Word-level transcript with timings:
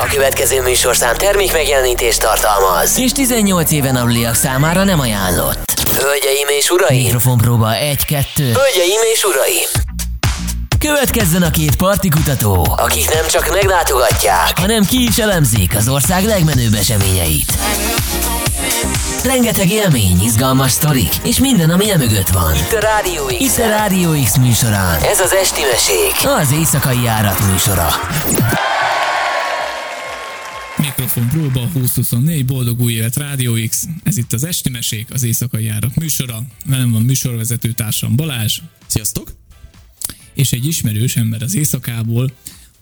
A 0.00 0.06
következő 0.10 0.62
műsorszám 0.62 1.14
termék 1.14 1.52
megjelenítést 1.52 2.20
tartalmaz. 2.20 2.98
És 2.98 3.12
18 3.12 3.70
éven 3.70 3.96
aluliak 3.96 4.34
számára 4.34 4.84
nem 4.84 5.00
ajánlott. 5.00 5.72
Hölgyeim 6.00 6.48
és 6.58 6.70
uraim! 6.70 7.02
Mikrofonpróba 7.02 7.68
1-2. 7.70 7.76
Hölgyeim 8.36 9.00
és 9.12 9.24
uraim! 9.24 9.68
Következzen 10.78 11.42
a 11.42 11.50
két 11.50 11.76
partikutató, 11.76 12.76
akik 12.76 13.12
nem 13.12 13.26
csak 13.26 13.50
meglátogatják, 13.52 14.58
hanem 14.58 14.84
ki 14.84 15.02
is 15.08 15.18
elemzik 15.18 15.76
az 15.76 15.88
ország 15.88 16.24
legmenőbb 16.24 16.74
eseményeit. 16.74 17.52
Rengeteg 19.24 19.70
élmény, 19.70 20.20
izgalmas 20.22 20.70
sztorik, 20.70 21.12
és 21.24 21.38
minden, 21.38 21.70
ami 21.70 21.90
emögött 21.90 22.28
van. 22.28 22.54
Itt 22.54 22.72
a 22.72 22.80
Rádió 22.80 23.24
X. 23.24 23.34
Itt 23.38 23.64
a 23.64 23.68
Rádió 23.68 24.10
X 24.24 24.36
műsorán. 24.36 25.00
Ez 25.02 25.20
az 25.20 25.32
Esti 25.32 25.62
Mesék, 25.70 26.28
az 26.40 26.52
éjszakai 26.52 27.02
járat 27.02 27.46
műsora. 27.50 27.88
Mikrofon 30.78 31.28
próba 31.28 31.68
2024, 31.72 32.44
boldog 32.44 32.80
új 32.80 32.92
élet 32.92 33.16
Rádió 33.16 33.56
X. 33.68 33.84
Ez 34.02 34.16
itt 34.16 34.32
az 34.32 34.44
Esti 34.44 34.70
Mesék, 34.70 35.12
az 35.12 35.22
éjszakai 35.22 35.64
járat 35.64 35.94
műsora. 35.94 36.42
Velem 36.66 36.90
van 36.90 37.02
műsorvezető 37.02 37.72
társam 37.72 38.16
Balázs. 38.16 38.60
Sziasztok! 38.86 39.32
És 40.34 40.52
egy 40.52 40.66
ismerős 40.66 41.16
ember 41.16 41.42
az 41.42 41.54
éjszakából, 41.54 42.32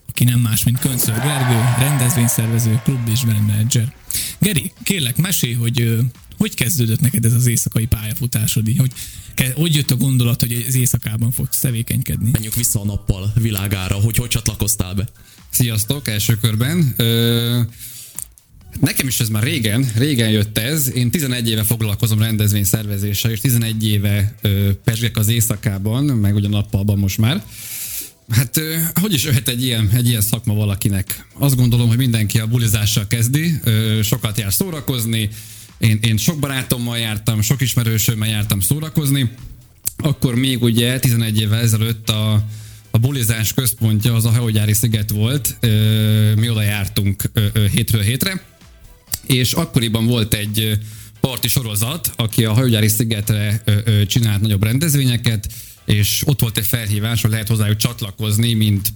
aki 0.08 0.24
nem 0.24 0.40
más, 0.40 0.64
mint 0.64 0.78
Köncöl 0.78 1.14
Gergő, 1.14 1.60
rendezvényszervező, 1.78 2.80
klub 2.84 3.08
és 3.08 3.20
menedzser. 3.24 3.94
Geri, 4.38 4.72
kérlek, 4.82 5.16
mesélj, 5.16 5.52
hogy 5.52 5.98
hogy 6.36 6.54
kezdődött 6.54 7.00
neked 7.00 7.24
ez 7.24 7.32
az 7.32 7.46
éjszakai 7.46 7.86
pályafutásod? 7.86 8.76
Hogy, 8.76 8.92
hogy 9.54 9.74
jött 9.74 9.90
a 9.90 9.96
gondolat, 9.96 10.40
hogy 10.40 10.64
az 10.68 10.74
éjszakában 10.74 11.30
fogsz 11.30 11.58
tevékenykedni? 11.58 12.30
Menjünk 12.30 12.54
vissza 12.54 12.80
a 12.80 12.84
nappal 12.84 13.32
világára, 13.34 13.94
hogy 13.94 14.16
hogy 14.16 14.28
csatlakoztál 14.28 14.94
be? 14.94 15.08
Sziasztok, 15.56 16.08
első 16.08 16.36
körben. 16.40 16.94
Ö, 16.96 17.60
nekem 18.80 19.06
is 19.06 19.20
ez 19.20 19.28
már 19.28 19.42
régen, 19.42 19.92
régen 19.94 20.30
jött 20.30 20.58
ez. 20.58 20.94
Én 20.94 21.10
11 21.10 21.48
éve 21.48 21.62
foglalkozom 21.62 22.18
rendezvényszervezéssel, 22.18 23.30
és 23.30 23.40
11 23.40 23.86
éve 23.86 24.34
ö, 24.42 24.70
pesgek 24.84 25.16
az 25.16 25.28
éjszakában, 25.28 26.04
meg 26.04 26.34
ugye 26.34 26.48
nappalban 26.48 26.98
most 26.98 27.18
már. 27.18 27.44
Hát, 28.30 28.60
hogy 29.00 29.12
is 29.12 29.24
jöhet 29.24 29.48
egy 29.48 29.64
ilyen, 29.64 29.90
egy 29.94 30.08
ilyen 30.08 30.20
szakma 30.20 30.54
valakinek? 30.54 31.26
Azt 31.38 31.56
gondolom, 31.56 31.88
hogy 31.88 31.96
mindenki 31.96 32.38
a 32.38 32.46
bulizással 32.46 33.06
kezdi, 33.06 33.60
sokat 34.02 34.38
jár 34.38 34.52
szórakozni, 34.52 35.28
én, 35.78 35.98
én 36.02 36.16
sok 36.16 36.38
barátommal 36.38 36.98
jártam, 36.98 37.40
sok 37.40 37.60
ismerősömmel 37.60 38.28
jártam 38.28 38.60
szórakozni, 38.60 39.30
akkor 39.96 40.34
még 40.34 40.62
ugye 40.62 40.98
11 40.98 41.40
évvel 41.40 41.60
ezelőtt 41.60 42.08
a, 42.10 42.44
a 42.96 42.98
bulizás 42.98 43.54
központja 43.54 44.14
az 44.14 44.24
a 44.24 44.30
hajógyári 44.30 44.72
sziget 44.72 45.10
volt, 45.10 45.56
mi 46.36 46.48
oda 46.48 46.62
jártunk 46.62 47.22
hétről 47.72 48.00
hétre, 48.02 48.44
és 49.26 49.52
akkoriban 49.52 50.06
volt 50.06 50.34
egy 50.34 50.78
parti 51.20 51.48
sorozat, 51.48 52.12
aki 52.16 52.44
a 52.44 52.52
hajógyári 52.52 52.88
szigetre 52.88 53.62
csinált 54.06 54.40
nagyobb 54.40 54.62
rendezvényeket, 54.62 55.52
és 55.84 56.22
ott 56.26 56.40
volt 56.40 56.58
egy 56.58 56.66
felhívás, 56.66 57.22
hogy 57.22 57.30
lehet 57.30 57.48
hozzájuk 57.48 57.76
csatlakozni, 57.76 58.54
mint 58.54 58.88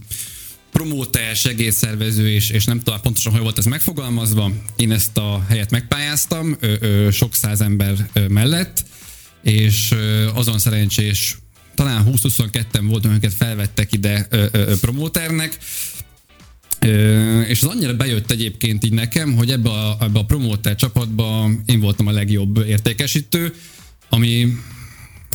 promóter, 0.73 1.37
segélyszervező, 1.37 2.31
és, 2.31 2.51
és 2.51 2.65
nem 2.65 2.81
tudom 2.81 3.01
pontosan, 3.01 3.33
hogy 3.33 3.43
volt 3.43 3.59
ez 3.59 3.65
megfogalmazva. 3.65 4.53
Én 4.77 4.93
ezt 4.93 5.17
a 5.17 5.45
helyet 5.49 5.71
megpályáztam, 5.71 6.57
ö, 6.61 7.09
sok 7.13 7.35
száz 7.35 7.61
ember 7.61 8.11
mellett, 8.29 8.85
és 9.43 9.95
azon 10.35 10.59
szerencsés, 10.59 11.39
talán 11.81 12.07
20-22-en 12.07 12.85
volt, 12.87 13.05
amiket 13.05 13.35
felvettek 13.35 13.93
ide 13.93 14.27
ö, 14.31 14.47
ö, 14.53 14.73
promóternek, 14.81 15.59
Ö, 16.83 17.41
és 17.41 17.63
az 17.63 17.69
annyira 17.69 17.95
bejött 17.95 18.31
egyébként 18.31 18.85
így 18.85 18.93
nekem, 18.93 19.35
hogy 19.35 19.51
ebbe 19.51 19.71
a, 19.71 19.97
ebbe 20.01 20.19
a 20.19 20.25
promóter 20.25 20.75
csapatba 20.75 21.51
én 21.67 21.81
voltam 21.81 22.07
a 22.07 22.11
legjobb 22.11 22.67
értékesítő, 22.67 23.55
ami 24.09 24.47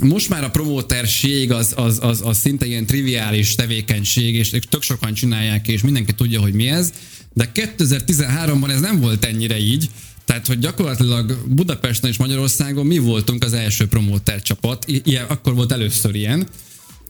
most 0.02 0.30
már 0.30 0.44
a 0.44 0.50
promóterség 0.50 1.52
az, 1.52 1.74
az, 1.76 2.00
az, 2.02 2.22
az 2.24 2.38
szinte 2.38 2.66
ilyen 2.66 2.86
triviális 2.86 3.56
tevékenység, 3.56 4.36
és 4.36 4.54
tök 4.70 4.82
sokan 4.82 5.14
csinálják, 5.14 5.68
és 5.68 5.82
mindenki 5.82 6.14
tudja, 6.14 6.42
hogy 6.42 6.54
mi 6.54 6.68
ez, 6.68 6.94
de 7.34 7.52
2013-ban 7.54 8.70
ez 8.70 8.80
nem 8.80 9.00
volt 9.00 9.26
ennyire 9.26 9.60
így, 9.60 9.90
tehát, 10.26 10.48
hogy 10.48 10.60
gyakorlatilag 10.60 11.38
Budapesten 11.48 12.10
és 12.10 12.18
Magyarországon 12.18 12.86
mi 12.86 12.98
voltunk 12.98 13.44
az 13.44 13.54
első 13.54 13.88
promóter 13.88 14.42
csapat, 14.42 14.86
ilyen, 14.88 15.26
akkor 15.26 15.56
volt 15.56 15.72
először 15.72 16.16
ilyen, 16.16 16.48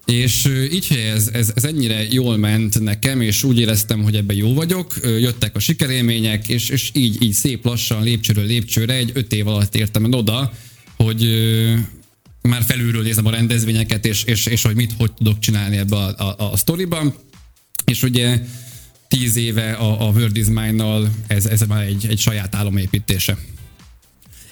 és 0.06 0.50
így, 0.72 0.88
hogy 0.88 0.98
ez, 0.98 1.30
ez, 1.34 1.52
ez 1.56 1.64
ennyire 1.64 2.04
jól 2.10 2.38
ment 2.38 2.80
nekem, 2.80 3.22
és 3.22 3.44
úgy 3.44 3.60
éreztem, 3.60 4.04
hogy 4.04 4.16
ebben 4.16 4.36
jó 4.36 4.54
vagyok, 4.54 4.94
jöttek 5.04 5.56
a 5.56 5.60
sikerélmények, 5.60 6.48
és, 6.48 6.70
és 6.70 6.90
így, 6.94 7.24
így 7.24 7.34
szép 7.34 7.66
lassan, 7.66 8.04
lépcsőről 8.04 8.46
lépcsőre, 8.46 8.94
egy 8.94 9.12
öt 9.14 9.34
év 9.34 9.48
alatt 9.48 9.76
értem 9.76 10.14
oda, 10.14 10.54
hogy 10.96 11.28
már 12.42 12.64
felülről 12.64 13.02
nézem 13.02 13.26
a 13.26 13.32
rendezvényeket, 13.32 14.06
és, 14.06 14.24
és, 14.24 14.46
és 14.46 14.62
hogy 14.62 14.76
mit, 14.76 14.94
hogy 14.98 15.14
tudok 15.14 15.40
csinálni 15.40 15.78
ebbe 15.78 15.96
a, 15.96 16.36
a, 16.38 16.52
a 16.52 16.58
sztoriban. 16.58 17.14
És 17.86 18.04
ugye 18.04 18.40
tíz 19.08 19.36
éve 19.36 19.72
a, 19.72 20.08
a 20.08 20.12
Word 20.12 20.38
is 20.38 20.46
Mine-nal 20.46 21.10
ez, 21.28 21.46
ez 21.46 21.62
már 21.62 21.84
egy, 21.84 22.06
egy 22.10 22.20
saját 22.20 22.56
álomépítése. 22.56 23.38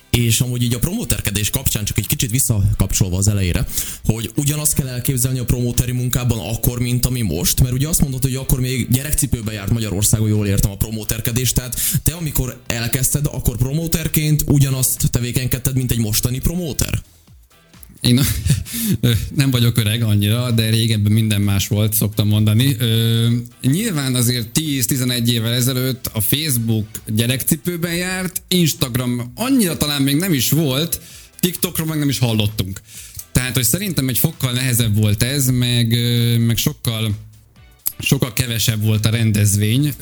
És 0.10 0.42
amúgy 0.42 0.64
így 0.64 0.74
a 0.74 0.80
promóterkedés 0.80 1.50
kapcsán 1.50 1.86
csak 1.86 1.98
egy 1.98 2.08
kicsit 2.08 2.32
visszakapcsolva 2.32 3.18
az 3.18 3.28
elejére, 3.28 3.66
hogy 4.06 4.32
ugyanazt 4.36 4.74
kell 4.74 4.88
elképzelni 4.88 5.40
a 5.40 5.46
promóteri 5.46 5.92
munkában 5.92 6.40
akkor, 6.40 6.80
mint 6.80 7.06
ami 7.06 7.22
most, 7.22 7.62
mert 7.62 7.74
ugye 7.74 7.88
azt 7.88 8.02
mondod, 8.02 8.22
hogy 8.22 8.36
akkor 8.36 8.60
még 8.60 8.88
gyerekcipőbe 8.90 9.52
járt 9.52 9.72
Magyarországon, 9.72 10.28
jól 10.28 10.48
értem 10.48 10.72
a 10.72 10.78
promóterkedést, 10.78 11.56
tehát 11.56 11.80
te 12.04 12.14
amikor 12.14 12.62
elkezdted, 12.68 13.26
akkor 13.32 13.58
promóterként 13.58 14.44
ugyanazt 14.48 15.10
tevékenykedted, 15.12 15.76
mint 15.76 15.92
egy 15.92 16.00
mostani 16.00 16.40
promóter? 16.40 17.02
Én 18.04 18.20
nem 19.36 19.52
vagyok 19.52 19.78
öreg 19.78 20.04
annyira, 20.04 20.52
de 20.52 20.70
régebben 20.70 21.12
minden 21.12 21.42
más 21.42 21.68
volt, 21.68 21.94
szoktam 21.94 22.28
mondani. 22.28 22.76
Ö, 22.80 23.28
nyilván 23.62 24.16
azért 24.16 24.48
10-11 24.60 25.28
évvel 25.28 25.54
ezelőtt 25.54 26.10
a 26.14 26.22
Facebook 26.22 26.88
gyerekcipőben 27.08 27.96
járt, 27.96 28.42
Instagram 28.48 29.32
annyira 29.36 29.78
talán 29.78 30.02
még 30.02 30.16
nem 30.16 30.34
is 30.34 30.50
volt, 30.50 31.02
TikTokról 31.40 31.88
meg 31.88 32.00
nem 32.00 32.10
is 32.10 32.20
hallottunk. 32.20 32.82
Tehát, 33.32 33.54
hogy 33.54 33.64
szerintem 33.64 34.08
egy 34.08 34.18
fokkal 34.18 34.52
nehezebb 34.52 34.96
volt 34.96 35.24
ez, 35.24 35.50
meg, 35.50 35.98
meg 36.40 36.58
sokkal 36.58 37.16
sokkal 38.00 38.34
kevesebb 38.34 38.84
volt 38.84 39.06
a 39.06 39.10
rendezvény, 39.10 39.94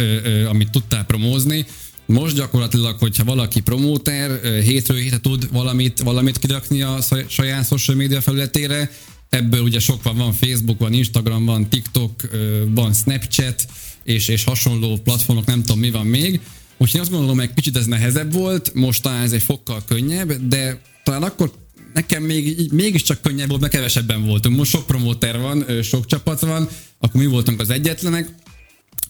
amit 0.50 0.72
tudtál 0.72 1.06
promózni. 1.06 1.66
Most 2.12 2.36
gyakorlatilag, 2.36 3.00
hogyha 3.00 3.24
valaki 3.24 3.62
promóter, 3.62 4.42
hétről 4.62 4.98
hétre 4.98 5.20
tud 5.20 5.52
valamit, 5.52 6.00
valamit 6.00 6.40
kirakni 6.40 6.82
a 6.82 6.98
saját 7.28 7.68
social 7.68 7.98
media 7.98 8.22
felületére, 8.22 8.92
ebből 9.30 9.62
ugye 9.62 9.80
sok 9.80 10.04
van, 10.04 10.18
van 10.18 10.34
Facebook, 10.34 10.80
van 10.80 10.94
Instagram, 10.94 11.46
van 11.46 11.70
TikTok, 11.70 12.30
van 12.68 12.94
Snapchat, 12.94 13.66
és, 14.04 14.28
és 14.28 14.44
hasonló 14.44 14.98
platformok, 14.98 15.46
nem 15.46 15.64
tudom 15.64 15.80
mi 15.80 15.92
van 15.92 16.06
még. 16.06 16.40
Úgyhogy 16.78 17.00
azt 17.00 17.10
gondolom, 17.10 17.36
hogy 17.36 17.46
egy 17.46 17.54
kicsit 17.54 17.78
ez 17.78 17.86
nehezebb 17.86 18.34
volt, 18.34 18.74
most 18.74 19.02
talán 19.02 19.24
ez 19.24 19.32
egy 19.32 19.44
fokkal 19.44 19.84
könnyebb, 19.88 20.48
de 20.48 20.82
talán 21.04 21.24
akkor 21.24 21.52
nekem 21.94 22.24
még, 22.24 22.72
mégiscsak 22.72 23.22
könnyebb 23.22 23.48
volt, 23.50 23.62
mert 23.62 23.74
kevesebben 23.74 24.26
voltunk. 24.26 24.58
Most 24.58 24.72
sok 24.72 24.86
promóter 24.86 25.40
van, 25.40 25.66
sok 25.84 26.06
csapat 26.06 26.40
van, 26.40 26.70
akkor 27.00 27.22
mi 27.22 27.28
voltunk 27.28 27.60
az 27.60 27.70
egyetlenek, 27.70 28.30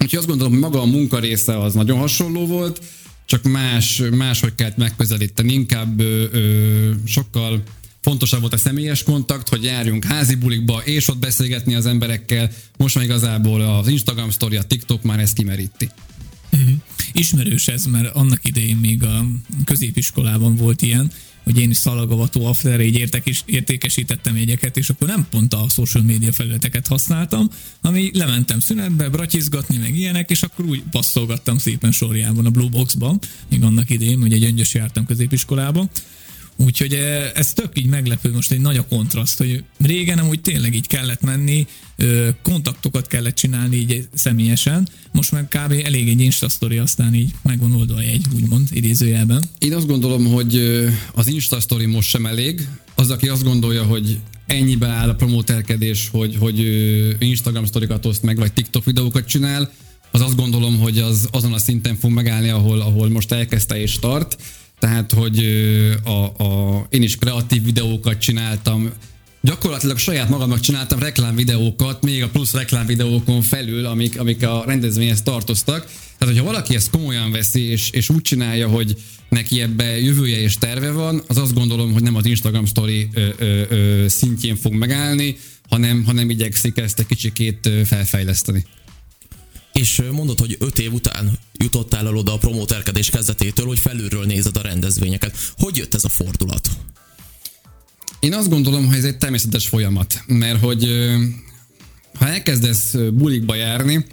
Úgyhogy 0.01 0.19
azt 0.19 0.27
gondolom, 0.27 0.51
hogy 0.51 0.61
maga 0.61 0.81
a 0.81 0.85
munka 0.85 1.19
része 1.19 1.57
az 1.57 1.73
nagyon 1.73 1.97
hasonló 1.97 2.45
volt, 2.45 2.81
csak 3.25 3.43
más, 3.43 4.01
máshogy 4.11 4.55
kellett 4.55 4.77
megközelíteni, 4.77 5.53
inkább 5.53 5.99
ö, 5.99 6.25
ö, 6.31 6.91
sokkal 7.05 7.63
fontosabb 8.01 8.39
volt 8.39 8.53
a 8.53 8.57
személyes 8.57 9.03
kontakt, 9.03 9.49
hogy 9.49 9.63
járjunk 9.63 10.03
házi 10.03 10.35
bulikba, 10.35 10.81
és 10.85 11.07
ott 11.07 11.17
beszélgetni 11.17 11.75
az 11.75 11.85
emberekkel. 11.85 12.51
Most 12.77 12.95
már 12.95 13.03
igazából 13.03 13.61
az 13.61 13.87
Instagram 13.87 14.31
story, 14.31 14.55
a 14.55 14.63
TikTok 14.63 15.03
már 15.03 15.19
ezt 15.19 15.33
kimeríti. 15.33 15.89
Uh-huh. 16.51 16.69
Ismerős 17.11 17.67
ez, 17.67 17.85
mert 17.85 18.15
annak 18.15 18.39
idején 18.43 18.77
még 18.77 19.03
a 19.03 19.25
középiskolában 19.65 20.55
volt 20.55 20.81
ilyen, 20.81 21.11
hogy 21.43 21.59
én 21.59 21.69
is 21.69 21.77
szalagavató 21.77 22.45
afterre 22.45 22.83
így 22.83 22.95
értek, 22.95 23.27
értékesítettem 23.45 24.37
jegyeket, 24.37 24.77
és 24.77 24.89
akkor 24.89 25.07
nem 25.07 25.27
pont 25.29 25.53
a 25.53 25.65
social 25.69 26.03
media 26.03 26.31
felületeket 26.31 26.87
használtam, 26.87 27.49
ami 27.81 28.11
lementem 28.13 28.59
szünetbe, 28.59 29.09
bratyizgatni, 29.09 29.77
meg 29.77 29.95
ilyenek, 29.95 30.29
és 30.29 30.41
akkor 30.43 30.65
úgy 30.65 30.83
passzolgattam 30.91 31.57
szépen 31.57 31.91
sorjában 31.91 32.45
a 32.45 32.49
Blue 32.49 32.69
Boxban, 32.69 33.19
még 33.49 33.63
annak 33.63 33.89
hogy 34.21 34.33
egy 34.33 34.43
öngyös 34.43 34.73
jártam 34.73 35.05
középiskolába, 35.05 35.89
Úgyhogy 36.65 36.93
eh, 36.93 37.31
ez 37.33 37.53
tök 37.53 37.79
így 37.79 37.85
meglepő, 37.85 38.31
most 38.31 38.51
egy 38.51 38.61
nagy 38.61 38.77
a 38.77 38.85
kontraszt, 38.87 39.37
hogy 39.37 39.63
régen 39.79 40.17
amúgy 40.17 40.41
tényleg 40.41 40.75
így 40.75 40.87
kellett 40.87 41.21
menni, 41.21 41.67
kontaktokat 42.41 43.07
kellett 43.07 43.35
csinálni 43.35 43.75
így 43.75 44.07
személyesen, 44.13 44.87
most 45.11 45.31
meg 45.31 45.47
kb. 45.47 45.81
elég 45.83 46.09
egy 46.09 46.19
Insta 46.19 46.49
story, 46.49 46.77
aztán 46.77 47.13
így 47.13 47.31
megvan 47.41 47.73
oldva 47.75 47.99
egy, 47.99 48.25
úgymond, 48.35 48.67
idézőjelben. 48.71 49.43
Én 49.59 49.73
azt 49.73 49.87
gondolom, 49.87 50.25
hogy 50.25 50.55
az 51.13 51.27
Insta 51.27 51.59
story 51.59 51.85
most 51.85 52.09
sem 52.09 52.25
elég. 52.25 52.67
Az, 52.95 53.09
aki 53.09 53.27
azt 53.27 53.43
gondolja, 53.43 53.83
hogy 53.83 54.19
ennyibe 54.45 54.87
áll 54.87 55.09
a 55.09 55.15
promóterkedés, 55.15 56.09
hogy, 56.11 56.35
hogy 56.39 56.59
Instagram 57.19 57.65
sztorikat 57.65 58.05
oszt 58.05 58.23
meg, 58.23 58.37
vagy 58.37 58.53
TikTok 58.53 58.85
videókat 58.85 59.27
csinál, 59.27 59.71
az 60.11 60.21
azt 60.21 60.35
gondolom, 60.35 60.79
hogy 60.79 60.99
az 60.99 61.27
azon 61.31 61.53
a 61.53 61.57
szinten 61.57 61.95
fog 61.95 62.11
megállni, 62.11 62.49
ahol, 62.49 62.81
ahol 62.81 63.09
most 63.09 63.31
elkezdte 63.31 63.81
és 63.81 63.99
tart. 63.99 64.37
Tehát, 64.81 65.11
hogy 65.11 65.45
a, 66.03 66.43
a, 66.43 66.85
én 66.89 67.01
is 67.01 67.15
kreatív 67.15 67.63
videókat 67.63 68.19
csináltam, 68.19 68.91
gyakorlatilag 69.41 69.97
saját 69.97 70.29
magamnak 70.29 70.59
csináltam 70.59 70.99
reklámvideókat, 70.99 72.03
még 72.03 72.23
a 72.23 72.29
plusz 72.29 72.53
reklámvideókon 72.53 73.41
felül, 73.41 73.85
amik, 73.85 74.19
amik 74.19 74.45
a 74.45 74.63
rendezvényhez 74.67 75.21
tartoztak. 75.21 75.85
Tehát, 76.17 76.33
hogyha 76.33 76.51
valaki 76.51 76.75
ezt 76.75 76.89
komolyan 76.89 77.31
veszi, 77.31 77.61
és, 77.61 77.89
és 77.89 78.09
úgy 78.09 78.21
csinálja, 78.21 78.67
hogy 78.67 78.95
neki 79.29 79.61
ebbe 79.61 79.99
jövője 79.99 80.41
és 80.41 80.57
terve 80.57 80.91
van, 80.91 81.23
az 81.27 81.37
azt 81.37 81.53
gondolom, 81.53 81.93
hogy 81.93 82.03
nem 82.03 82.15
az 82.15 82.25
Instagram 82.25 82.65
story 82.65 83.09
ö, 83.13 83.27
ö, 83.37 83.61
ö, 83.69 84.07
szintjén 84.07 84.55
fog 84.55 84.73
megállni, 84.73 85.37
hanem, 85.69 86.03
hanem 86.03 86.29
igyekszik 86.29 86.77
ezt 86.77 86.99
egy 86.99 87.05
kicsikét 87.05 87.69
felfejleszteni. 87.85 88.65
És 89.81 90.01
mondod, 90.11 90.39
hogy 90.39 90.55
öt 90.59 90.79
év 90.79 90.93
után 90.93 91.39
jutottál 91.53 92.07
el 92.07 92.15
oda 92.15 92.33
a 92.33 92.37
promóterkedés 92.37 93.09
kezdetétől, 93.09 93.65
hogy 93.65 93.79
felülről 93.79 94.25
nézed 94.25 94.57
a 94.57 94.61
rendezvényeket. 94.61 95.37
Hogy 95.57 95.77
jött 95.77 95.93
ez 95.93 96.03
a 96.03 96.09
fordulat? 96.09 96.69
Én 98.19 98.33
azt 98.33 98.49
gondolom, 98.49 98.87
hogy 98.87 98.97
ez 98.97 99.03
egy 99.03 99.17
természetes 99.17 99.67
folyamat, 99.67 100.23
mert 100.27 100.59
hogy 100.59 100.87
ha 102.13 102.27
elkezdesz 102.27 102.95
bulikba 103.13 103.55
járni, 103.55 104.05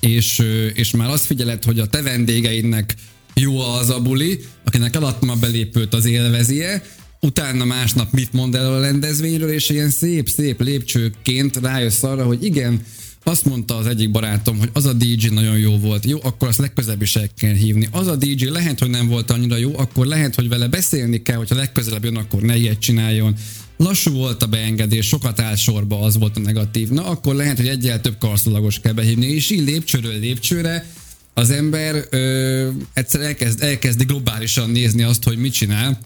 és, 0.00 0.42
és 0.74 0.90
már 0.90 1.10
azt 1.10 1.26
figyeled, 1.26 1.64
hogy 1.64 1.80
a 1.80 1.86
te 1.86 2.02
vendégeidnek 2.02 2.94
jó 3.34 3.58
az 3.60 3.90
a 3.90 4.00
buli, 4.00 4.40
akinek 4.64 4.94
eladtam 4.94 5.28
a 5.28 5.36
belépőt, 5.36 5.94
az 5.94 6.04
élvezie, 6.04 6.82
utána 7.20 7.64
másnap 7.64 8.12
mit 8.12 8.32
mond 8.32 8.54
el 8.54 8.72
a 8.72 8.80
rendezvényről, 8.80 9.50
és 9.50 9.68
ilyen 9.68 9.90
szép-szép 9.90 10.60
lépcsőként 10.62 11.56
rájössz 11.56 12.02
arra, 12.02 12.24
hogy 12.24 12.44
igen, 12.44 12.82
azt 13.24 13.44
mondta 13.44 13.76
az 13.76 13.86
egyik 13.86 14.10
barátom, 14.10 14.58
hogy 14.58 14.70
az 14.72 14.84
a 14.86 14.92
DJ 14.92 15.28
nagyon 15.28 15.58
jó 15.58 15.78
volt. 15.78 16.06
Jó, 16.06 16.18
akkor 16.22 16.48
azt 16.48 16.58
legközelebb 16.58 17.02
is 17.02 17.16
el 17.16 17.28
kell 17.36 17.54
hívni. 17.54 17.88
Az 17.90 18.06
a 18.06 18.16
DJ 18.16 18.44
lehet, 18.44 18.78
hogy 18.78 18.90
nem 18.90 19.08
volt 19.08 19.30
annyira 19.30 19.56
jó, 19.56 19.78
akkor 19.78 20.06
lehet, 20.06 20.34
hogy 20.34 20.48
vele 20.48 20.68
beszélni 20.68 21.22
kell, 21.22 21.36
hogyha 21.36 21.54
legközelebb 21.54 22.04
jön, 22.04 22.16
akkor 22.16 22.42
ne 22.42 22.56
ilyet 22.56 22.78
csináljon. 22.78 23.34
Lassú 23.76 24.12
volt 24.12 24.42
a 24.42 24.46
beengedés, 24.46 25.06
sokat 25.06 25.40
áll 25.40 25.54
sorba, 25.56 26.00
az 26.00 26.18
volt 26.18 26.36
a 26.36 26.40
negatív. 26.40 26.88
Na, 26.88 27.04
akkor 27.04 27.34
lehet, 27.34 27.56
hogy 27.56 27.68
egyel 27.68 28.00
több 28.00 28.18
karszalagos 28.18 28.80
kell 28.80 28.92
behívni, 28.92 29.26
és 29.26 29.50
így 29.50 29.64
lépcsőről 29.64 30.18
lépcsőre 30.18 30.86
az 31.34 31.50
ember 31.50 32.06
ö, 32.10 32.68
egyszer 32.92 33.20
elkezd, 33.20 33.62
elkezdi 33.62 34.04
globálisan 34.04 34.70
nézni 34.70 35.02
azt, 35.02 35.24
hogy 35.24 35.36
mit 35.36 35.52
csinál, 35.52 35.98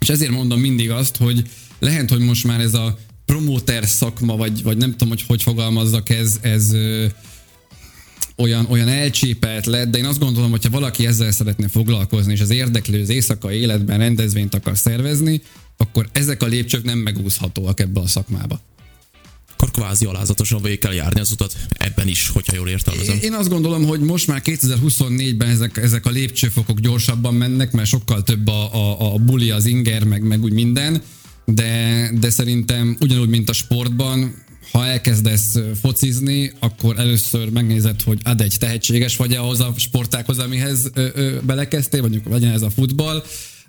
és 0.00 0.08
ezért 0.08 0.30
mondom 0.30 0.60
mindig 0.60 0.90
azt, 0.90 1.16
hogy 1.16 1.42
lehet, 1.78 2.10
hogy 2.10 2.20
most 2.20 2.44
már 2.44 2.60
ez 2.60 2.74
a 2.74 2.98
promóter 3.30 3.86
szakma, 3.86 4.36
vagy, 4.36 4.62
vagy 4.62 4.76
nem 4.76 4.90
tudom, 4.90 5.08
hogy 5.08 5.22
hogy 5.26 5.42
fogalmazzak, 5.42 6.08
ez, 6.08 6.38
ez 6.40 6.72
ö, 6.72 7.06
olyan, 8.36 8.66
olyan 8.68 8.88
elcsépelt 8.88 9.66
lett, 9.66 9.90
de 9.90 9.98
én 9.98 10.04
azt 10.04 10.18
gondolom, 10.18 10.50
hogyha 10.50 10.70
valaki 10.70 11.06
ezzel 11.06 11.30
szeretne 11.30 11.68
foglalkozni, 11.68 12.32
és 12.32 12.40
az 12.40 12.50
érdeklő 12.50 13.00
az 13.00 13.08
éjszakai 13.08 13.56
életben 13.56 13.98
rendezvényt 13.98 14.54
akar 14.54 14.78
szervezni, 14.78 15.42
akkor 15.76 16.08
ezek 16.12 16.42
a 16.42 16.46
lépcsők 16.46 16.84
nem 16.84 16.98
megúszhatóak 16.98 17.80
ebbe 17.80 18.00
a 18.00 18.06
szakmába 18.06 18.60
akkor 19.62 19.72
kvázi 19.72 20.04
alázatosan 20.04 20.62
végig 20.62 20.78
kell 20.78 20.92
járni 20.92 21.20
az 21.20 21.30
utat 21.30 21.56
ebben 21.68 22.08
is, 22.08 22.28
hogyha 22.28 22.56
jól 22.56 22.68
értelmezem. 22.68 23.18
Én 23.20 23.32
azt 23.32 23.48
gondolom, 23.48 23.84
hogy 23.84 24.00
most 24.00 24.26
már 24.26 24.42
2024-ben 24.44 25.48
ezek, 25.48 25.76
ezek 25.76 26.06
a 26.06 26.10
lépcsőfokok 26.10 26.80
gyorsabban 26.80 27.34
mennek, 27.34 27.72
mert 27.72 27.88
sokkal 27.88 28.22
több 28.22 28.48
a, 28.48 28.74
a, 28.74 29.14
a 29.14 29.18
buli, 29.18 29.50
az 29.50 29.66
inger, 29.66 30.04
meg, 30.04 30.22
meg 30.22 30.42
úgy 30.42 30.52
minden, 30.52 31.02
de, 31.54 32.10
de 32.20 32.30
szerintem 32.30 32.96
ugyanúgy, 33.00 33.28
mint 33.28 33.50
a 33.50 33.52
sportban, 33.52 34.34
ha 34.72 34.86
elkezdesz 34.86 35.58
focizni, 35.80 36.52
akkor 36.58 36.98
először 36.98 37.50
megnézed, 37.50 38.02
hogy 38.02 38.20
ad 38.24 38.40
egy 38.40 38.54
tehetséges 38.58 39.16
vagy 39.16 39.34
ahhoz 39.34 39.60
a 39.60 39.72
sportákhoz, 39.76 40.38
amihez 40.38 40.90
ö, 40.94 41.06
ö, 41.14 41.36
belekezdtél, 41.42 42.00
mondjuk 42.00 42.28
legyen 42.28 42.52
ez 42.52 42.62
a 42.62 42.70
futball. 42.70 43.24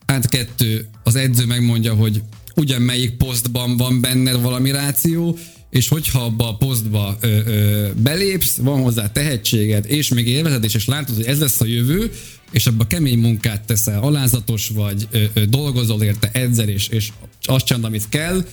Át 0.05 0.29
kettő, 0.29 0.87
az 1.03 1.15
edző 1.15 1.45
megmondja, 1.45 1.93
hogy 1.93 2.21
ugyan 2.55 2.81
melyik 2.81 3.17
posztban 3.17 3.77
van 3.77 4.01
benned 4.01 4.41
valami 4.41 4.71
ráció, 4.71 5.37
és 5.69 5.87
hogyha 5.87 6.23
abba 6.23 6.47
a 6.47 6.55
posztba 6.55 7.17
ö, 7.19 7.37
ö, 7.45 7.87
belépsz, 7.95 8.55
van 8.55 8.81
hozzá 8.81 9.11
tehetséged, 9.11 9.85
és 9.87 10.09
még 10.09 10.27
élvezed, 10.27 10.63
és, 10.63 10.73
és 10.73 10.85
látod, 10.85 11.15
hogy 11.15 11.25
ez 11.25 11.39
lesz 11.39 11.61
a 11.61 11.65
jövő, 11.65 12.11
és 12.51 12.67
abba 12.67 12.87
kemény 12.87 13.19
munkát 13.19 13.65
teszel, 13.65 14.01
alázatos 14.01 14.67
vagy, 14.67 15.07
dolgozol 15.49 16.03
érte, 16.03 16.29
edzel, 16.33 16.69
és, 16.69 16.87
és 16.87 17.09
azt 17.41 17.65
csinálod, 17.65 17.87
amit 17.87 18.09
kell, 18.09 18.45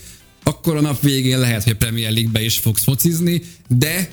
akkor 0.43 0.75
a 0.75 0.81
nap 0.81 1.01
végén 1.01 1.39
lehet, 1.39 1.63
hogy 1.63 1.73
Premier 1.73 2.11
League-be 2.11 2.41
is 2.43 2.57
fogsz 2.57 2.83
focizni, 2.83 3.41
de 3.67 4.09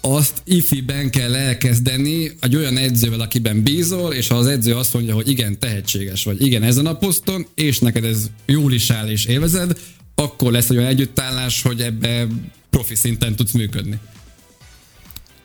azt 0.00 0.42
ifiben 0.44 1.10
kell 1.10 1.34
elkezdeni 1.34 2.32
egy 2.40 2.56
olyan 2.56 2.76
edzővel, 2.76 3.20
akiben 3.20 3.62
bízol, 3.62 4.12
és 4.12 4.28
ha 4.28 4.34
az 4.34 4.46
edző 4.46 4.74
azt 4.74 4.92
mondja, 4.94 5.14
hogy 5.14 5.28
igen, 5.28 5.58
tehetséges 5.58 6.24
vagy, 6.24 6.42
igen, 6.42 6.62
ezen 6.62 6.86
a 6.86 6.96
poszton, 6.96 7.46
és 7.54 7.78
neked 7.78 8.04
ez 8.04 8.30
jól 8.46 8.72
is 8.72 8.90
áll 8.90 9.08
és 9.08 9.24
élvezed, 9.24 9.78
akkor 10.14 10.52
lesz 10.52 10.70
egy 10.70 10.76
olyan 10.76 10.88
együttállás, 10.88 11.62
hogy 11.62 11.80
ebbe 11.80 12.26
profi 12.70 12.94
szinten 12.94 13.36
tudsz 13.36 13.52
működni. 13.52 13.98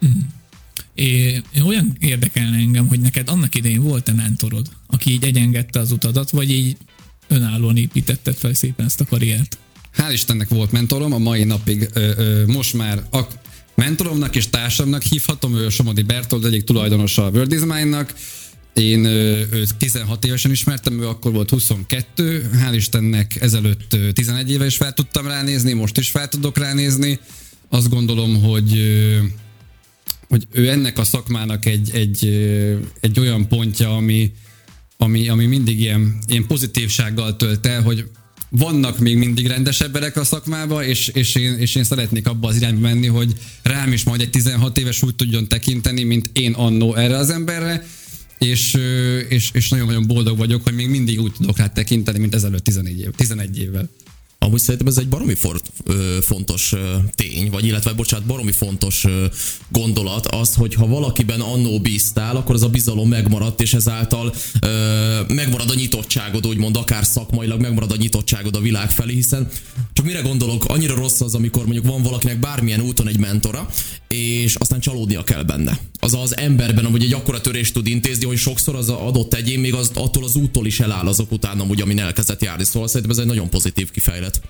Mm. 0.05 0.09
É, 0.93 1.41
olyan 1.65 1.95
érdekelne 1.99 2.57
engem, 2.57 2.87
hogy 2.87 2.99
neked 2.99 3.29
annak 3.29 3.55
idején 3.55 3.81
volt-e 3.81 4.13
mentorod, 4.13 4.67
aki 4.87 5.11
így 5.11 5.23
egyengedte 5.23 5.79
az 5.79 5.91
utadat, 5.91 6.29
vagy 6.29 6.51
így 6.51 6.77
önállóan 7.27 7.77
építetted 7.77 8.35
fel 8.35 8.53
szépen 8.53 8.85
ezt 8.85 9.01
a 9.01 9.05
karriert? 9.05 9.57
Hál' 9.97 10.11
Istennek 10.13 10.49
volt 10.49 10.71
mentorom, 10.71 11.13
a 11.13 11.17
mai 11.17 11.43
napig 11.43 11.89
ö, 11.93 12.11
ö, 12.17 12.45
most 12.45 12.73
már 12.73 13.03
a 13.11 13.19
mentoromnak 13.75 14.35
és 14.35 14.49
társamnak 14.49 15.01
hívhatom, 15.01 15.55
ő 15.55 15.69
Somodi 15.69 16.01
Bertold, 16.01 16.45
egyik 16.45 16.63
tulajdonosa 16.63 17.25
a 17.25 17.29
World 17.29 17.49
Design-nak, 17.49 18.13
én 18.73 19.05
őt 19.05 19.75
16 19.75 20.25
évesen 20.25 20.51
ismertem, 20.51 21.01
ő 21.01 21.07
akkor 21.07 21.31
volt 21.31 21.49
22, 21.49 22.49
hál' 22.53 22.75
Istennek 22.75 23.41
ezelőtt 23.41 23.95
11 24.13 24.51
éve 24.51 24.65
is 24.65 24.75
fel 24.75 24.93
tudtam 24.93 25.27
ránézni, 25.27 25.73
most 25.73 25.97
is 25.97 26.09
fel 26.09 26.27
tudok 26.27 26.57
ránézni. 26.57 27.19
Azt 27.69 27.89
gondolom, 27.89 28.41
hogy 28.41 28.79
hogy 30.31 30.47
ő 30.51 30.69
ennek 30.69 30.97
a 30.97 31.03
szakmának 31.03 31.65
egy, 31.65 31.89
egy, 31.93 32.25
egy 32.99 33.19
olyan 33.19 33.47
pontja, 33.47 33.95
ami, 33.95 34.31
ami, 34.97 35.29
ami 35.29 35.45
mindig 35.45 35.79
ilyen, 35.79 36.17
ilyen 36.27 36.47
pozitívsággal 36.47 37.35
tölt 37.35 37.65
el, 37.65 37.81
hogy 37.81 38.09
vannak 38.49 38.99
még 38.99 39.17
mindig 39.17 39.47
rendes 39.47 39.81
emberek 39.81 40.17
a 40.17 40.23
szakmába, 40.23 40.83
és, 40.85 41.07
és, 41.07 41.35
én, 41.35 41.57
és 41.57 41.75
én 41.75 41.83
szeretnék 41.83 42.27
abba 42.27 42.47
az 42.47 42.55
irányba 42.55 42.79
menni, 42.79 43.07
hogy 43.07 43.33
rám 43.61 43.91
is 43.91 44.03
majd 44.03 44.21
egy 44.21 44.29
16 44.29 44.77
éves 44.77 45.03
úgy 45.03 45.15
tudjon 45.15 45.47
tekinteni, 45.47 46.03
mint 46.03 46.29
én 46.33 46.53
annó 46.53 46.95
erre 46.95 47.17
az 47.17 47.29
emberre, 47.29 47.85
és, 48.37 48.77
és, 49.29 49.49
és 49.53 49.69
nagyon-nagyon 49.69 50.07
boldog 50.07 50.37
vagyok, 50.37 50.63
hogy 50.63 50.73
még 50.73 50.89
mindig 50.89 51.21
úgy 51.21 51.31
tudok 51.31 51.57
rá 51.57 51.67
tekinteni, 51.67 52.19
mint 52.19 52.35
ezelőtt 52.35 52.63
14 52.63 52.99
év, 52.99 53.09
11 53.15 53.59
évvel. 53.59 53.89
Amúgy 54.45 54.59
szerintem 54.59 54.87
ez 54.87 54.97
egy 54.97 55.07
baromi 55.07 55.35
for, 55.35 55.61
ö, 55.83 56.17
fontos 56.21 56.73
ö, 56.73 56.95
tény, 57.15 57.49
vagy 57.49 57.65
illetve, 57.65 57.93
bocsánat, 57.93 58.25
baromi 58.25 58.51
fontos 58.51 59.03
ö, 59.03 59.25
gondolat 59.69 60.27
az, 60.27 60.53
hogy 60.53 60.73
ha 60.73 60.87
valakiben 60.87 61.41
annó 61.41 61.79
bíztál, 61.79 62.35
akkor 62.35 62.55
az 62.55 62.63
a 62.63 62.69
bizalom 62.69 63.09
megmaradt, 63.09 63.61
és 63.61 63.73
ezáltal 63.73 64.33
ö, 64.61 65.21
megmarad 65.27 65.69
a 65.69 65.75
nyitottságod, 65.75 66.47
úgymond 66.47 66.77
akár 66.77 67.05
szakmailag 67.05 67.61
megmarad 67.61 67.91
a 67.91 67.95
nyitottságod 67.95 68.55
a 68.55 68.59
világ 68.59 68.91
felé, 68.91 69.13
hiszen 69.13 69.49
csak 69.93 70.05
mire 70.05 70.21
gondolok, 70.21 70.65
annyira 70.65 70.95
rossz 70.95 71.21
az, 71.21 71.35
amikor 71.35 71.63
mondjuk 71.63 71.85
van 71.85 72.01
valakinek 72.03 72.39
bármilyen 72.39 72.81
úton 72.81 73.07
egy 73.07 73.19
mentora, 73.19 73.69
és 74.07 74.55
aztán 74.55 74.79
csalódnia 74.79 75.23
kell 75.23 75.43
benne. 75.43 75.79
Az 75.99 76.13
az 76.13 76.37
emberben, 76.37 76.85
hogy 76.85 77.03
egy 77.03 77.13
akkora 77.13 77.41
törést 77.41 77.73
tud 77.73 77.87
intézni, 77.87 78.25
hogy 78.25 78.37
sokszor 78.37 78.75
az 78.75 78.89
adott 78.89 79.33
egyén 79.33 79.59
még 79.59 79.73
az, 79.73 79.91
attól 79.93 80.23
az 80.23 80.35
úttól 80.35 80.65
is 80.65 80.79
eláll 80.79 81.07
azok 81.07 81.31
után, 81.31 81.59
amúgy, 81.59 81.81
amin 81.81 81.99
elkezdett 81.99 82.41
járni. 82.41 82.63
Szóval 82.63 82.87
szerintem 82.87 83.11
ez 83.11 83.17
egy 83.17 83.25
nagyon 83.25 83.49
pozitív 83.49 83.91
kifejlet. 84.31 84.41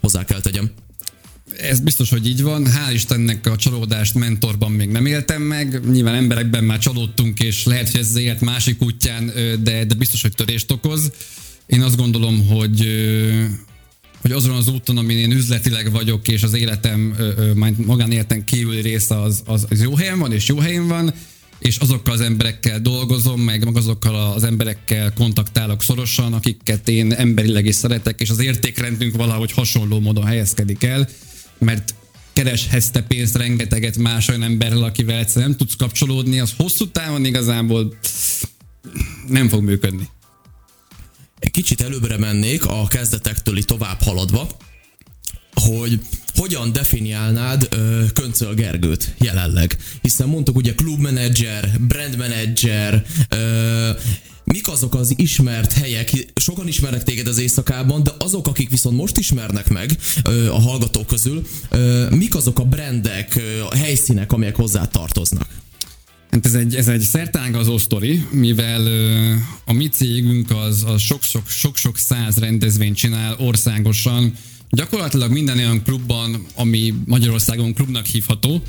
Hozzá 0.00 0.24
kell 0.24 0.40
tegyem. 0.40 0.70
Ez 1.60 1.80
biztos, 1.80 2.10
hogy 2.10 2.26
így 2.26 2.42
van. 2.42 2.66
Hál' 2.66 2.92
Istennek 2.92 3.46
a 3.46 3.56
csalódást 3.56 4.14
mentorban 4.14 4.72
még 4.72 4.88
nem 4.88 5.06
éltem 5.06 5.42
meg. 5.42 5.90
Nyilván 5.90 6.14
emberekben 6.14 6.64
már 6.64 6.78
csalódtunk, 6.78 7.40
és 7.40 7.64
lehet, 7.64 7.90
hogy 7.90 8.00
ez 8.00 8.16
élet 8.16 8.40
másik 8.40 8.82
útján, 8.82 9.26
de, 9.62 9.84
de 9.84 9.94
biztos, 9.94 10.22
hogy 10.22 10.34
törést 10.34 10.70
okoz. 10.70 11.10
Én 11.66 11.82
azt 11.82 11.96
gondolom, 11.96 12.46
hogy 12.46 12.86
hogy 14.20 14.32
azon 14.32 14.56
az 14.56 14.68
úton, 14.68 14.96
amin 14.96 15.16
én 15.16 15.30
üzletileg 15.30 15.90
vagyok, 15.90 16.28
és 16.28 16.42
az 16.42 16.54
életem, 16.54 17.16
magánéletem 17.76 18.44
kívüli 18.44 18.80
része 18.80 19.20
az, 19.20 19.42
az, 19.44 19.66
az 19.70 19.82
jó 19.82 19.94
helyen 19.94 20.18
van, 20.18 20.32
és 20.32 20.48
jó 20.48 20.58
helyen 20.58 20.88
van, 20.88 21.14
és 21.58 21.76
azokkal 21.76 22.12
az 22.12 22.20
emberekkel 22.20 22.80
dolgozom, 22.80 23.40
meg, 23.40 23.76
azokkal 23.76 24.32
az 24.32 24.44
emberekkel 24.44 25.12
kontaktálok 25.12 25.82
szorosan, 25.82 26.32
akiket 26.32 26.88
én 26.88 27.12
emberileg 27.12 27.66
is 27.66 27.74
szeretek, 27.74 28.20
és 28.20 28.30
az 28.30 28.38
értékrendünk 28.40 29.16
valahogy 29.16 29.52
hasonló 29.52 30.00
módon 30.00 30.24
helyezkedik 30.24 30.84
el, 30.84 31.08
mert 31.58 31.94
kereshetsz 32.32 32.90
te 32.90 33.02
pénzt 33.02 33.36
rengeteget 33.36 33.96
más 33.96 34.28
olyan 34.28 34.42
emberrel, 34.42 34.82
akivel 34.82 35.18
egyszerűen 35.18 35.48
nem 35.48 35.58
tudsz 35.58 35.76
kapcsolódni, 35.76 36.40
az 36.40 36.54
hosszú 36.56 36.90
távon 36.90 37.24
igazából 37.24 37.98
nem 39.28 39.48
fog 39.48 39.62
működni. 39.62 40.08
Egy 41.38 41.50
kicsit 41.50 41.80
előbbre 41.80 42.18
mennék 42.18 42.66
a 42.66 42.86
kezdetektől 42.86 43.64
tovább 43.64 44.02
haladva, 44.02 44.48
hogy 45.54 46.00
hogyan 46.38 46.72
definiálnád 46.72 47.68
ö, 47.70 48.04
Köncöl 48.12 48.54
Gergőt 48.54 49.14
jelenleg? 49.20 49.76
Hiszen 50.02 50.28
mondtuk 50.28 50.56
ugye 50.56 50.74
klubmenedzser, 50.74 51.70
brandmenedzser, 51.80 53.04
mik 54.44 54.68
azok 54.68 54.94
az 54.94 55.14
ismert 55.16 55.72
helyek, 55.72 56.10
sokan 56.34 56.68
ismernek 56.68 57.02
téged 57.02 57.26
az 57.26 57.38
éjszakában, 57.38 58.02
de 58.02 58.10
azok, 58.18 58.46
akik 58.46 58.70
viszont 58.70 58.96
most 58.96 59.18
ismernek 59.18 59.68
meg 59.68 59.90
ö, 60.24 60.50
a 60.50 60.60
hallgatók 60.60 61.06
közül, 61.06 61.46
ö, 61.70 62.06
mik 62.10 62.34
azok 62.34 62.58
a 62.58 62.64
brandek, 62.64 63.36
ö, 63.36 63.62
a 63.70 63.76
helyszínek, 63.76 64.32
amelyek 64.32 64.56
hozzá 64.56 64.84
tartoznak? 64.84 65.48
Hát 66.30 66.46
ez 66.46 66.54
egy, 66.54 66.74
ez 66.74 66.88
egy 66.88 67.00
szertágazó 67.00 67.78
sztori, 67.78 68.24
mivel 68.30 68.86
ö, 68.86 69.34
a 69.64 69.72
mi 69.72 69.88
cégünk 69.88 70.50
az, 70.50 70.84
az 70.86 71.00
sok-sok, 71.00 71.48
sok-sok 71.48 71.98
száz 71.98 72.36
rendezvényt 72.36 72.96
csinál 72.96 73.36
országosan, 73.38 74.34
gyakorlatilag 74.70 75.32
minden 75.32 75.58
olyan 75.58 75.82
klubban, 75.82 76.46
ami 76.54 76.94
Magyarországon 77.04 77.74
klubnak 77.74 78.06
hívható, 78.06 78.62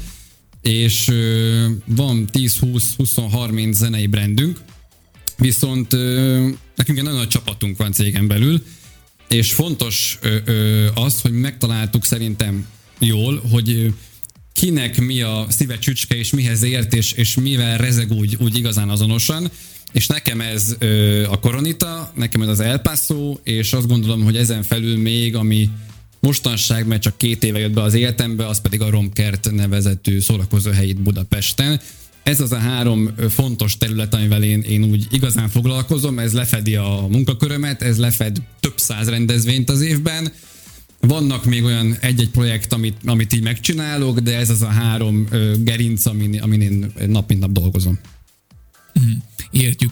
és 0.61 1.11
van 1.85 2.29
10-20-20-30 2.33 3.71
zenei 3.71 4.07
brandünk, 4.07 4.59
viszont 5.37 5.91
nekünk 6.75 6.97
egy 6.97 7.03
nagyon 7.03 7.17
nagy 7.17 7.27
csapatunk 7.27 7.77
van 7.77 7.91
cégen 7.91 8.27
belül, 8.27 8.63
és 9.27 9.53
fontos 9.53 10.19
az, 10.93 11.21
hogy 11.21 11.31
megtaláltuk 11.31 12.05
szerintem 12.05 12.67
jól, 12.99 13.41
hogy 13.51 13.93
kinek 14.53 15.01
mi 15.01 15.21
a 15.21 15.45
szíve 15.49 15.77
csücske, 15.77 16.15
és 16.15 16.31
mihez 16.31 16.63
ért, 16.63 16.93
és, 16.93 17.11
és 17.11 17.35
mivel 17.35 17.77
rezeg 17.77 18.11
úgy, 18.11 18.37
úgy 18.39 18.57
igazán 18.57 18.89
azonosan. 18.89 19.51
És 19.91 20.07
nekem 20.07 20.41
ez 20.41 20.75
a 21.29 21.39
Koronita, 21.39 22.11
nekem 22.15 22.41
ez 22.41 22.47
az 22.47 22.59
El 22.59 22.79
Paso, 22.79 23.37
és 23.43 23.73
azt 23.73 23.87
gondolom, 23.87 24.23
hogy 24.23 24.37
ezen 24.37 24.63
felül 24.63 24.97
még, 24.97 25.35
ami 25.35 25.69
mostanság, 26.19 26.87
mert 26.87 27.01
csak 27.01 27.17
két 27.17 27.43
éve 27.43 27.59
jött 27.59 27.73
be 27.73 27.81
az 27.81 27.93
életembe, 27.93 28.47
az 28.47 28.61
pedig 28.61 28.81
a 28.81 28.89
Romkert 28.89 29.51
nevezetű 29.51 30.19
szórakozóhely 30.19 30.87
itt 30.87 31.01
Budapesten. 31.01 31.79
Ez 32.23 32.39
az 32.39 32.51
a 32.51 32.57
három 32.57 33.15
fontos 33.29 33.77
terület, 33.77 34.13
amivel 34.13 34.43
én, 34.43 34.61
én 34.61 34.83
úgy 34.83 35.07
igazán 35.11 35.49
foglalkozom, 35.49 36.19
ez 36.19 36.33
lefedi 36.33 36.75
a 36.75 37.05
munkakörömet, 37.09 37.81
ez 37.81 37.97
lefed 37.97 38.41
több 38.59 38.77
száz 38.77 39.09
rendezvényt 39.09 39.69
az 39.69 39.81
évben, 39.81 40.31
vannak 41.01 41.45
még 41.45 41.63
olyan 41.63 41.97
egy-egy 41.99 42.29
projekt, 42.29 42.73
amit, 42.73 42.97
amit 43.05 43.33
így 43.33 43.43
megcsinálok, 43.43 44.19
de 44.19 44.37
ez 44.37 44.49
az 44.49 44.61
a 44.61 44.67
három 44.67 45.27
ö, 45.29 45.53
gerinc, 45.59 46.05
amin, 46.05 46.41
amin 46.41 46.61
én 46.61 46.91
nap 47.07 47.29
mint 47.29 47.41
nap 47.41 47.51
dolgozom. 47.51 47.99
Mm, 48.99 49.11
értjük. 49.51 49.91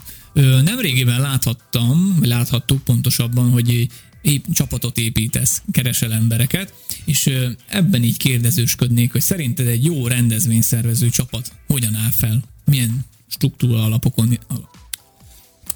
Nemrégiben 0.64 1.22
láthattam, 1.22 2.18
láthattuk 2.22 2.84
pontosabban, 2.84 3.50
hogy 3.50 3.88
épp 4.28 4.46
csapatot 4.54 4.98
építesz, 4.98 5.62
keresel 5.72 6.14
embereket, 6.14 6.74
és 7.06 7.30
ebben 7.68 8.04
így 8.04 8.18
kérdezősködnék, 8.18 9.12
hogy 9.12 9.22
szerinted 9.22 9.68
egy 9.68 9.84
jó 9.84 10.08
rendezvényszervező 10.08 11.10
csapat 11.10 11.52
hogyan 11.68 11.96
áll 11.96 12.12
fel? 12.12 12.44
Milyen 12.66 13.06
struktúra 13.28 13.84
alapokon 13.84 14.40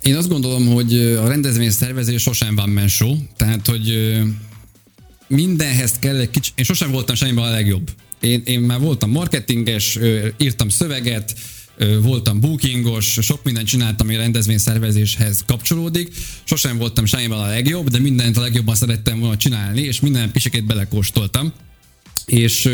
én 0.02 0.16
azt 0.16 0.30
gondolom, 0.30 0.68
hogy 0.68 1.00
a 1.00 1.28
rendezvényszervezés 1.28 2.22
sosem 2.22 2.56
van 2.56 2.70
mensó, 2.70 3.18
tehát 3.38 3.68
hogy 3.68 4.18
mindenhez 5.28 5.94
kell 6.00 6.16
egy 6.16 6.30
kicsit, 6.30 6.54
én 6.56 6.66
sosem 6.66 6.92
voltam 6.92 7.16
semmiben 7.16 7.44
a 7.44 7.50
legjobb. 7.50 7.92
Én, 8.20 8.42
én 8.46 8.60
már 8.60 8.80
voltam 8.80 9.12
marketinges, 9.12 10.00
írtam 10.38 10.70
szöveget, 10.70 11.36
voltam 12.02 12.40
bookingos, 12.40 13.18
sok 13.22 13.44
mindent 13.44 13.68
csináltam, 13.68 14.08
ami 14.08 14.16
rendezvényszervezéshez 14.16 15.44
kapcsolódik. 15.46 16.16
Sosem 16.44 16.78
voltam 16.78 17.06
semmiben 17.06 17.38
a 17.38 17.48
legjobb, 17.48 17.90
de 17.90 18.00
mindent 18.00 18.38
a 18.38 18.42
legjobban 18.42 18.76
szerettem 18.76 19.20
volna 19.20 19.38
csinálni, 19.38 19.82
és 19.82 20.00
minden 20.00 20.32
pisikét 20.32 20.66
belekóstoltam. 20.66 21.54
És 22.26 22.70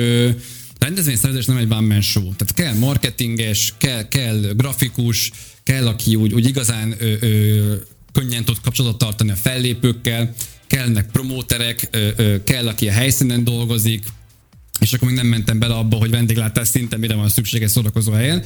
rendezvényszervezés 0.79 1.45
nem 1.45 1.57
egy 1.57 1.71
one 1.71 1.87
man 1.87 2.01
show. 2.01 2.33
Tehát 2.35 2.53
kell 2.53 2.73
marketinges, 2.73 3.73
kell, 3.77 4.07
kell 4.07 4.39
grafikus, 4.39 5.31
kell, 5.63 5.87
aki 5.87 6.15
úgy, 6.15 6.33
úgy 6.33 6.47
igazán 6.47 6.95
ö, 6.97 7.13
ö, 7.19 7.73
könnyen 8.11 8.45
tud 8.45 8.57
kapcsolatot 8.61 8.97
tartani 8.97 9.31
a 9.31 9.35
fellépőkkel, 9.35 10.33
kellnek 10.67 11.11
promóterek, 11.11 11.87
ö, 11.91 12.09
ö, 12.15 12.43
kell, 12.43 12.67
aki 12.67 12.87
a 12.87 12.91
helyszínen 12.91 13.43
dolgozik, 13.43 14.03
és 14.79 14.93
akkor 14.93 15.07
még 15.07 15.17
nem 15.17 15.27
mentem 15.27 15.59
bele 15.59 15.73
abba, 15.73 15.97
hogy 15.97 16.09
vendéglátás 16.09 16.67
szinten 16.67 16.99
mire 16.99 17.15
van 17.15 17.29
szükség 17.29 17.63
egy 17.63 17.69
szórakozó 17.69 18.11
helyen. 18.11 18.43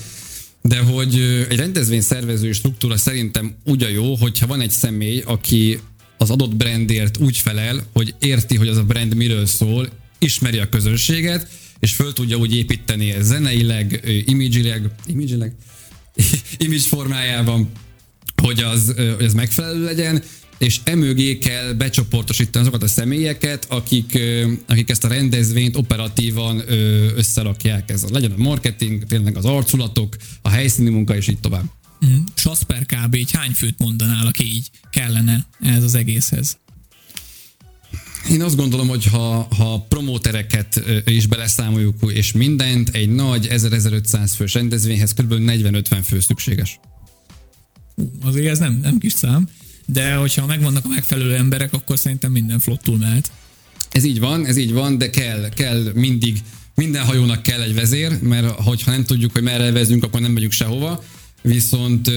De 0.62 0.80
hogy 0.80 1.20
egy 1.50 1.58
rendezvény 1.58 2.02
szervező 2.02 2.52
struktúra 2.52 2.98
szerintem 2.98 3.56
úgy 3.64 3.84
a 3.84 3.88
jó, 3.88 4.16
hogyha 4.16 4.48
van 4.48 4.62
egy 4.62 4.72
személy, 4.72 5.22
aki 5.26 5.80
az 6.18 6.30
adott 6.30 6.56
brandért 6.56 7.18
úgy 7.18 7.38
felel, 7.38 7.86
hogy 7.94 8.16
érti, 8.20 8.56
hogy 8.56 8.68
az 8.68 8.78
a 8.78 8.84
brand 8.84 9.16
miről 9.16 9.46
szól, 9.46 9.90
ismeri 10.20 10.58
a 10.58 10.70
közönséget, 10.70 11.48
és 11.80 11.94
föl 11.94 12.14
tudja 12.14 12.38
úgy 12.38 12.56
építeni 12.56 13.16
zeneileg, 13.22 14.02
imidzsileg, 14.26 14.90
imidzsileg, 15.06 15.54
image 16.58 16.82
formájában, 16.82 17.72
hogy 18.42 18.60
az, 18.60 18.94
hogy 19.16 19.26
az 19.26 19.34
megfelelő 19.34 19.84
legyen, 19.84 20.24
és 20.62 20.80
emögé 20.84 21.38
kell 21.38 21.74
becsoportosítani 21.74 22.66
azokat 22.66 22.84
a 22.84 22.88
személyeket, 22.88 23.66
akik, 23.70 24.20
akik 24.68 24.90
ezt 24.90 25.04
a 25.04 25.08
rendezvényt 25.08 25.76
operatívan 25.76 26.64
összerakják. 27.16 27.92
Ez 27.92 28.04
legyen 28.10 28.32
a 28.32 28.38
marketing, 28.38 29.04
tényleg 29.04 29.38
az 29.38 29.46
arculatok, 29.46 30.16
a 30.42 30.50
helyszíni 30.50 30.90
munka, 30.90 31.16
és 31.16 31.28
így 31.28 31.40
tovább. 31.40 31.64
Mm. 32.06 32.18
Sasper 32.36 32.86
kb. 32.86 33.16
így 33.16 33.32
hány 33.32 33.52
főt 33.52 33.80
mondanál, 33.80 34.28
aki 34.28 34.44
így 34.44 34.70
kellene 34.90 35.46
ez 35.60 35.84
az 35.84 35.96
egészhez? 35.96 36.58
Én 38.30 38.42
azt 38.42 38.56
gondolom, 38.56 38.88
hogy 38.88 39.06
ha, 39.06 39.48
ha 39.58 39.86
promótereket 39.90 40.84
is 41.06 41.26
beleszámoljuk, 41.26 42.12
és 42.14 42.32
mindent, 42.32 42.90
egy 42.90 43.10
nagy 43.10 43.48
1000-1500 43.50 44.32
fős 44.36 44.54
rendezvényhez 44.54 45.14
kb. 45.14 45.34
40-50 45.38 46.00
fő 46.04 46.20
szükséges. 46.20 46.80
Azért 48.24 48.48
ez 48.48 48.60
nem, 48.60 48.80
nem 48.82 48.98
kis 48.98 49.14
szám 49.14 49.48
de 49.92 50.14
hogyha 50.14 50.46
megvannak 50.46 50.86
a 50.86 50.88
megfelelő 50.88 51.36
emberek, 51.36 51.74
akkor 51.74 51.98
szerintem 52.00 52.32
minden 52.32 52.60
flottul 52.60 52.98
mehet. 52.98 53.32
Ez 53.92 54.04
így 54.04 54.20
van, 54.20 54.46
ez 54.46 54.58
így 54.58 54.74
van, 54.74 54.98
de 54.98 55.10
kell, 55.10 55.50
kell 55.50 55.92
mindig, 55.94 56.38
minden 56.76 57.04
hajónak 57.04 57.44
kell 57.44 57.62
egy 57.62 57.74
vezér, 57.74 58.22
mert 58.22 58.50
hogyha 58.50 58.92
nem 58.92 59.04
tudjuk, 59.04 59.32
hogy 59.32 59.44
merre 59.44 59.72
vezünk, 59.72 60.04
akkor 60.04 60.22
nem 60.22 60.32
megyünk 60.32 60.52
sehova, 60.52 61.04
viszont 61.42 62.08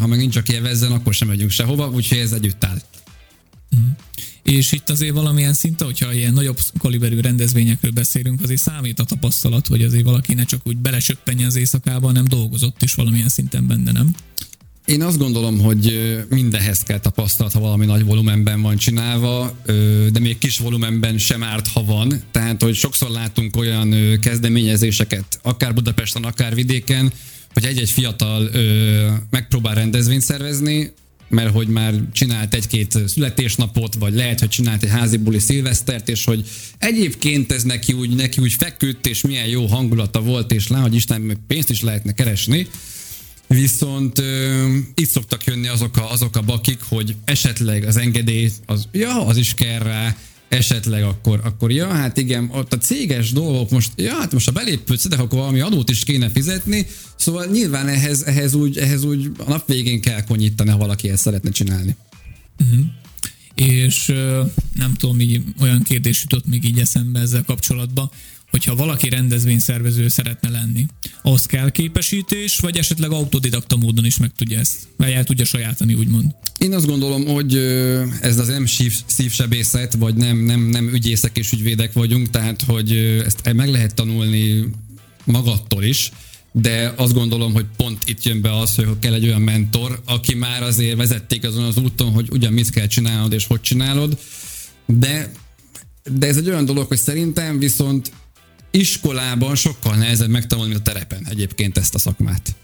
ha 0.00 0.06
meg 0.06 0.18
nincs, 0.18 0.36
aki 0.36 0.58
vezzen, 0.58 0.92
akkor 0.92 1.14
sem 1.14 1.28
megyünk 1.28 1.50
sehova, 1.50 1.90
úgyhogy 1.90 2.18
ez 2.18 2.32
együtt 2.32 2.64
áll. 2.64 2.82
Mm. 3.76 3.90
És 4.42 4.72
itt 4.72 4.90
azért 4.90 5.14
valamilyen 5.14 5.52
szinte, 5.52 5.84
hogyha 5.84 6.12
ilyen 6.12 6.32
nagyobb 6.32 6.58
kaliberű 6.78 7.20
rendezvényekről 7.20 7.90
beszélünk, 7.90 8.42
azért 8.42 8.60
számít 8.60 9.00
a 9.00 9.04
tapasztalat, 9.04 9.66
hogy 9.66 9.82
azért 9.82 10.04
valaki 10.04 10.34
ne 10.34 10.44
csak 10.44 10.60
úgy 10.66 10.76
belesöppenje 10.76 11.46
az 11.46 11.56
éjszakába, 11.56 12.06
hanem 12.06 12.24
dolgozott 12.24 12.82
is 12.82 12.94
valamilyen 12.94 13.28
szinten 13.28 13.66
benne, 13.66 13.92
nem? 13.92 14.14
Én 14.86 15.02
azt 15.02 15.18
gondolom, 15.18 15.58
hogy 15.58 16.12
mindenhez 16.28 16.82
kell 16.82 16.98
tapasztalat, 16.98 17.52
ha 17.52 17.60
valami 17.60 17.86
nagy 17.86 18.04
volumenben 18.04 18.62
van 18.62 18.76
csinálva, 18.76 19.56
de 20.12 20.18
még 20.20 20.38
kis 20.38 20.58
volumenben 20.58 21.18
sem 21.18 21.42
árt, 21.42 21.66
ha 21.68 21.84
van. 21.84 22.22
Tehát, 22.30 22.62
hogy 22.62 22.74
sokszor 22.74 23.10
látunk 23.10 23.56
olyan 23.56 24.18
kezdeményezéseket, 24.20 25.24
akár 25.42 25.74
Budapesten, 25.74 26.24
akár 26.24 26.54
vidéken, 26.54 27.12
hogy 27.52 27.64
egy-egy 27.64 27.90
fiatal 27.90 28.50
megpróbál 29.30 29.74
rendezvényt 29.74 30.22
szervezni, 30.22 30.92
mert 31.28 31.52
hogy 31.52 31.68
már 31.68 31.94
csinált 32.12 32.54
egy-két 32.54 32.98
születésnapot, 33.06 33.94
vagy 33.94 34.14
lehet, 34.14 34.40
hogy 34.40 34.48
csinált 34.48 34.82
egy 34.82 34.90
házi 34.90 35.16
buli 35.16 35.38
szilvesztert, 35.38 36.08
és 36.08 36.24
hogy 36.24 36.48
egyébként 36.78 37.52
ez 37.52 37.62
neki 37.62 37.92
úgy, 37.92 38.14
neki 38.14 38.40
úgy 38.40 38.52
feküdt, 38.52 39.06
és 39.06 39.20
milyen 39.20 39.46
jó 39.46 39.66
hangulata 39.66 40.20
volt, 40.20 40.52
és 40.52 40.68
lá, 40.68 40.80
hogy 40.80 40.94
Isten 40.94 41.44
pénzt 41.46 41.70
is 41.70 41.80
lehetne 41.80 42.12
keresni, 42.12 42.66
Viszont 43.52 44.18
ö, 44.18 44.76
itt 44.94 45.08
szoktak 45.08 45.44
jönni 45.44 45.68
azok 45.68 45.96
a, 45.96 46.10
azok 46.10 46.36
a 46.36 46.40
bakik, 46.40 46.80
hogy 46.88 47.16
esetleg 47.24 47.84
az 47.84 47.96
engedély, 47.96 48.50
az, 48.66 48.88
ja, 48.92 49.26
az 49.26 49.36
is 49.36 49.54
kell 49.54 49.78
rá, 49.78 50.16
esetleg 50.48 51.02
akkor, 51.02 51.40
akkor 51.44 51.72
ja, 51.72 51.88
hát 51.88 52.16
igen, 52.16 52.50
ott 52.52 52.72
a 52.72 52.78
céges 52.78 53.32
dolgok 53.32 53.70
most, 53.70 53.90
ja, 53.96 54.14
hát 54.14 54.32
most 54.32 54.48
a 54.48 54.52
belépőt 54.52 54.98
szedek, 54.98 55.18
akkor 55.20 55.38
valami 55.38 55.60
adót 55.60 55.90
is 55.90 56.04
kéne 56.04 56.30
fizetni, 56.30 56.86
szóval 57.16 57.46
nyilván 57.46 57.88
ehhez, 57.88 58.22
ehhez, 58.22 58.54
úgy, 58.54 58.78
ehhez 58.78 59.04
úgy 59.04 59.30
a 59.38 59.48
nap 59.48 59.66
végén 59.66 60.00
kell 60.00 60.24
konyítani, 60.24 60.70
ha 60.70 60.76
valaki 60.76 61.10
ezt 61.10 61.22
szeretne 61.22 61.50
csinálni. 61.50 61.96
Uh-huh. 62.60 62.84
És 63.54 64.06
nem 64.74 64.94
tudom, 64.98 65.20
így 65.20 65.42
olyan 65.60 65.82
kérdés 65.82 66.20
jutott 66.22 66.46
még 66.46 66.64
így 66.64 66.78
eszembe 66.78 67.20
ezzel 67.20 67.42
kapcsolatban, 67.42 68.10
hogyha 68.52 68.74
valaki 68.74 69.08
rendezvényszervező 69.08 70.08
szeretne 70.08 70.48
lenni, 70.48 70.86
az 71.22 71.46
kell 71.46 71.70
képesítés, 71.70 72.58
vagy 72.58 72.76
esetleg 72.76 73.10
autodidakta 73.10 73.76
módon 73.76 74.04
is 74.04 74.18
meg 74.18 74.32
tudja 74.36 74.58
ezt, 74.58 74.76
vagy 74.96 75.10
el 75.10 75.24
tudja 75.24 75.44
sajátani, 75.44 75.94
úgymond? 75.94 76.34
Én 76.58 76.72
azt 76.72 76.86
gondolom, 76.86 77.26
hogy 77.26 77.56
ez 78.20 78.38
az 78.38 78.48
nem 78.48 78.66
sív, 78.66 78.94
szívsebészet, 79.06 79.94
vagy 79.94 80.14
nem, 80.14 80.38
nem, 80.38 80.60
nem 80.60 80.94
ügyészek 80.94 81.38
és 81.38 81.52
ügyvédek 81.52 81.92
vagyunk, 81.92 82.30
tehát 82.30 82.62
hogy 82.62 82.92
ezt 83.24 83.52
meg 83.52 83.68
lehet 83.68 83.94
tanulni 83.94 84.64
magattól 85.24 85.84
is, 85.84 86.10
de 86.52 86.92
azt 86.96 87.12
gondolom, 87.12 87.52
hogy 87.52 87.66
pont 87.76 88.02
itt 88.04 88.22
jön 88.22 88.40
be 88.40 88.58
az, 88.58 88.74
hogy 88.74 88.98
kell 88.98 89.14
egy 89.14 89.24
olyan 89.24 89.40
mentor, 89.40 90.00
aki 90.04 90.34
már 90.34 90.62
azért 90.62 90.96
vezették 90.96 91.44
azon 91.44 91.64
az 91.64 91.76
úton, 91.76 92.12
hogy 92.12 92.28
ugyan 92.30 92.52
mit 92.52 92.70
kell 92.70 92.86
csinálnod 92.86 93.32
és 93.32 93.46
hogy 93.46 93.60
csinálod, 93.60 94.18
de 94.86 95.32
de 96.10 96.26
ez 96.26 96.36
egy 96.36 96.48
olyan 96.48 96.64
dolog, 96.64 96.86
hogy 96.86 96.98
szerintem 96.98 97.58
viszont 97.58 98.12
iskolában 98.70 99.54
sokkal 99.54 99.96
nehezebb 99.96 100.28
megtanulni, 100.28 100.74
a 100.74 100.78
terepen 100.78 101.26
egyébként 101.28 101.78
ezt 101.78 101.94
a 101.94 101.98
szakmát. 101.98 102.54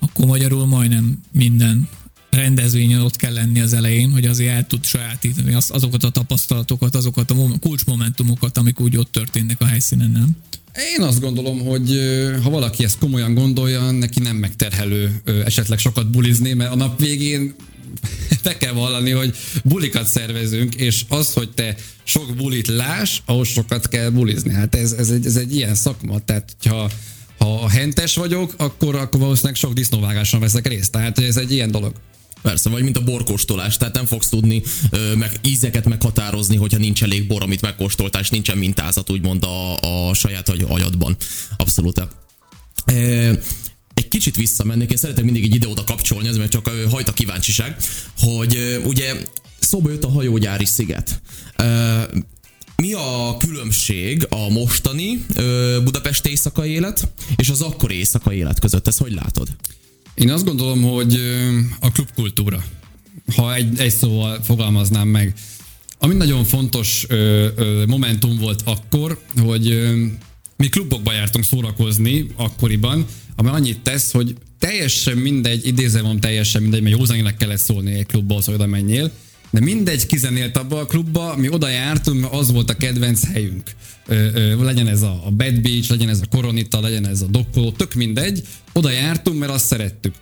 Akkor 0.00 0.26
magyarul 0.26 0.66
majdnem 0.66 1.20
minden 1.32 1.88
rendezvényen 2.30 3.00
ott 3.00 3.16
kell 3.16 3.32
lenni 3.32 3.60
az 3.60 3.72
elején, 3.72 4.10
hogy 4.10 4.26
azért 4.26 4.54
el 4.54 4.66
tud 4.66 4.84
sajátítani 4.84 5.54
az, 5.54 5.70
azokat 5.70 6.04
a 6.04 6.10
tapasztalatokat, 6.10 6.94
azokat 6.94 7.30
a 7.30 7.36
kulcsmomentumokat, 7.60 8.58
amik 8.58 8.80
úgy 8.80 8.96
ott 8.96 9.12
történnek 9.12 9.60
a 9.60 9.66
helyszínen, 9.66 10.10
nem? 10.10 10.36
Én 10.74 11.02
azt 11.02 11.20
gondolom, 11.20 11.60
hogy 11.60 12.00
ha 12.42 12.50
valaki 12.50 12.84
ezt 12.84 12.98
komolyan 12.98 13.34
gondolja, 13.34 13.90
neki 13.90 14.20
nem 14.20 14.36
megterhelő 14.36 15.22
esetleg 15.44 15.78
sokat 15.78 16.10
bulizni, 16.10 16.52
mert 16.52 16.72
a 16.72 16.76
nap 16.76 17.00
végén 17.00 17.54
be 18.44 18.56
kell 18.56 18.72
vallani, 18.72 19.10
hogy 19.10 19.36
bulikat 19.64 20.06
szervezünk, 20.06 20.74
és 20.74 21.04
az, 21.08 21.32
hogy 21.32 21.50
te 21.50 21.74
sok 22.04 22.34
bulit 22.36 22.66
láss, 22.66 23.20
ahhoz 23.24 23.48
sokat 23.48 23.88
kell 23.88 24.08
bulizni. 24.08 24.52
Hát 24.52 24.74
ez, 24.74 24.92
ez, 24.92 25.10
egy, 25.10 25.26
ez 25.26 25.36
egy 25.36 25.56
ilyen 25.56 25.74
szakma, 25.74 26.18
tehát 26.18 26.56
ha 26.68 26.90
ha 27.38 27.68
hentes 27.68 28.14
vagyok, 28.14 28.54
akkor, 28.56 28.94
akkor 28.94 29.20
valószínűleg 29.20 29.56
sok 29.56 29.72
disznóvágáson 29.72 30.40
veszek 30.40 30.66
részt. 30.66 30.92
Tehát 30.92 31.18
ez 31.18 31.36
egy 31.36 31.52
ilyen 31.52 31.70
dolog. 31.70 31.92
Persze, 32.44 32.70
vagy 32.70 32.82
mint 32.82 32.96
a 32.96 33.02
borkóstolás, 33.02 33.76
tehát 33.76 33.94
nem 33.94 34.06
fogsz 34.06 34.28
tudni 34.28 34.62
ö, 34.90 35.14
meg 35.14 35.38
ízeket 35.42 35.84
meghatározni, 35.84 36.56
hogyha 36.56 36.78
nincs 36.78 37.02
elég 37.02 37.26
bor, 37.26 37.42
amit 37.42 37.60
megkóstoltál, 37.60 38.20
és 38.20 38.30
nincsen 38.30 38.58
mintázat 38.58 39.10
úgymond 39.10 39.44
a, 39.44 39.80
a 40.08 40.14
saját 40.14 40.48
agyadban. 40.48 41.16
Abszolút. 41.56 41.98
E, 41.98 42.94
egy 43.94 44.08
kicsit 44.08 44.36
visszamennék, 44.36 44.90
én 44.90 44.96
szeretek 44.96 45.24
mindig 45.24 45.44
egy 45.44 45.54
ide-oda 45.54 45.84
kapcsolni, 45.84 46.28
ez 46.28 46.36
mert 46.36 46.50
csak 46.50 46.70
hajt 46.90 47.08
a 47.08 47.12
kíváncsiság, 47.12 47.76
hogy 48.18 48.80
ugye 48.84 49.14
szóba 49.60 49.90
jött 49.90 50.04
a 50.04 50.10
hajógyári 50.10 50.64
sziget. 50.64 51.22
Mi 52.76 52.92
a 52.92 53.36
különbség 53.36 54.26
a 54.28 54.48
mostani 54.48 55.26
Budapest 55.84 56.26
éjszakai 56.26 56.70
élet 56.70 57.08
és 57.36 57.48
az 57.48 57.60
akkori 57.60 57.94
éjszakai 57.94 58.36
élet 58.36 58.60
között? 58.60 58.86
Ezt 58.86 58.98
hogy 58.98 59.12
látod? 59.12 59.48
Én 60.14 60.30
azt 60.30 60.44
gondolom, 60.44 60.82
hogy 60.82 61.20
a 61.80 61.90
klubkultúra, 61.90 62.64
ha 63.36 63.54
egy, 63.54 63.78
egy 63.78 63.90
szóval 63.94 64.42
fogalmaznám 64.42 65.08
meg, 65.08 65.34
ami 65.98 66.14
nagyon 66.14 66.44
fontos 66.44 67.06
ö, 67.08 67.48
ö, 67.56 67.84
momentum 67.86 68.38
volt 68.38 68.62
akkor, 68.64 69.18
hogy 69.36 69.70
ö, 69.70 70.04
mi 70.56 70.68
klubokba 70.68 71.12
jártunk 71.12 71.44
szórakozni 71.44 72.26
akkoriban, 72.36 73.06
ami 73.36 73.48
annyit 73.48 73.80
tesz, 73.80 74.12
hogy 74.12 74.34
teljesen 74.58 75.16
mindegy, 75.16 75.66
idézem 75.66 76.18
teljesen 76.18 76.62
mindegy, 76.62 76.82
mert 76.82 76.96
józanilag 76.96 77.36
kellett 77.36 77.58
szólni 77.58 77.92
egy 77.92 78.06
klubba, 78.06 78.40
hogy 78.44 78.54
oda 78.54 78.66
menjél, 78.66 79.10
de 79.54 79.60
mindegy 79.60 80.06
kizenélt 80.06 80.56
abba 80.56 80.78
a 80.80 80.86
klubba, 80.86 81.36
mi 81.36 81.48
oda 81.48 81.68
jártunk, 81.68 82.20
mert 82.20 82.32
az 82.32 82.52
volt 82.52 82.70
a 82.70 82.76
kedvenc 82.76 83.26
helyünk. 83.32 83.70
Ö, 84.06 84.28
ö, 84.34 84.64
legyen 84.64 84.88
ez 84.88 85.02
a, 85.02 85.22
a 85.26 85.30
Bad 85.30 85.60
Beach, 85.60 85.90
legyen 85.90 86.08
ez 86.08 86.20
a 86.20 86.26
Koronita, 86.30 86.80
legyen 86.80 87.06
ez 87.06 87.20
a 87.20 87.26
Dokkoló, 87.26 87.72
tök 87.72 87.94
mindegy. 87.94 88.42
Oda 88.72 88.90
jártunk, 88.90 89.38
mert 89.38 89.52
azt 89.52 89.66
szerettük. 89.66 90.14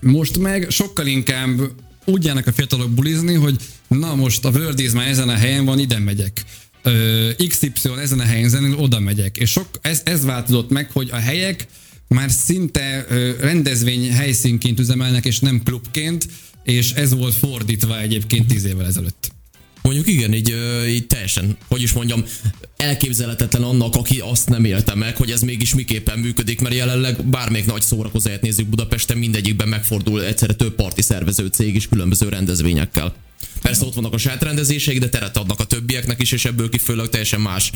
Most 0.00 0.38
meg 0.38 0.66
sokkal 0.70 1.06
inkább 1.06 1.60
úgy 2.04 2.24
járnak 2.24 2.46
a 2.46 2.52
fiatalok 2.52 2.90
bulizni, 2.90 3.34
hogy 3.34 3.56
na 3.88 4.14
most 4.14 4.44
a 4.44 4.50
World 4.50 4.94
már 4.94 5.08
ezen 5.08 5.28
a 5.28 5.34
helyen 5.34 5.64
van, 5.64 5.78
ide 5.78 5.98
megyek. 5.98 6.44
Ö, 6.82 7.28
XY 7.48 7.70
ezen 8.00 8.20
a 8.20 8.24
helyen 8.24 8.48
zenül, 8.48 8.76
oda 8.76 9.00
megyek. 9.00 9.36
És 9.36 9.50
sok, 9.50 9.66
ez, 9.80 10.00
ez 10.04 10.24
változott 10.24 10.70
meg, 10.70 10.90
hogy 10.90 11.08
a 11.12 11.16
helyek 11.16 11.66
már 12.08 12.30
szinte 12.30 13.04
ö, 13.08 13.30
rendezvény 13.40 14.12
helyszínként 14.12 14.78
üzemelnek, 14.78 15.24
és 15.24 15.38
nem 15.38 15.62
klubként, 15.62 16.26
és 16.64 16.92
ez 16.92 17.14
volt 17.14 17.34
fordítva 17.34 18.00
egyébként 18.00 18.46
tíz 18.46 18.64
évvel 18.64 18.86
ezelőtt. 18.86 19.32
Mondjuk 19.82 20.06
igen, 20.06 20.34
így, 20.34 20.54
így 20.88 21.06
teljesen, 21.06 21.56
hogy 21.68 21.82
is 21.82 21.92
mondjam, 21.92 22.24
elképzelhetetlen 22.76 23.62
annak, 23.62 23.94
aki 23.94 24.18
azt 24.18 24.48
nem 24.48 24.64
élte 24.64 24.94
meg, 24.94 25.16
hogy 25.16 25.30
ez 25.30 25.40
mégis 25.40 25.74
miképpen 25.74 26.18
működik, 26.18 26.60
mert 26.60 26.74
jelenleg 26.74 27.24
bármelyik 27.24 27.66
nagy 27.66 27.82
szórakozóját 27.82 28.42
nézzük 28.42 28.66
Budapesten, 28.66 29.18
mindegyikben 29.18 29.68
megfordul 29.68 30.24
egyszerre 30.24 30.54
több 30.54 30.74
parti 30.74 31.02
szervező 31.02 31.46
cég 31.46 31.74
is 31.74 31.88
különböző 31.88 32.28
rendezvényekkel. 32.28 33.14
Persze 33.60 33.84
ott 33.84 33.94
vannak 33.94 34.14
a 34.14 34.18
saját 34.18 34.42
rendezéseik, 34.42 34.98
de 34.98 35.08
teret 35.08 35.36
adnak 35.36 35.60
a 35.60 35.64
többieknek 35.64 36.20
is, 36.20 36.32
és 36.32 36.44
ebből 36.44 36.68
kifőleg 36.68 37.08
teljesen 37.08 37.40
más 37.40 37.72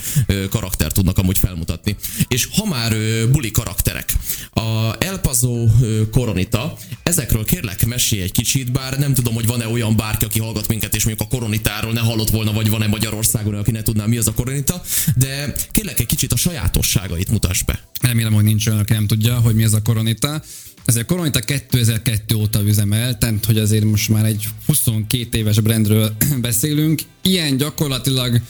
karakter 0.50 0.92
tudnak 0.92 1.18
amúgy 1.18 1.38
felmutatni. 1.38 1.96
És 2.28 2.48
ha 2.52 2.64
már 2.64 2.96
buli 3.30 3.50
karakterek, 3.50 4.12
a 4.50 4.94
El 4.98 5.18
Paso 5.18 5.66
Koronita, 6.10 6.76
ezekről 7.02 7.44
kérlek 7.44 7.86
mesélj 7.86 8.22
egy 8.22 8.32
kicsit, 8.32 8.72
bár 8.72 8.98
nem 8.98 9.14
tudom, 9.14 9.34
hogy 9.34 9.46
van-e 9.46 9.68
olyan 9.68 9.96
bárki, 9.96 10.24
aki 10.24 10.38
hallgat 10.38 10.68
minket, 10.68 10.94
és 10.94 11.04
mondjuk 11.04 11.28
a 11.30 11.34
Koronitáról 11.36 11.92
ne 11.92 12.00
hallott 12.00 12.30
volna, 12.30 12.52
vagy 12.52 12.70
van-e 12.70 12.86
Magyarországon, 12.86 13.54
aki 13.54 13.70
ne 13.70 13.82
tudná, 13.82 14.06
mi 14.06 14.16
az 14.16 14.26
a 14.26 14.32
Koronita, 14.34 14.82
de 15.16 15.54
kérlek 15.70 16.00
egy 16.00 16.06
kicsit 16.06 16.32
a 16.32 16.36
sajátosságait 16.36 17.30
mutass 17.30 17.62
be. 17.62 17.80
Remélem, 18.00 18.32
hogy 18.32 18.44
nincs 18.44 18.66
olyan, 18.66 18.78
aki 18.78 18.92
nem 18.92 19.06
tudja, 19.06 19.38
hogy 19.38 19.54
mi 19.54 19.64
az 19.64 19.74
a 19.74 19.82
Koronita. 19.82 20.42
Ez 20.84 20.96
a 20.96 21.04
Koronita 21.04 21.40
2002 21.40 22.34
óta 22.34 22.62
üzemel, 22.62 23.18
tehát 23.18 23.44
hogy 23.44 23.58
azért 23.58 23.84
most 23.84 24.08
már 24.08 24.24
egy 24.24 24.48
22 24.66 25.38
éves 25.38 25.60
brandről 25.60 26.16
beszélünk. 26.40 27.00
Ilyen 27.22 27.56
gyakorlatilag 27.56 28.40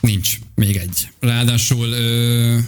nincs 0.00 0.38
még 0.54 0.76
egy. 0.76 1.08
Ráadásul 1.20 1.88
ö, 1.88 2.58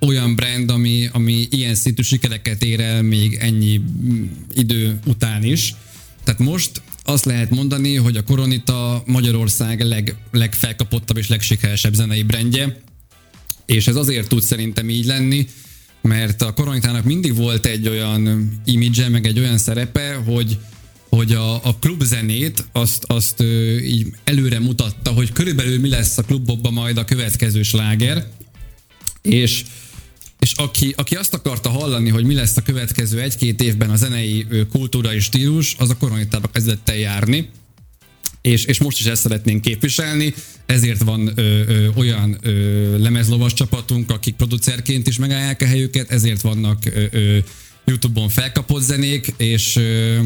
olyan 0.00 0.34
brand, 0.34 0.70
ami, 0.70 1.08
ami 1.12 1.46
ilyen 1.50 1.74
szintű 1.74 2.02
sikereket 2.02 2.62
ér 2.62 2.80
el 2.80 3.02
még 3.02 3.34
ennyi 3.40 3.78
mm, 3.78 4.24
idő 4.54 4.98
után 5.06 5.44
is. 5.44 5.74
Tehát 6.24 6.40
most 6.40 6.82
azt 7.02 7.24
lehet 7.24 7.50
mondani, 7.50 7.94
hogy 7.94 8.16
a 8.16 8.22
Koronita 8.22 9.02
Magyarország 9.06 9.80
leg, 9.80 10.16
legfelkapottabb 10.30 11.16
és 11.16 11.28
legsikeresebb 11.28 11.94
zenei 11.94 12.22
brandje, 12.22 12.80
és 13.66 13.86
ez 13.86 13.96
azért 13.96 14.28
tud 14.28 14.42
szerintem 14.42 14.90
így 14.90 15.04
lenni, 15.04 15.46
mert 16.08 16.42
a 16.42 16.52
Koronitának 16.52 17.04
mindig 17.04 17.34
volt 17.34 17.66
egy 17.66 17.88
olyan 17.88 18.52
image 18.64 19.08
meg 19.08 19.26
egy 19.26 19.38
olyan 19.38 19.58
szerepe, 19.58 20.14
hogy 20.14 20.58
hogy 21.08 21.32
a, 21.32 21.54
a 21.54 21.76
klubzenét 21.80 22.64
azt, 22.72 23.04
azt 23.06 23.40
ö, 23.40 23.76
így 23.78 24.06
előre 24.24 24.58
mutatta, 24.58 25.10
hogy 25.10 25.32
körülbelül 25.32 25.80
mi 25.80 25.88
lesz 25.88 26.18
a 26.18 26.22
klubokban 26.22 26.72
majd 26.72 26.96
a 26.96 27.04
következő 27.04 27.62
sláger, 27.62 28.26
és 29.22 29.64
és 30.38 30.52
aki, 30.52 30.94
aki 30.96 31.14
azt 31.14 31.34
akarta 31.34 31.68
hallani, 31.68 32.08
hogy 32.08 32.24
mi 32.24 32.34
lesz 32.34 32.56
a 32.56 32.62
következő 32.62 33.20
egy-két 33.20 33.62
évben 33.62 33.90
a 33.90 33.96
zenei 33.96 34.46
kultúra 34.70 35.14
és 35.14 35.24
stílus, 35.24 35.76
az 35.78 35.90
a 35.90 35.96
koronitába 35.96 36.48
kezdett 36.48 36.88
el 36.88 36.96
járni 36.96 37.48
és, 38.40 38.64
és 38.64 38.78
most 38.78 38.98
is 38.98 39.06
ezt 39.06 39.22
szeretnénk 39.22 39.60
képviselni, 39.60 40.34
ezért 40.66 41.02
van 41.02 41.32
ö, 41.34 41.62
ö, 41.66 41.88
olyan 41.94 42.38
ö, 42.42 42.98
lemezlovas 42.98 43.52
csapatunk, 43.52 44.10
akik 44.10 44.34
producerként 44.34 45.06
is 45.06 45.18
megállják 45.18 45.62
a 45.62 45.66
helyüket, 45.66 46.10
ezért 46.10 46.40
vannak 46.40 46.78
ö, 46.84 47.04
ö, 47.10 47.38
YouTube-on 47.84 48.28
felkapott 48.28 48.82
zenék, 48.82 49.34
és 49.36 49.76
ö, 49.76 50.18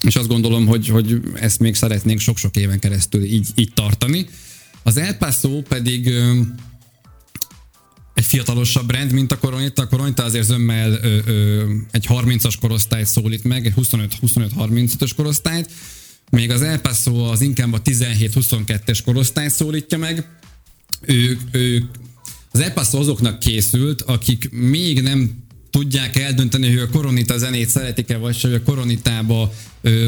és 0.00 0.16
azt 0.16 0.28
gondolom, 0.28 0.66
hogy, 0.66 0.88
hogy 0.88 1.20
ezt 1.34 1.58
még 1.58 1.74
szeretnénk 1.74 2.20
sok-sok 2.20 2.56
éven 2.56 2.78
keresztül 2.78 3.24
így, 3.24 3.48
így 3.54 3.72
tartani. 3.74 4.26
Az 4.82 4.96
El 4.96 5.16
Paso 5.16 5.62
pedig 5.62 6.06
ö, 6.06 6.40
egy 8.14 8.24
fiatalosabb 8.24 8.86
brand, 8.86 9.12
mint 9.12 9.32
a 9.32 9.38
Coronita. 9.38 9.82
A 9.82 9.86
Coronita 9.86 10.24
azért 10.24 10.44
zömmel 10.44 10.90
ö, 10.90 11.18
ö, 11.26 11.72
egy 11.90 12.06
30-as 12.08 12.54
korosztályt 12.60 13.06
szólít 13.06 13.44
meg, 13.44 13.66
egy 13.66 13.74
25-35-35-ös 13.76 15.10
korosztályt, 15.16 15.70
még 16.30 16.50
az 16.50 16.62
El 16.62 16.80
Paso 16.80 17.14
az 17.14 17.40
inkább 17.40 17.72
a 17.72 17.82
17-22-es 17.82 18.98
korosztály 19.04 19.48
szólítja 19.48 19.98
meg. 19.98 20.28
Ők, 21.00 21.40
ők, 21.50 21.84
az 22.50 22.60
El 22.60 22.72
Paso 22.72 22.98
azoknak 22.98 23.38
készült, 23.38 24.02
akik 24.02 24.50
még 24.50 25.02
nem 25.02 25.42
tudják 25.70 26.16
eldönteni, 26.16 26.68
hogy 26.68 26.78
a 26.78 26.88
koronita 26.88 27.38
zenét 27.38 27.68
szeretik-e, 27.68 28.16
vagy 28.16 28.36
sem, 28.36 28.50
hogy 28.50 28.60
a 28.64 28.70
koronitába 28.70 29.52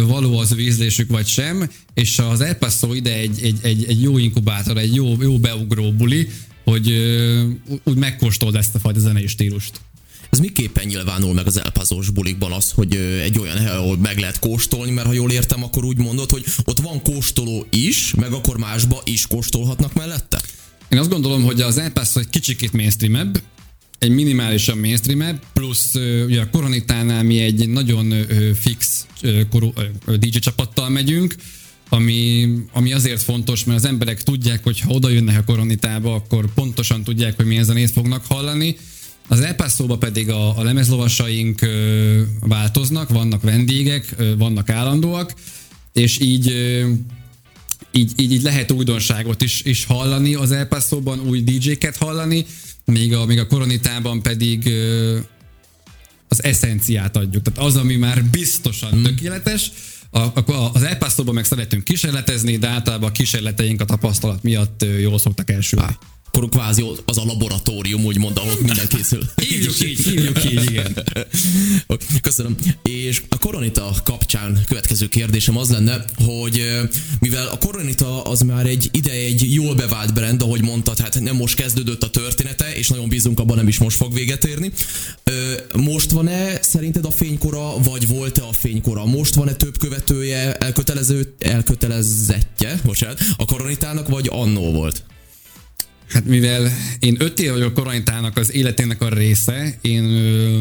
való 0.06 0.38
az 0.38 0.54
vízlésük, 0.54 1.10
vagy 1.10 1.26
sem, 1.26 1.70
és 1.94 2.18
az 2.18 2.40
El 2.40 2.54
Paso 2.54 2.94
ide 2.94 3.14
egy, 3.14 3.38
egy, 3.42 3.58
egy, 3.62 3.84
egy 3.84 4.02
jó 4.02 4.18
inkubátor, 4.18 4.76
egy 4.76 4.94
jó, 4.94 5.22
jó 5.22 5.38
beugró 5.38 5.92
buli, 5.92 6.28
hogy 6.64 6.90
ö, 6.90 7.42
úgy 7.84 7.96
megkóstold 7.96 8.54
ezt 8.54 8.74
a 8.74 8.78
fajta 8.78 9.00
zenei 9.00 9.26
stílust. 9.26 9.80
Ez 10.30 10.38
miképpen 10.38 10.86
nyilvánul 10.86 11.34
meg 11.34 11.46
az 11.46 11.60
elpázós 11.60 12.10
bulikban 12.10 12.52
az, 12.52 12.70
hogy 12.70 12.96
egy 13.22 13.38
olyan 13.38 13.56
hely, 13.56 13.76
ahol 13.76 13.96
meg 13.96 14.18
lehet 14.18 14.38
kóstolni, 14.38 14.90
mert 14.90 15.06
ha 15.06 15.12
jól 15.12 15.30
értem, 15.30 15.62
akkor 15.62 15.84
úgy 15.84 15.96
mondod, 15.96 16.30
hogy 16.30 16.44
ott 16.64 16.78
van 16.78 17.02
kóstoló 17.02 17.66
is, 17.70 18.14
meg 18.14 18.32
akkor 18.32 18.56
másba 18.58 19.00
is 19.04 19.26
kóstolhatnak 19.26 19.94
mellette? 19.94 20.40
Én 20.88 20.98
azt 20.98 21.10
gondolom, 21.10 21.42
hogy 21.42 21.60
az 21.60 21.78
elpászó 21.78 22.20
egy 22.20 22.30
kicsikét 22.30 22.72
mainstreamebb, 22.72 23.42
egy 23.98 24.10
minimálisan 24.10 24.78
mainstreamebb, 24.78 25.42
plusz 25.52 25.94
ugye 26.26 26.40
a 26.40 26.50
Koronitánál 26.50 27.22
mi 27.22 27.38
egy 27.38 27.68
nagyon 27.68 28.14
fix 28.60 29.06
korú, 29.50 29.72
DJ 30.18 30.38
csapattal 30.38 30.88
megyünk, 30.88 31.34
ami, 31.88 32.48
ami 32.72 32.92
azért 32.92 33.22
fontos, 33.22 33.64
mert 33.64 33.78
az 33.78 33.84
emberek 33.84 34.22
tudják, 34.22 34.62
hogy 34.62 34.80
ha 34.80 34.92
oda 34.92 35.08
jönnek 35.08 35.38
a 35.38 35.44
Koronitába, 35.44 36.14
akkor 36.14 36.54
pontosan 36.54 37.04
tudják, 37.04 37.36
hogy 37.36 37.46
milyen 37.46 37.64
zenét 37.64 37.90
fognak 37.90 38.24
hallani, 38.26 38.76
az 39.28 39.40
elpászóba 39.40 39.98
pedig 39.98 40.30
a, 40.30 40.58
a 40.58 40.62
lemezlovasaink 40.62 41.62
ö, 41.62 42.22
változnak, 42.40 43.08
vannak 43.08 43.42
vendégek, 43.42 44.14
ö, 44.16 44.36
vannak 44.36 44.70
állandóak, 44.70 45.34
és 45.92 46.20
így 46.20 46.48
ö, 46.48 46.90
így, 47.92 48.12
így, 48.16 48.32
így 48.32 48.42
lehet 48.42 48.72
újdonságot 48.72 49.42
is, 49.42 49.62
is 49.62 49.84
hallani 49.84 50.34
az 50.34 50.52
El 50.52 50.66
Paso-ban, 50.66 51.20
új 51.20 51.42
DJ-ket 51.42 51.96
hallani, 51.96 52.46
még 52.84 53.14
a, 53.14 53.26
még 53.26 53.38
a 53.38 53.46
koronitában 53.46 54.22
pedig 54.22 54.70
az 56.28 56.44
eszenciát 56.44 57.16
adjuk. 57.16 57.42
Tehát 57.42 57.70
az, 57.70 57.76
ami 57.76 57.96
már 57.96 58.24
biztosan 58.24 58.98
mm. 58.98 59.02
tökéletes, 59.02 59.70
a, 60.10 60.18
a, 60.18 60.70
az 60.72 60.82
El 60.82 60.96
Paso-ban 60.96 61.34
meg 61.34 61.44
szeretünk 61.44 61.84
kísérletezni, 61.84 62.56
de 62.56 62.68
általában 62.68 63.08
a 63.08 63.12
kísérleteink 63.12 63.80
a 63.80 63.84
tapasztalat 63.84 64.42
miatt 64.42 64.84
jól 65.00 65.18
szoktak 65.18 65.50
elsülni. 65.50 65.86
Ah 65.86 65.94
akkor 66.26 66.48
kvázi 66.48 66.84
az 67.04 67.18
a 67.18 67.24
laboratórium, 67.24 68.04
úgymond, 68.04 68.36
ahol 68.36 68.54
minden 68.62 68.88
készül. 68.88 69.22
hívjuk 69.48 69.80
így, 69.80 70.00
hívjuk 70.00 70.44
így, 70.44 70.70
igen. 70.70 71.04
Köszönöm. 72.20 72.56
És 72.82 73.22
a 73.28 73.38
koronita 73.38 73.94
kapcsán 74.04 74.64
következő 74.66 75.08
kérdésem 75.08 75.56
az 75.56 75.70
lenne, 75.70 76.04
hogy 76.24 76.80
mivel 77.20 77.46
a 77.46 77.58
koronita 77.58 78.22
az 78.22 78.40
már 78.40 78.66
egy 78.66 78.88
ide 78.92 79.10
egy 79.10 79.54
jól 79.54 79.74
bevált 79.74 80.14
brand, 80.14 80.42
ahogy 80.42 80.62
mondtad, 80.62 80.98
hát 80.98 81.20
nem 81.20 81.36
most 81.36 81.54
kezdődött 81.54 82.02
a 82.02 82.10
története, 82.10 82.74
és 82.74 82.88
nagyon 82.88 83.08
bízunk 83.08 83.40
abban, 83.40 83.56
nem 83.56 83.68
is 83.68 83.78
most 83.78 83.96
fog 83.96 84.14
véget 84.14 84.44
érni. 84.44 84.72
Most 85.74 86.10
van-e 86.10 86.62
szerinted 86.62 87.04
a 87.04 87.10
fénykora, 87.10 87.78
vagy 87.78 88.06
volt-e 88.06 88.42
a 88.42 88.52
fénykora? 88.52 89.04
Most 89.04 89.34
van-e 89.34 89.54
több 89.54 89.78
követője, 89.78 90.54
elkötelező, 90.54 91.34
elkötelezettje, 91.38 92.80
bocsánat, 92.84 93.20
a 93.36 93.44
koronitának, 93.44 94.08
vagy 94.08 94.28
annó 94.32 94.72
volt? 94.72 95.02
Hát 96.08 96.24
mivel 96.24 96.72
én 96.98 97.16
öt 97.18 97.40
év 97.40 97.50
vagyok 97.50 97.74
koronitának 97.74 98.36
az 98.36 98.52
életének 98.52 99.00
a 99.00 99.08
része, 99.08 99.78
én 99.80 100.04
ö, 100.04 100.60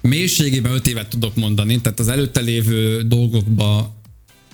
mélységében 0.00 0.72
öt 0.72 0.86
évet 0.86 1.08
tudok 1.08 1.34
mondani, 1.34 1.80
tehát 1.80 2.00
az 2.00 2.08
előtte 2.08 2.40
lévő 2.40 3.02
dolgokba 3.02 4.00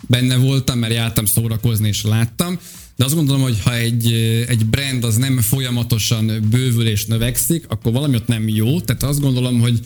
benne 0.09 0.37
voltam, 0.37 0.79
mert 0.79 0.93
jártam 0.93 1.25
szórakozni 1.25 1.89
és 1.89 2.03
láttam, 2.03 2.59
de 2.97 3.05
azt 3.05 3.15
gondolom, 3.15 3.43
hogy 3.43 3.61
ha 3.65 3.75
egy, 3.75 4.13
egy 4.49 4.67
brand 4.67 5.05
az 5.05 5.17
nem 5.17 5.41
folyamatosan 5.41 6.47
bővül 6.51 6.87
és 6.87 7.07
növekszik, 7.07 7.65
akkor 7.69 7.93
valami 7.93 8.17
ott 8.17 8.27
nem 8.27 8.49
jó, 8.49 8.81
tehát 8.81 9.03
azt 9.03 9.21
gondolom, 9.21 9.61
hogy, 9.61 9.81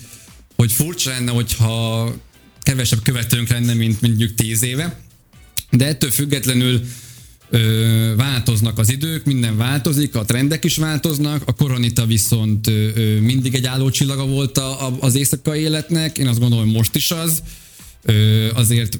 hogy 0.55 0.71
furcsa 0.71 1.09
lenne, 1.09 1.31
hogyha 1.31 2.13
kevesebb 2.61 3.01
követőnk 3.01 3.47
lenne, 3.49 3.73
mint 3.73 4.01
mondjuk 4.01 4.33
tíz 4.33 4.63
éve, 4.63 4.99
de 5.71 5.85
ettől 5.85 6.11
függetlenül 6.11 6.81
ö, 7.49 8.13
változnak 8.15 8.77
az 8.79 8.91
idők, 8.91 9.25
minden 9.25 9.57
változik, 9.57 10.15
a 10.15 10.25
trendek 10.25 10.63
is 10.63 10.77
változnak, 10.77 11.43
a 11.45 11.53
koronita 11.53 12.05
viszont 12.05 12.67
ö, 12.67 12.87
ö, 12.95 13.19
mindig 13.19 13.55
egy 13.55 13.65
állócsillaga 13.65 14.25
volt 14.25 14.57
a, 14.57 14.87
a, 14.87 14.97
az 14.99 15.15
éjszakai 15.15 15.61
életnek, 15.61 16.17
én 16.17 16.27
azt 16.27 16.39
gondolom, 16.39 16.65
hogy 16.65 16.73
most 16.73 16.95
is 16.95 17.11
az. 17.11 17.43
Ö, 18.03 18.47
azért 18.53 18.99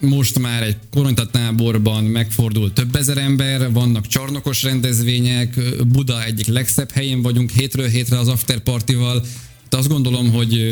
most 0.00 0.38
már 0.38 0.62
egy 0.62 0.76
koronitatáborban 0.90 2.04
megfordul 2.04 2.72
több 2.72 2.96
ezer 2.96 3.18
ember, 3.18 3.72
vannak 3.72 4.06
csarnokos 4.06 4.62
rendezvények, 4.62 5.60
Buda 5.86 6.24
egyik 6.24 6.46
legszebb 6.46 6.90
helyén 6.90 7.22
vagyunk, 7.22 7.50
hétről 7.50 7.88
hétre 7.88 8.18
az 8.18 8.28
afterpartival, 8.28 9.24
de 9.68 9.76
azt 9.76 9.88
gondolom, 9.88 10.32
hogy 10.32 10.66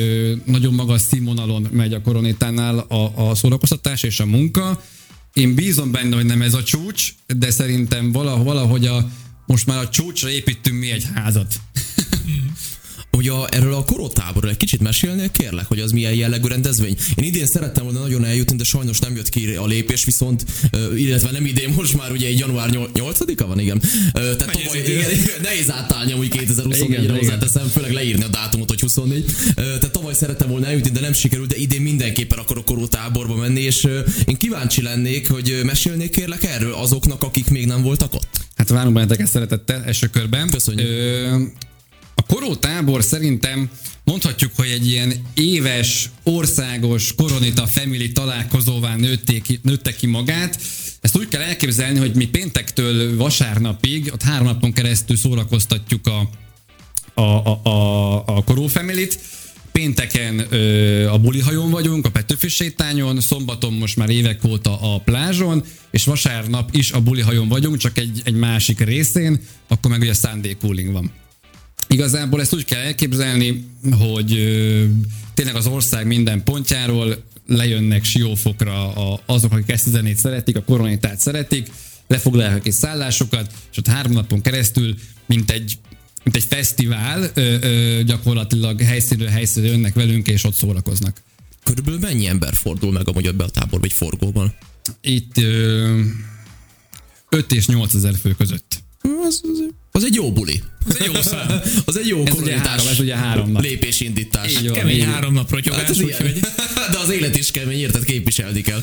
nagyon 0.45 0.75
magas 0.75 1.01
színvonalon 1.01 1.69
megy 1.73 1.95
a 1.95 2.01
koronitánál 2.01 2.79
a, 2.79 3.29
a 3.29 3.35
szórakoztatás 3.35 4.03
és 4.03 4.21
a 4.21 4.27
munka, 4.27 4.83
én 5.35 5.55
bízom 5.55 5.91
benne, 5.91 6.17
hogy 6.17 6.25
nem 6.25 6.43
ez 6.43 6.55
a 6.55 6.63
csúcs, 6.63 7.15
de 7.27 7.51
szerintem 7.51 8.13
valahogy 8.13 8.87
a, 8.87 9.09
most 9.47 9.67
már 9.67 9.79
a 9.79 9.89
csúcsra 9.89 10.31
építünk 10.31 10.79
mi 10.79 10.91
egy 10.91 11.07
házat. 11.15 11.55
Hogy 13.15 13.29
a, 13.29 13.47
erről 13.51 13.75
a 13.75 13.85
korotáborról 13.85 14.51
egy 14.51 14.57
kicsit 14.57 14.81
mesélnél, 14.81 15.31
kérlek, 15.31 15.67
hogy 15.67 15.81
az 15.81 15.93
milyen 15.93 16.15
jellegű 16.15 16.49
rendezvény. 16.49 16.97
Én 17.15 17.25
idén 17.25 17.47
szerettem 17.47 17.85
volna 17.85 18.01
nagyon 18.01 18.25
eljutni, 18.25 18.57
de 18.57 18.65
sajnos 18.65 18.99
nem 18.99 19.17
jött 19.17 19.29
ki 19.29 19.55
a 19.55 19.67
lépés, 19.67 20.05
viszont, 20.05 20.45
illetve 20.97 21.31
nem 21.31 21.47
idén, 21.47 21.73
most 21.79 21.97
már 21.97 22.13
ugye 22.13 22.27
egy 22.27 22.39
január 22.39 22.71
8-a 22.95 23.47
van, 23.47 23.59
igen. 23.59 23.83
Tehát 24.13 24.39
tavaly, 24.39 24.79
igen, 24.79 25.11
nehéz 25.43 25.71
átállni 25.71 26.13
amúgy 26.13 26.29
2024-re 26.33 27.17
hozzáteszem, 27.17 27.67
főleg 27.67 27.93
leírni 27.93 28.25
a 28.25 28.29
dátumot, 28.29 28.69
hogy 28.69 28.81
24. 28.81 29.25
Tehát 29.55 29.91
tavaly 29.91 30.15
szerettem 30.15 30.49
volna 30.49 30.67
eljutni, 30.67 30.91
de 30.91 31.01
nem 31.01 31.13
sikerült, 31.13 31.49
de 31.49 31.57
idén 31.57 31.81
mindenképpen 31.81 32.39
akarok 32.39 32.65
korotáborba 32.65 33.35
menni, 33.35 33.61
és 33.61 33.89
én 34.27 34.37
kíváncsi 34.37 34.83
lennék, 34.83 35.31
hogy 35.31 35.61
mesélnék 35.65 36.11
kérlek 36.11 36.45
erről 36.45 36.73
azoknak, 36.73 37.23
akik 37.23 37.51
még 37.51 37.67
nem 37.67 37.83
voltak 37.83 38.15
ott. 38.15 38.41
Hát 38.57 38.69
várom 38.69 38.95
benneteket 38.95 39.27
szeretettel 39.27 39.83
első 39.85 40.07
körben. 40.07 40.51
Köszönjük. 40.51 40.89
Ö, 40.89 41.43
a 42.27 42.33
korótábor 42.33 43.03
szerintem 43.03 43.71
mondhatjuk, 44.05 44.53
hogy 44.57 44.69
egy 44.69 44.87
ilyen 44.87 45.13
éves, 45.35 46.11
országos 46.23 47.15
koronita 47.15 47.67
family 47.67 48.13
találkozóvá 48.13 48.97
nőtte 48.97 49.39
ki, 49.39 49.59
nőtte 49.63 49.95
ki 49.95 50.07
magát. 50.07 50.59
Ezt 51.01 51.17
úgy 51.17 51.29
kell 51.29 51.41
elképzelni, 51.41 51.99
hogy 51.99 52.15
mi 52.15 52.27
péntektől 52.27 53.17
vasárnapig, 53.17 54.11
ott 54.13 54.23
három 54.23 54.47
napon 54.47 54.73
keresztül 54.73 55.17
szórakoztatjuk 55.17 56.07
a, 56.07 56.29
a, 57.15 57.23
a, 57.23 57.61
a, 57.65 58.17
a 58.27 58.45
koró 58.45 58.67
family-t. 58.67 59.19
Pénteken 59.73 60.47
ö, 60.51 61.07
a 61.09 61.19
bulihajón 61.19 61.71
vagyunk, 61.71 62.07
a 62.07 62.11
Petőfi 62.11 62.49
sétányon, 62.49 63.21
szombaton 63.21 63.73
most 63.73 63.97
már 63.97 64.11
évek 64.11 64.45
óta 64.45 64.95
a 64.95 64.99
plázson, 64.99 65.65
és 65.91 66.05
vasárnap 66.05 66.75
is 66.75 66.93
a 66.93 67.01
bulihajón 67.01 67.49
vagyunk, 67.49 67.77
csak 67.77 67.99
egy, 67.99 68.21
egy 68.25 68.35
másik 68.35 68.81
részén, 68.81 69.41
akkor 69.69 69.91
meg 69.91 70.01
ugye 70.01 70.15
Sunday 70.15 70.57
Cooling 70.57 70.93
van. 70.93 71.24
Igazából 71.95 72.41
ezt 72.41 72.55
úgy 72.55 72.65
kell 72.65 72.81
elképzelni, 72.81 73.65
hogy 73.99 74.33
ö, 74.33 74.85
tényleg 75.35 75.55
az 75.55 75.67
ország 75.67 76.07
minden 76.07 76.43
pontjáról 76.45 77.25
lejönnek 77.47 78.05
siófokra 78.05 78.95
a, 78.95 79.21
azok, 79.27 79.53
akik 79.53 79.71
ezt 79.71 79.87
a 79.87 79.91
zenét 79.91 80.17
szeretik, 80.17 80.57
a 80.57 80.63
koronitát 80.63 81.21
szeretik, 81.21 81.71
lefoglalják 82.07 82.67
egy 82.67 82.73
szállásokat, 82.73 83.53
és 83.71 83.79
ott 83.79 83.87
három 83.87 84.13
napon 84.13 84.41
keresztül, 84.41 84.95
mint 85.27 85.51
egy, 85.51 85.79
mint 86.23 86.37
egy 86.37 86.45
fesztivál, 86.45 87.31
ö, 87.35 87.57
ö, 87.61 88.03
gyakorlatilag 88.03 88.81
helyszínről 88.81 89.29
helyszínre 89.29 89.69
jönnek 89.69 89.95
velünk, 89.95 90.29
és 90.29 90.45
ott 90.45 90.55
szórakoznak. 90.55 91.23
Körülbelül 91.65 91.99
mennyi 91.99 92.27
ember 92.27 92.55
fordul 92.55 92.93
meg 92.93 93.09
a 93.09 93.13
magyar 93.13 93.35
be 93.35 93.45
a 93.45 93.49
tábor, 93.49 93.81
vagy 93.81 93.93
forgóban? 93.93 94.55
Itt 95.01 95.39
ö, 95.39 96.01
5 97.29 97.53
és 97.53 97.67
8 97.67 97.95
ezer 97.95 98.15
fő 98.15 98.31
között. 98.31 98.83
Az, 99.01 99.41
az, 99.43 99.65
az 99.99 100.05
egy 100.05 100.15
jó 100.15 100.33
buli. 100.33 100.63
Az 100.87 101.01
egy 101.01 101.07
jó 101.15 101.23
szám. 101.23 101.61
az 101.85 101.99
egy 101.99 102.07
jó 102.07 102.27
ez 102.27 102.39
ugye 102.39 102.59
három, 102.59 102.87
ez 102.87 103.01
ugye 103.01 103.17
három 103.17 103.51
nap. 103.51 103.63
Lépésindítás. 103.63 104.51
Így 104.51 104.65
van, 104.65 104.73
kemény 104.73 104.97
így 104.97 105.05
három 105.05 105.33
nap 105.33 105.51
rotyogás, 105.51 105.81
hát 105.81 105.97
úgyhogy... 106.03 106.41
De 106.93 106.99
az 106.99 107.11
élet 107.11 107.39
is 107.39 107.51
kemény, 107.51 107.79
érted, 107.79 108.05
képviselni 108.05 108.61
kell. 108.61 108.83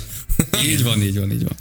így 0.65 0.83
van, 0.83 1.01
így 1.01 1.19
van, 1.19 1.31
így 1.31 1.43
van. 1.43 1.55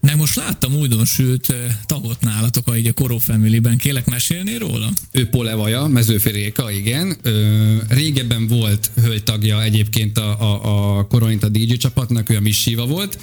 Meg 0.00 0.16
most 0.16 0.36
láttam 0.36 0.74
újdonsült 0.74 1.54
tagot 1.86 2.20
nálatok 2.20 2.68
a, 2.68 2.72
a 2.72 2.92
Koro 2.92 3.18
Family-ben. 3.18 3.76
Kélek 3.76 4.06
mesélni 4.06 4.56
róla? 4.56 4.92
Ő 5.10 5.28
Polevaja, 5.28 5.86
Mezőféréka, 5.86 6.70
igen. 6.70 7.16
Ö, 7.22 7.74
régebben 7.88 8.46
volt 8.46 8.90
hölgytagja 9.02 9.62
egyébként 9.62 10.18
a, 10.18 10.40
a, 10.40 10.98
a 10.98 11.06
Koronita 11.06 11.48
DJ 11.48 11.72
csapatnak, 11.72 12.30
ő 12.30 12.36
a 12.36 12.40
Missiva 12.40 12.86
volt, 12.86 13.18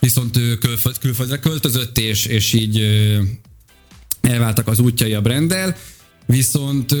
viszont 0.00 0.36
ő 0.36 0.56
külföld, 0.56 0.98
külföldre 0.98 1.38
költözött, 1.38 1.98
és, 1.98 2.24
és 2.24 2.52
így 2.52 2.76
elváltak 4.28 4.68
az 4.68 4.78
útjai 4.78 5.12
a 5.12 5.20
brendel, 5.20 5.76
viszont 6.26 6.92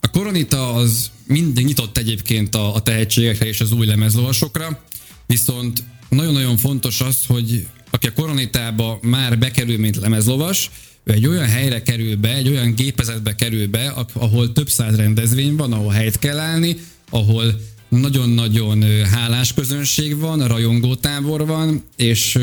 a 0.00 0.10
Koronita 0.10 0.74
az 0.74 1.10
mindig 1.26 1.64
nyitott 1.64 1.98
egyébként 1.98 2.54
a, 2.54 2.74
a 2.74 2.82
tehetségekre 2.82 3.46
és 3.46 3.60
az 3.60 3.72
új 3.72 3.86
lemezlovasokra, 3.86 4.82
viszont 5.26 5.82
nagyon-nagyon 6.08 6.56
fontos 6.56 7.00
az, 7.00 7.26
hogy 7.26 7.66
aki 7.90 8.06
a 8.06 8.12
Koronitába 8.12 8.98
már 9.02 9.38
bekerül, 9.38 9.78
mint 9.78 9.96
lemezlovas, 9.96 10.70
ő 11.04 11.12
egy 11.12 11.26
olyan 11.26 11.46
helyre 11.46 11.82
kerül 11.82 12.16
be, 12.16 12.34
egy 12.34 12.48
olyan 12.48 12.74
gépezetbe 12.74 13.34
kerül 13.34 13.66
be, 13.66 13.94
ahol 14.12 14.52
több 14.52 14.68
száz 14.68 14.96
rendezvény 14.96 15.56
van, 15.56 15.72
ahol 15.72 15.92
helyt 15.92 16.18
kell 16.18 16.38
állni, 16.38 16.76
ahol 17.10 17.60
nagyon-nagyon 17.88 19.04
hálás 19.04 19.54
közönség 19.54 20.18
van, 20.18 20.46
rajongótábor 20.46 21.46
van, 21.46 21.82
és 21.96 22.38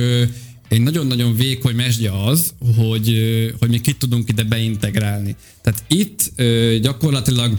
egy 0.71 0.81
nagyon-nagyon 0.81 1.35
vékony 1.35 1.75
mesdje 1.75 2.23
az, 2.23 2.53
hogy, 2.75 3.15
hogy 3.59 3.69
mi 3.69 3.81
kit 3.81 3.97
tudunk 3.97 4.29
ide 4.29 4.43
beintegrálni. 4.43 5.35
Tehát 5.61 5.83
itt 5.87 6.31
gyakorlatilag 6.81 7.57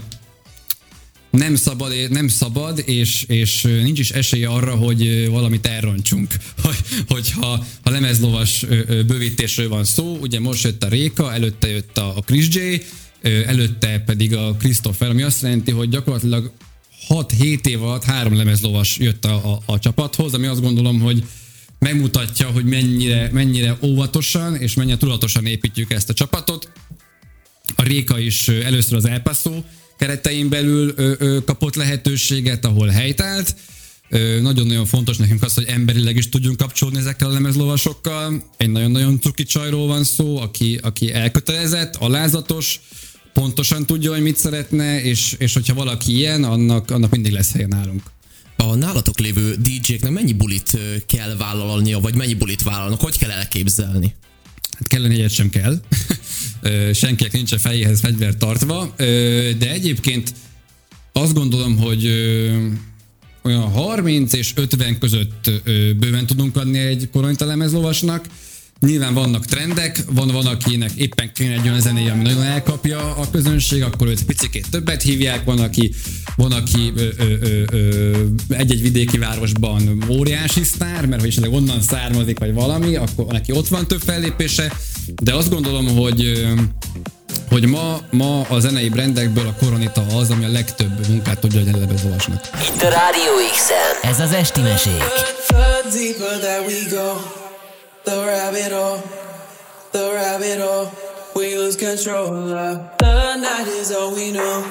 nem 1.29 1.55
szabad, 1.55 1.91
nem 2.09 2.27
szabad 2.27 2.83
és, 2.85 3.23
és 3.27 3.61
nincs 3.61 3.99
is 3.99 4.11
esélye 4.11 4.47
arra, 4.47 4.75
hogy 4.75 5.29
valamit 5.29 5.65
elrontsunk. 5.65 6.33
Hogy, 6.63 6.77
hogyha 7.07 7.65
ha 7.83 7.89
lemezlovas 7.89 8.65
bővítésről 8.87 9.69
van 9.69 9.83
szó, 9.83 10.17
ugye 10.21 10.39
most 10.39 10.63
jött 10.63 10.83
a 10.83 10.87
Réka, 10.87 11.33
előtte 11.33 11.67
jött 11.67 11.97
a 11.97 12.23
Chris 12.25 12.47
J, 12.49 12.59
előtte 13.45 13.99
pedig 13.99 14.35
a 14.35 14.55
Christopher, 14.59 15.09
ami 15.09 15.21
azt 15.21 15.41
jelenti, 15.41 15.71
hogy 15.71 15.89
gyakorlatilag 15.89 16.51
6-7 17.09 17.65
év 17.65 17.83
alatt 17.83 18.03
három 18.03 18.35
lemezlovas 18.35 18.97
jött 18.97 19.25
a, 19.25 19.51
a, 19.51 19.59
a 19.65 19.79
csapathoz, 19.79 20.33
ami 20.33 20.45
azt 20.45 20.61
gondolom, 20.61 20.99
hogy 20.99 21.23
megmutatja, 21.83 22.47
hogy 22.47 22.65
mennyire, 22.65 23.29
mennyire 23.31 23.77
óvatosan 23.81 24.55
és 24.55 24.73
mennyire 24.73 24.97
tudatosan 24.97 25.45
építjük 25.45 25.91
ezt 25.91 26.09
a 26.09 26.13
csapatot. 26.13 26.71
A 27.75 27.83
Réka 27.83 28.19
is 28.19 28.47
először 28.47 28.97
az 28.97 29.05
elpasszó 29.05 29.63
keretein 29.97 30.49
belül 30.49 30.93
ö, 30.95 31.13
ö, 31.17 31.37
kapott 31.45 31.75
lehetőséget, 31.75 32.65
ahol 32.65 32.87
helytált, 32.87 33.55
Nagyon-nagyon 34.41 34.85
fontos 34.85 35.17
nekünk 35.17 35.43
az, 35.43 35.53
hogy 35.53 35.65
emberileg 35.67 36.15
is 36.15 36.29
tudjunk 36.29 36.57
kapcsolódni 36.57 36.99
ezekkel 36.99 37.29
a 37.29 37.31
lemezlovasokkal. 37.31 38.43
Egy 38.57 38.69
nagyon-nagyon 38.69 39.19
cuki 39.19 39.43
csajról 39.43 39.87
van 39.87 40.03
szó, 40.03 40.37
aki, 40.37 40.79
aki 40.81 41.11
elkötelezett, 41.13 41.95
alázatos, 41.95 42.79
pontosan 43.33 43.85
tudja, 43.85 44.11
hogy 44.11 44.21
mit 44.21 44.37
szeretne, 44.37 45.01
és, 45.01 45.35
és 45.37 45.53
hogyha 45.53 45.73
valaki 45.73 46.15
ilyen, 46.15 46.43
annak, 46.43 46.91
annak 46.91 47.11
mindig 47.11 47.31
lesz 47.31 47.51
helye 47.51 47.67
nálunk. 47.67 48.01
A 48.57 48.75
nálatok 48.75 49.19
lévő 49.19 49.55
DJ-knek 49.55 50.11
mennyi 50.11 50.33
bulit 50.33 50.77
kell 51.05 51.35
vállalnia, 51.35 51.99
vagy 51.99 52.15
mennyi 52.15 52.33
bulit 52.33 52.63
vállalnak? 52.63 53.01
Hogy 53.01 53.17
kell 53.17 53.29
elképzelni? 53.31 54.15
Hát 54.71 54.87
kellene 54.87 55.13
egyet 55.13 55.31
sem 55.31 55.49
kell. 55.49 55.81
Senkinek 56.93 57.33
nincs 57.33 57.51
a 57.51 57.57
fejéhez 57.57 57.99
fegyver 57.99 58.35
tartva, 58.35 58.93
de 59.57 59.71
egyébként 59.71 60.33
azt 61.11 61.33
gondolom, 61.33 61.77
hogy 61.77 62.05
olyan 63.41 63.71
30 63.71 64.33
és 64.33 64.51
50 64.55 64.99
között 64.99 65.51
bőven 65.99 66.25
tudunk 66.25 66.55
adni 66.55 66.77
egy 66.77 67.09
koronyta 67.11 67.45
lemezlovasnak. 67.45 68.25
Nyilván 68.85 69.13
vannak 69.13 69.45
trendek, 69.45 69.99
van 70.11 70.27
van, 70.27 70.45
akinek 70.45 70.91
éppen 70.95 71.31
kéne 71.33 71.53
egy 71.53 71.67
olyan 71.67 71.81
zenéje, 71.81 72.11
ami 72.11 72.21
nagyon 72.21 72.43
elkapja 72.43 73.15
a 73.15 73.29
közönség, 73.31 73.83
akkor 73.83 74.07
őt 74.07 74.25
picikét 74.25 74.69
többet 74.69 75.01
hívják, 75.01 75.43
van, 75.43 75.59
aki, 75.59 75.93
van, 76.35 76.51
aki 76.51 76.93
egy-egy 78.49 78.81
vidéki 78.81 79.17
városban 79.17 80.03
óriási 80.09 80.63
sztár, 80.63 81.05
mert 81.05 81.21
hogy 81.21 81.29
esetleg 81.29 81.53
onnan 81.53 81.81
származik, 81.81 82.39
vagy 82.39 82.53
valami, 82.53 82.95
akkor 82.95 83.25
neki 83.25 83.51
ott 83.51 83.67
van 83.67 83.87
több 83.87 84.01
fellépése, 84.01 84.73
de 85.23 85.33
azt 85.33 85.49
gondolom, 85.49 85.87
hogy 85.97 86.47
hogy 87.49 87.65
ma, 87.65 88.01
ma 88.11 88.41
a 88.41 88.59
zenei 88.59 88.89
brandekből 88.89 89.47
a 89.47 89.55
Koronita 89.59 90.05
az, 90.15 90.29
ami 90.29 90.45
a 90.45 90.51
legtöbb 90.51 91.07
munkát 91.07 91.39
tudja 91.39 91.61
a 91.61 91.77
olvasnak. 92.05 92.49
Itt 92.75 92.81
a 92.81 92.89
Rádió 92.89 93.33
x 93.53 93.69
ez 94.01 94.19
az 94.19 94.31
Esti 94.31 94.61
Mesék. 94.61 95.03
The 98.05 98.11
rabbit 98.11 98.71
hole, 98.73 99.01
the 99.93 100.11
rabbit 100.13 100.59
hole, 100.59 100.91
we 101.35 101.55
lose 101.55 101.77
control 101.77 102.51
of. 102.51 102.97
The 102.97 103.35
night 103.37 103.67
is 103.67 103.93
all 103.93 104.13
we 104.13 104.31
know. 104.31 104.69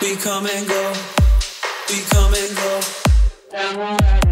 We 0.00 0.14
come 0.16 0.46
and 0.46 0.68
go, 0.68 0.92
we 1.88 2.00
come 2.08 2.34
and 2.34 2.56
go. 2.56 4.25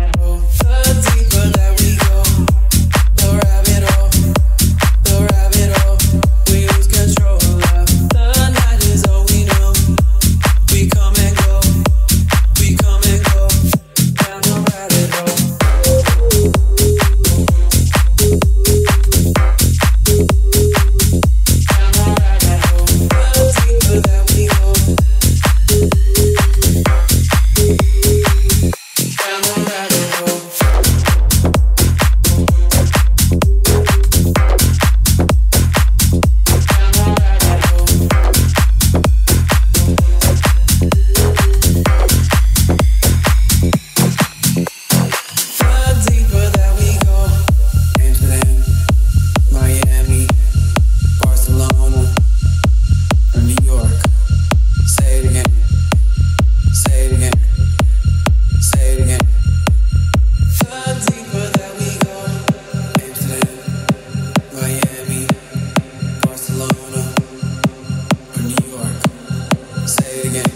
again. 70.23 70.54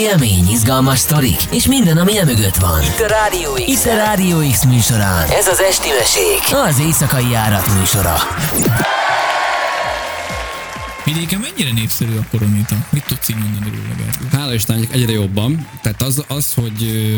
Élmény, 0.00 0.50
izgalmas 0.50 0.98
sztorik, 0.98 1.40
és 1.50 1.66
minden, 1.66 1.96
ami 1.98 2.12
mögött 2.24 2.56
van. 2.56 2.82
Itt 2.82 3.00
a 3.00 3.06
Rádió 3.06 3.52
X. 3.52 3.60
Itt 3.66 3.84
a 3.92 3.94
Rádió 3.94 4.50
X 4.50 4.64
műsorán. 4.64 5.28
Ez 5.28 5.46
az 5.46 5.60
Esti 5.60 5.88
Mesék, 5.98 6.56
az 6.68 6.78
éjszakai 6.78 7.30
járat 7.30 7.78
műsora. 7.78 8.14
Vidéken 11.04 11.40
mennyire 11.40 11.72
népszerű 11.72 12.16
a 12.16 12.26
koronita? 12.30 12.76
Mit 12.90 13.04
tudsz 13.06 13.28
így 13.28 13.36
mondani 13.36 13.70
róla, 13.76 13.94
Gergő? 13.96 14.36
Hála 14.36 14.54
Istennek 14.54 14.92
egyre 14.94 15.12
jobban. 15.12 15.68
Tehát 15.82 16.02
az, 16.02 16.24
az 16.28 16.54
hogy 16.54 17.08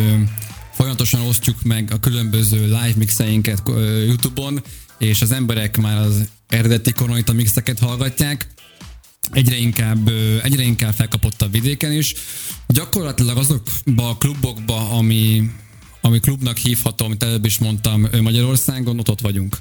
folyamatosan 0.73 1.21
osztjuk 1.21 1.57
meg 1.62 1.90
a 1.92 1.99
különböző 2.01 2.61
live 2.64 2.92
mixeinket 2.97 3.62
YouTube-on, 4.07 4.62
és 4.99 5.23
az 5.23 5.33
emberek 5.33 5.77
már 5.77 5.99
az 5.99 6.29
eredeti 6.49 6.92
koronita 6.92 7.33
mixeket 7.33 7.79
hallgatják, 7.79 8.47
egyre 9.33 9.57
inkább, 9.57 10.11
egyre 10.42 10.62
inkább 10.62 10.95
felkapott 10.95 11.42
a 11.42 11.49
vidéken 11.49 11.92
is. 11.92 12.14
Gyakorlatilag 12.68 13.37
azokba 13.37 14.09
a 14.09 14.16
klubokba, 14.16 14.90
ami, 14.90 15.51
ami 16.01 16.21
klubnak 16.21 16.57
hívható, 16.57 17.05
amit 17.05 17.23
előbb 17.23 17.45
is 17.45 17.59
mondtam 17.59 18.09
Magyarországon, 18.21 18.99
ott, 18.99 19.11
ott 19.11 19.21
vagyunk. 19.21 19.57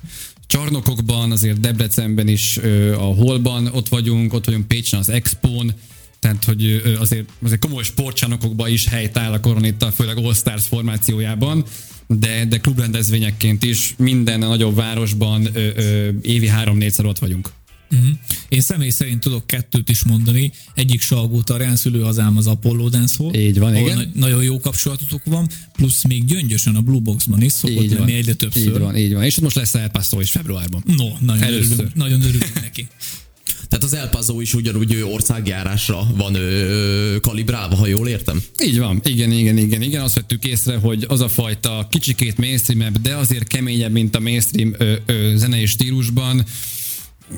Csarnokokban, 0.48 1.32
azért 1.32 1.60
Debrecenben 1.60 2.28
is, 2.28 2.58
a 2.98 3.02
Holban 3.02 3.68
ott 3.68 3.90
vagyunk, 3.90 4.34
ott 4.34 4.46
vagyunk 4.46 4.68
Pécsen 4.68 5.00
az 5.00 5.10
Expón, 5.10 5.74
tehát 6.20 6.44
hogy 6.44 6.82
azért, 7.00 7.30
azért 7.44 7.60
komoly 7.60 7.84
sportcsarnokokban 7.84 8.70
is 8.70 8.88
helyt 8.88 9.18
áll 9.18 9.32
a 9.32 9.40
Koronita, 9.40 9.92
főleg 9.92 10.18
All 10.18 10.34
Stars 10.34 10.68
formációjában, 10.68 11.66
de, 12.08 12.46
de 12.46 12.58
klubrendezvényekként 12.58 13.64
is 13.64 13.94
minden 13.98 14.40
nagyobb 14.40 14.76
városban 14.76 15.48
ö, 15.54 15.68
ö, 15.76 16.10
évi 16.22 16.48
három-négyszer 16.48 17.06
ott 17.06 17.20
vagyunk. 17.20 17.52
Uh-huh. 17.92 18.10
Én 18.50 18.62
személy 18.62 18.90
szerint 18.90 19.20
tudok 19.20 19.48
kettőt 19.48 19.90
is 19.90 20.04
mondani. 20.04 20.52
Egyik 20.76 21.02
Salgóta 21.02 21.58
Rán 21.58 21.78
hazám 22.02 22.38
az 22.38 22.48
Apollo 22.48 22.90
Dance 22.90 23.16
Hall. 23.18 23.34
Így 23.34 23.60
van, 23.60 23.76
igen. 23.76 23.98
Na- 23.98 24.20
nagyon 24.28 24.44
jó 24.44 24.60
kapcsolatotok 24.60 25.22
van, 25.26 25.50
plusz 25.74 26.04
még 26.04 26.26
gyöngyösen 26.26 26.76
a 26.76 26.82
Blue 26.82 27.00
Boxban 27.00 27.42
is 27.42 27.52
szokott 27.52 27.84
így 27.84 27.92
lenni 27.92 28.14
egyre 28.14 28.34
többször. 28.34 28.64
Így 28.64 28.80
van, 28.80 28.98
így 28.98 29.14
van. 29.14 29.24
És 29.24 29.40
most 29.40 29.56
lesz 29.56 29.74
El 29.76 29.90
Paso 29.90 30.20
is 30.20 30.32
februárban. 30.32 30.84
No, 30.86 31.08
nagyon 31.20 31.44
Először. 31.44 31.72
örülünk, 31.72 31.96
nagyon 31.96 32.22
örülünk 32.22 32.54
neki. 32.62 32.88
Tehát 33.72 33.86
az 33.86 33.94
El 33.94 34.42
is 34.42 34.54
ugyanúgy 34.54 35.02
országjárásra 35.02 36.08
van 36.16 36.36
ö, 36.36 37.18
kalibrálva, 37.22 37.76
ha 37.76 37.88
jól 37.88 38.08
értem? 38.08 38.42
Így 38.64 38.80
van, 38.80 39.02
igen, 39.04 39.32
igen, 39.32 39.58
igen, 39.58 39.82
igen. 39.82 40.02
Azt 40.02 40.16
vettük 40.16 40.46
észre, 40.46 40.76
hogy 40.76 41.06
az 41.08 41.20
a 41.20 41.30
fajta 41.30 41.88
kicsikét 41.90 42.38
mainstream 42.38 42.94
de 43.02 43.16
azért 43.16 43.48
keményebb, 43.48 43.92
mint 43.92 44.16
a 44.16 44.20
mainstream 44.20 44.76
ö, 44.78 44.96
ö, 45.06 45.34
zenei 45.36 45.66
stílusban, 45.66 46.46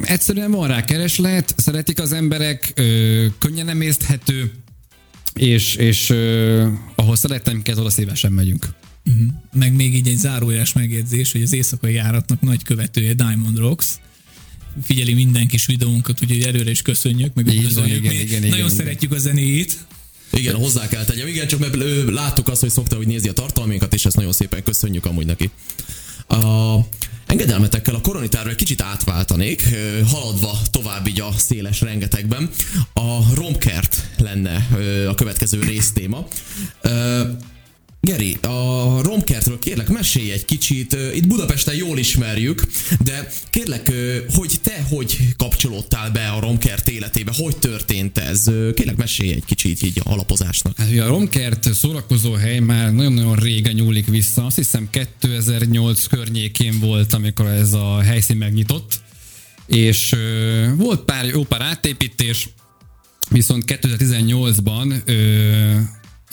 egyszerűen 0.01 0.51
van 0.51 0.67
rá 0.67 0.85
kereslet, 0.85 1.53
szeretik 1.57 1.99
az 1.99 2.11
emberek, 2.13 2.71
ö, 2.75 3.25
könnyen 3.37 3.69
emészthető, 3.69 4.51
és, 5.33 5.75
és 5.75 6.09
ö, 6.09 6.67
ahol 6.95 7.15
szeretem, 7.15 7.61
kell, 7.61 7.77
oda 7.77 7.89
szívesen 7.89 8.31
megyünk. 8.31 8.69
Uh-huh. 9.05 9.27
Meg 9.53 9.73
még 9.73 9.95
így 9.95 10.07
egy 10.07 10.17
zárójeles 10.17 10.73
megjegyzés, 10.73 11.31
hogy 11.31 11.41
az 11.41 11.53
éjszakai 11.53 11.93
járatnak 11.93 12.41
nagy 12.41 12.63
követője 12.63 13.13
Diamond 13.13 13.57
Rocks, 13.57 13.87
figyeli 14.83 15.13
minden 15.13 15.47
kis 15.47 15.65
videónkat, 15.65 16.21
úgyhogy 16.21 16.43
előre 16.43 16.69
is 16.69 16.81
köszönjük, 16.81 17.33
meg 17.33 17.45
van, 17.45 17.55
igen, 17.55 17.97
igen, 17.97 18.13
igen, 18.13 18.41
Nagyon 18.41 18.55
igen, 18.55 18.69
szeretjük 18.69 19.11
a 19.11 19.17
zenéjét. 19.17 19.77
Igen, 20.31 20.55
hozzá 20.55 20.87
kell 20.87 21.03
tegyem. 21.03 21.27
Igen, 21.27 21.47
csak 21.47 21.59
mert 21.59 21.75
láttuk 22.11 22.47
azt, 22.47 22.61
hogy 22.61 22.69
szokta, 22.69 22.95
hogy 22.95 23.07
nézi 23.07 23.29
a 23.29 23.33
tartalminkat, 23.33 23.93
és 23.93 24.05
ezt 24.05 24.15
nagyon 24.15 24.31
szépen 24.31 24.63
köszönjük 24.63 25.05
amúgy 25.05 25.25
neki. 25.25 25.49
A 26.27 26.75
engedelmetekkel 27.33 27.95
a 27.95 28.01
koronitárról 28.01 28.51
egy 28.51 28.57
kicsit 28.57 28.81
átváltanék, 28.81 29.63
haladva 30.07 30.57
tovább 30.71 31.07
így 31.07 31.21
a 31.21 31.31
széles 31.37 31.81
rengetegben. 31.81 32.49
A 32.93 33.35
romkert 33.35 34.05
lenne 34.17 34.67
a 35.07 35.15
következő 35.15 35.59
résztéma. 35.61 36.27
Geri, 38.05 38.37
a 38.41 39.01
romkertről 39.01 39.59
kérlek, 39.59 39.87
mesélj 39.87 40.31
egy 40.31 40.45
kicsit. 40.45 40.97
Itt 41.13 41.27
Budapesten 41.27 41.75
jól 41.75 41.97
ismerjük, 41.97 42.65
de 43.03 43.27
kérlek, 43.49 43.91
hogy 44.33 44.51
te 44.61 44.85
hogy 44.89 45.17
kapcsolódtál 45.37 46.11
be 46.11 46.27
a 46.27 46.39
romkert 46.39 46.89
életébe? 46.89 47.31
Hogy 47.35 47.57
történt 47.57 48.17
ez? 48.17 48.43
Kérlek, 48.73 48.95
mesélj 48.95 49.31
egy 49.31 49.45
kicsit 49.45 49.83
így 49.83 50.01
alapozásnak. 50.03 50.77
Hát, 50.77 50.99
a 50.99 51.07
romkert 51.07 51.73
szórakozó 51.73 52.33
hely 52.33 52.59
már 52.59 52.93
nagyon-nagyon 52.93 53.35
régen 53.35 53.73
nyúlik 53.73 54.07
vissza. 54.07 54.45
Azt 54.45 54.55
hiszem 54.55 54.89
2008 54.89 56.07
környékén 56.07 56.79
volt, 56.79 57.13
amikor 57.13 57.45
ez 57.45 57.73
a 57.73 58.01
helyszín 58.01 58.37
megnyitott, 58.37 59.01
és 59.67 60.15
volt 60.75 61.01
pár 61.01 61.25
jó 61.25 61.43
pár 61.43 61.61
átépítés, 61.61 62.49
viszont 63.29 63.63
2018-ban 63.67 65.03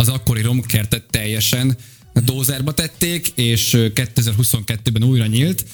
az 0.00 0.08
akkori 0.08 0.42
romkertet 0.42 1.04
teljesen 1.10 1.76
dózerba 2.14 2.72
tették, 2.72 3.32
és 3.34 3.76
2022-ben 3.76 5.04
újra 5.04 5.26
nyílt, 5.26 5.64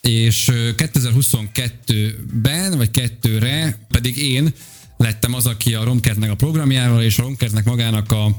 és 0.00 0.48
2022-ben, 0.52 2.76
vagy 2.76 2.90
2-re 2.92 3.86
pedig 3.88 4.16
én 4.16 4.52
lettem 4.96 5.34
az, 5.34 5.46
aki 5.46 5.74
a 5.74 5.84
Romkertnek 5.84 6.30
a 6.30 6.34
programjával 6.34 7.02
és 7.02 7.18
a 7.18 7.22
Romkertnek 7.22 7.64
magának 7.64 8.12
a 8.12 8.36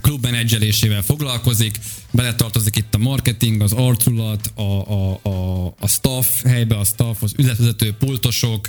klub 0.00 0.22
menedzselésével 0.22 1.02
foglalkozik, 1.02 1.78
beletartozik 2.10 2.76
itt 2.76 2.94
a 2.94 2.98
marketing, 2.98 3.62
az 3.62 3.72
arculat, 3.72 4.52
a, 4.54 4.62
a, 4.62 5.20
a, 5.22 5.66
a 5.78 5.88
staff, 5.88 6.44
helybe 6.44 6.76
a 6.76 6.84
staff, 6.84 7.22
az 7.22 7.32
üzletvezető, 7.36 7.92
pultosok, 7.92 8.68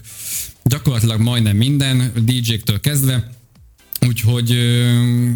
gyakorlatilag 0.63 1.21
majdnem 1.21 1.57
minden, 1.57 2.11
DJ-któl 2.15 2.79
kezdve, 2.79 3.38
Úgyhogy 4.07 4.49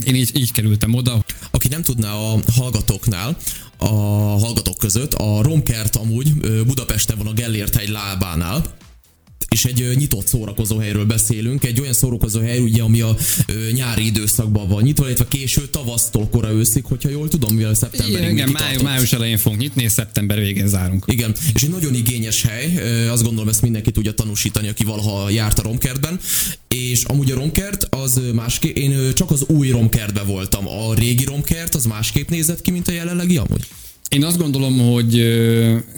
én 0.06 0.16
így, 0.16 0.38
így 0.38 0.52
kerültem 0.52 0.94
oda. 0.94 1.26
Aki 1.52 1.68
nem 1.68 1.82
tudná 1.82 2.14
a 2.14 2.40
hallgatóknál, 2.56 3.38
a 3.78 3.88
hallgatók 4.40 4.78
között, 4.78 5.14
a 5.14 5.42
Romkert 5.42 5.96
amúgy 5.96 6.34
Budapesten 6.66 7.18
van 7.18 7.28
a 7.28 7.34
Gellért 7.34 7.76
hegy 7.76 7.90
lábánál, 7.90 8.76
és 9.50 9.66
egy 9.66 9.96
nyitott 9.96 10.28
szórakozóhelyről 10.28 11.06
beszélünk, 11.06 11.66
egy 11.66 11.80
olyan 11.80 11.94
szórakozóhely, 11.94 12.60
ugye, 12.60 12.82
ami 12.82 13.02
a 13.02 13.16
ö, 13.48 13.72
nyári 13.72 14.06
időszakban 14.06 14.68
van 14.68 14.82
nyitva, 14.84 15.06
illetve 15.06 15.28
késő 15.28 15.68
tavasztól 15.68 16.28
kora 16.28 16.52
őszig, 16.52 16.86
hogyha 16.86 17.10
jól 17.10 17.28
tudom, 17.28 17.56
mivel 17.56 17.74
szeptemberig 17.74 18.32
Igen, 18.32 18.50
máj, 18.50 18.78
május 18.84 19.14
elején 19.14 19.38
fogunk 19.38 19.62
nyitni, 19.62 19.84
és 19.84 19.92
szeptember 19.92 20.40
végén 20.40 20.68
zárunk. 20.68 21.06
Igen, 21.08 21.36
és 21.54 21.62
egy 21.62 21.70
nagyon 21.70 21.94
igényes 21.94 22.42
hely, 22.42 23.08
azt 23.08 23.24
gondolom 23.24 23.50
ezt 23.50 23.62
mindenki 23.62 23.92
tudja 23.92 24.14
tanúsítani, 24.14 24.68
aki 24.68 24.84
valaha 24.84 25.30
járt 25.30 25.60
a 25.60 25.62
romkertben, 25.62 26.20
és 26.68 27.04
amúgy 27.04 27.32
a 27.32 27.36
romkert 27.36 27.88
az 27.90 28.22
másképp, 28.34 28.76
én 28.76 29.14
csak 29.14 29.32
az 29.32 29.44
új 29.48 29.70
romkertben 29.70 30.26
voltam, 30.26 30.68
a 30.68 30.94
régi 30.94 31.26
romkert 31.26 31.76
az 31.76 31.86
másképp 31.86 32.30
nézett 32.30 32.62
ki, 32.62 32.72
mint 32.72 32.88
a 32.88 32.92
jelenlegi 32.92 33.38
amúgy. 33.38 33.68
Én 34.14 34.24
azt 34.24 34.38
gondolom, 34.38 34.80
hogy 34.80 35.12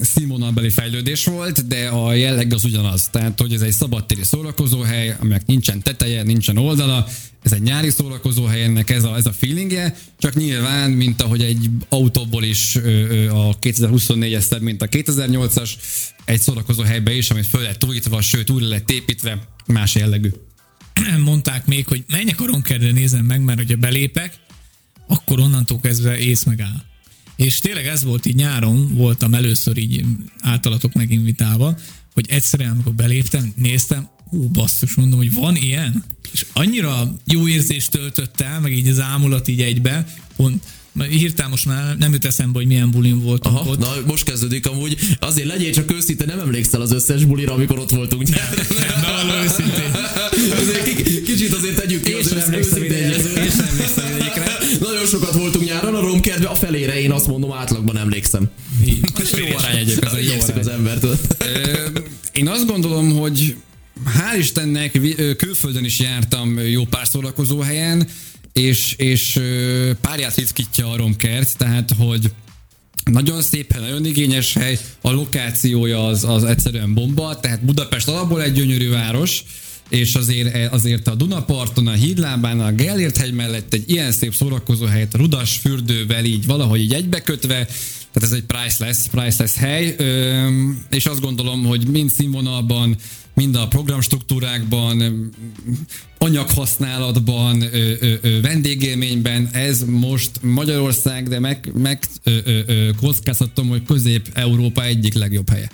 színvonalbeli 0.02 0.70
fejlődés 0.70 1.26
volt, 1.26 1.68
de 1.68 1.88
a 1.88 2.14
jelleg 2.14 2.54
az 2.54 2.64
ugyanaz. 2.64 3.08
Tehát, 3.12 3.40
hogy 3.40 3.54
ez 3.54 3.62
egy 3.62 3.72
szabadtéri 3.72 4.24
szórakozóhely, 4.24 5.16
aminek 5.20 5.46
nincsen 5.46 5.82
teteje, 5.82 6.24
nincsen 6.24 6.58
oldala, 6.58 7.08
ez 7.44 7.52
egy 7.52 7.62
nyári 7.62 7.90
szórakozóhely, 7.90 8.64
ennek 8.64 8.90
ez 8.90 9.04
a, 9.04 9.16
ez 9.16 9.26
a 9.26 9.32
feelingje, 9.32 9.98
csak 10.18 10.36
nyilván, 10.36 10.92
mint 10.92 11.22
ahogy 11.22 11.42
egy 11.42 11.70
autóból 11.90 12.44
is 12.44 12.76
a 13.30 13.60
2024-es 13.60 14.40
szebb, 14.40 14.62
mint 14.62 14.82
a 14.82 14.88
2008-as, 14.88 15.70
egy 16.26 16.42
szórakozóhelybe 16.42 17.16
is, 17.16 17.30
amit 17.30 17.46
föl 17.46 17.62
lett 17.62 17.84
újítva, 17.84 18.22
sőt 18.22 18.50
újra 18.50 18.68
lett 18.68 18.92
építve, 18.92 19.48
más 19.66 19.96
jellegű. 19.96 20.30
Mondták 21.24 21.66
még, 21.66 21.88
hogy 21.88 22.04
menjek 22.08 22.42
a 22.42 22.46
ronkerre, 22.46 22.92
nézem 22.92 23.26
meg, 23.26 23.42
mert 23.42 23.58
hogyha 23.58 23.78
belépek, 23.78 24.34
akkor 25.08 25.40
onnantól 25.40 25.80
kezdve 25.80 26.18
ész 26.18 26.44
megáll. 26.44 26.94
És 27.36 27.60
tényleg 27.60 27.86
ez 27.86 28.04
volt 28.04 28.26
így 28.26 28.36
nyáron, 28.36 28.96
voltam 28.96 29.34
először 29.34 29.78
így 29.78 30.06
általatok 30.42 30.94
meginvitálva, 30.94 31.78
hogy 32.14 32.26
egyszerűen 32.30 32.72
amikor 32.72 32.94
beléptem, 32.94 33.54
néztem, 33.56 34.08
hú 34.30 34.48
basszus, 34.48 34.96
mondom, 34.96 35.18
hogy 35.20 35.34
van 35.34 35.56
ilyen? 35.56 36.04
És 36.32 36.46
annyira 36.54 37.16
jó 37.26 37.48
érzést 37.48 37.92
töltött 37.92 38.42
el, 38.42 38.60
meg 38.60 38.72
így 38.72 38.88
az 38.88 39.00
ámulat 39.00 39.48
így 39.48 39.62
egybe, 39.62 40.08
pont 40.36 40.64
Hirtelen 41.04 41.50
most 41.50 41.66
már 41.66 41.98
nem 41.98 42.14
jut 42.14 42.26
eszembe, 42.26 42.58
hogy 42.58 42.68
milyen 42.68 42.92
bulin 42.92 43.22
volt 43.22 43.46
Aha, 43.46 43.70
ott. 43.70 43.80
Na, 43.80 43.94
most 44.06 44.24
kezdődik 44.24 44.68
amúgy. 44.68 44.98
Azért 45.20 45.48
legyél 45.48 45.74
csak 45.74 45.92
őszinte, 45.92 46.26
nem 46.26 46.40
emlékszel 46.40 46.82
az 46.82 46.92
összes 46.92 47.24
bulira, 47.24 47.54
amikor 47.54 47.80
ott 47.80 47.90
voltunk. 47.90 48.30
Nem, 48.30 48.50
nem, 49.02 49.28
nem 49.28 49.44
őszintén. 49.44 49.92
azért 50.62 50.84
kicsit 50.84 50.85
sokat 55.20 55.34
voltunk 55.34 55.66
nyáron 55.66 55.96
a 55.96 56.00
romkedve, 56.00 56.48
a 56.48 56.56
felére 56.56 57.00
én 57.02 57.12
azt 57.12 57.28
mondom, 57.28 57.52
átlagban 57.52 57.98
emlékszem. 57.98 58.50
Jó 59.38 59.56
arány 59.58 59.78
egyébként, 59.78 60.42
az, 60.42 60.52
az 60.58 60.68
embertől. 60.68 61.18
Én 62.32 62.48
azt 62.48 62.66
gondolom, 62.66 63.12
hogy 63.18 63.56
hál' 64.06 64.40
Istennek 64.40 65.00
külföldön 65.38 65.84
is 65.84 66.00
jártam 66.00 66.60
jó 66.60 66.84
pár 66.86 67.08
szórakozó 67.08 67.60
helyen, 67.60 68.08
és, 68.54 68.94
és 68.98 69.40
párját 70.02 70.36
ritkítja 70.36 70.92
a 70.92 70.98
romkert, 70.98 71.58
tehát 71.58 71.92
hogy 71.98 72.32
nagyon 73.12 73.42
szép, 73.42 73.74
nagyon 73.74 74.06
igényes 74.06 74.54
hely, 74.54 74.80
a 75.02 75.12
lokációja 75.12 76.08
az, 76.08 76.24
az 76.24 76.44
egyszerűen 76.44 76.94
bomba, 76.94 77.40
tehát 77.40 77.66
Budapest 77.66 78.08
alapból 78.08 78.42
egy 78.42 78.54
gyönyörű 78.54 78.90
város, 78.90 79.44
és 79.90 80.16
azért, 80.16 80.74
azért 80.74 81.08
a 81.08 81.16
Dunaparton, 81.16 81.88
a 81.88 81.92
Hídlábán, 81.92 82.60
a 82.60 82.72
Gellért 82.72 83.18
hegy 83.18 83.34
mellett 83.34 83.74
egy 83.74 83.90
ilyen 83.90 84.12
szép 84.12 84.34
szórakozó 84.34 84.86
helyet, 84.86 85.14
a 85.14 85.18
Rudas 85.18 85.58
fürdővel 85.58 86.26
így 86.26 86.46
valahogy 86.46 86.80
így 86.80 86.94
egybekötve, 86.94 87.68
tehát 88.12 88.32
ez 88.32 88.32
egy 88.32 88.44
priceless, 88.44 88.98
priceless 89.12 89.56
hely, 89.56 89.96
és 90.90 91.06
azt 91.06 91.22
gondolom, 91.22 91.66
hogy 91.66 91.88
mind 91.88 92.12
színvonalban, 92.12 92.96
mind 93.34 93.56
a 93.56 93.68
programstruktúrákban, 93.68 95.30
anyaghasználatban, 96.18 97.64
vendégélményben, 98.42 99.50
ez 99.52 99.84
most 99.84 100.30
Magyarország, 100.42 101.28
de 101.28 101.40
meg, 101.40 101.72
meg 101.74 102.00
kockáztatom, 103.02 103.68
hogy 103.68 103.84
Közép-Európa 103.84 104.84
egyik 104.84 105.14
legjobb 105.14 105.50
helye. 105.50 105.70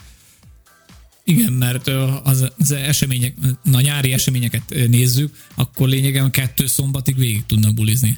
Igen, 1.31 1.53
mert 1.53 1.87
az, 2.23 2.51
az 2.57 2.71
események, 2.71 3.35
a 3.71 3.79
nyári 3.79 4.13
eseményeket 4.13 4.61
nézzük, 4.87 5.35
akkor 5.55 5.87
lényegében 5.87 6.31
kettő 6.31 6.67
szombatig 6.67 7.17
végig 7.17 7.45
tudnak 7.45 7.73
bulizni. 7.73 8.17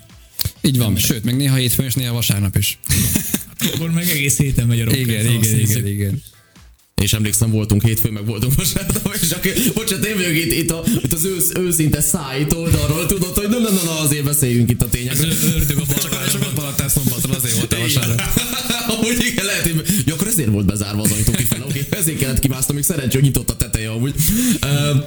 Így 0.62 0.78
van, 0.78 0.98
sőt, 0.98 1.24
meg 1.24 1.36
néha 1.36 1.56
hétfőn 1.56 1.86
és 1.86 1.94
néha 1.94 2.14
vasárnap 2.14 2.58
is. 2.58 2.80
Hát 3.60 3.74
akkor 3.74 3.92
meg 3.92 4.10
egész 4.10 4.38
héten 4.38 4.68
megy 4.68 4.80
a 4.80 4.84
rocker, 4.84 5.00
Igen, 5.00 5.32
igen, 5.32 5.60
igen, 5.60 5.88
igen. 5.88 6.22
És 7.02 7.14
emlékszem, 7.14 7.52
voltunk 7.52 7.84
hétfőn, 7.84 8.14
meg 8.14 8.26
voltunk 8.26 8.56
vasárnap, 8.56 9.16
és 9.22 9.32
akkor, 9.32 9.54
bocsánat, 9.74 10.06
én 10.06 10.16
vagyok 10.16 10.36
itt, 10.36 10.52
itt, 10.52 10.72
a, 10.72 10.84
itt 11.04 11.14
az 11.14 11.26
ősz, 11.26 11.52
őszinte 11.56 12.02
szájt 12.02 12.54
oldalról, 12.54 13.06
tudod, 13.06 13.38
hogy 13.38 13.50
na, 13.50 13.58
na, 13.58 13.70
na, 13.70 13.84
na, 13.84 14.00
azért 14.00 14.24
beszéljünk 14.24 14.70
itt 14.70 14.82
a 14.82 14.90
tényekről. 14.90 15.30
Az 15.30 15.44
ördög 15.44 15.78
a 15.78 15.86
balra. 15.86 16.30
Sokat 16.30 16.56
maradtál 16.56 16.90
szombatról, 16.90 17.36
azért 17.36 17.56
volt 17.56 17.74
a 17.74 17.80
vasárnap. 17.80 18.22
amúgy 18.94 19.26
igen, 19.26 19.46
lehet, 19.46 19.64
hogy 19.64 19.86
ezért 20.34 20.50
volt 20.50 20.66
bezárva 20.66 21.02
az 21.02 21.12
ajtó 21.12 21.32
kifele, 21.32 21.64
oké, 21.64 21.86
ezért 22.00 22.18
kellett 22.18 22.40
kimásztam, 22.40 22.76
még 22.76 22.84
szerencsé, 22.84 23.14
hogy 23.14 23.24
nyitott 23.24 23.50
a 23.50 23.58
teteje 23.58 23.90
amúgy. 23.90 24.16
Uh, 24.62 25.04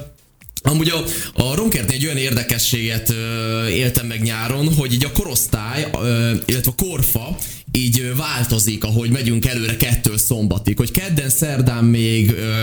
Amúgy 0.62 0.88
a, 0.88 1.04
a 1.42 1.54
Romkertnél 1.54 1.96
egy 1.96 2.04
olyan 2.04 2.16
érdekességet 2.16 3.10
ö, 3.10 3.66
éltem 3.66 4.06
meg 4.06 4.22
nyáron, 4.22 4.74
hogy 4.74 4.92
így 4.92 5.04
a 5.04 5.12
korosztály, 5.12 5.90
ö, 6.02 6.30
illetve 6.44 6.72
a 6.76 6.84
korfa 6.84 7.36
így 7.72 8.12
változik, 8.16 8.84
ahogy 8.84 9.10
megyünk 9.10 9.46
előre 9.46 9.76
kettő 9.76 10.16
szombatig, 10.16 10.76
hogy 10.76 10.90
kedden, 10.90 11.28
szerdán 11.28 11.84
még 11.84 12.30
ö, 12.30 12.62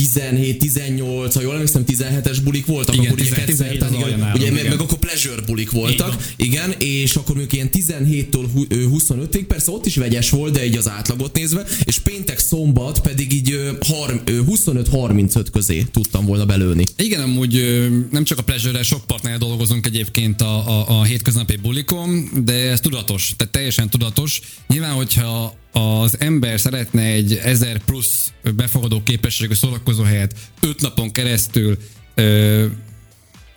17-18, 0.00 1.30
ha 1.34 1.40
jól 1.40 1.52
emlékszem, 1.52 1.84
17-es 1.86 2.38
bulik 2.44 2.66
voltak, 2.66 2.94
igen, 2.94 3.06
akkor 3.06 3.18
17, 3.18 3.44
17 3.46 3.82
az 3.82 3.92
igen, 3.92 4.32
ugye, 4.34 4.50
meg, 4.50 4.68
meg, 4.68 4.80
akkor 4.80 4.98
pleasure 4.98 5.42
bulik 5.46 5.70
voltak, 5.70 6.32
igen, 6.36 6.74
és 6.78 7.14
akkor 7.14 7.36
mondjuk 7.36 7.52
ilyen 7.52 7.68
17-től 7.72 8.44
25-ig, 8.68 9.44
persze 9.48 9.70
ott 9.70 9.86
is 9.86 9.96
vegyes 9.96 10.30
volt, 10.30 10.52
de 10.52 10.64
így 10.64 10.76
az 10.76 10.88
átlagot 10.88 11.36
nézve, 11.36 11.66
és 11.84 11.98
péntek 11.98 12.38
szombat 12.38 13.00
pedig 13.00 13.32
így 13.32 13.60
25-35 13.80 15.46
közé 15.52 15.82
tudtam 15.92 16.24
volna 16.24 16.46
belőni. 16.46 16.84
Igen, 16.96 17.20
amúgy 17.20 17.88
nem 18.10 18.24
csak 18.24 18.38
a 18.38 18.42
pleasure 18.42 18.82
sok 18.82 19.04
partner 19.06 19.38
dolgozunk 19.38 19.86
egyébként 19.86 20.40
a, 20.40 20.78
a, 20.78 20.98
a 20.98 21.04
hétköznapi 21.04 21.56
bulikon, 21.56 22.30
de 22.44 22.52
ez 22.52 22.80
tudatos, 22.80 23.32
tehát 23.36 23.52
teljesen 23.52 23.90
tudatos. 23.90 24.40
Nyilván, 24.68 24.92
hogyha 24.92 25.58
az 25.72 26.16
ember 26.20 26.60
szeretne 26.60 27.02
egy 27.02 27.34
1000 27.34 27.80
plusz 27.84 28.32
befogadó 28.56 29.02
képességű 29.02 29.54
szórakozó 29.54 30.02
helyet 30.02 30.34
5 30.60 30.80
napon 30.80 31.12
keresztül 31.12 31.78
ö, 32.14 32.66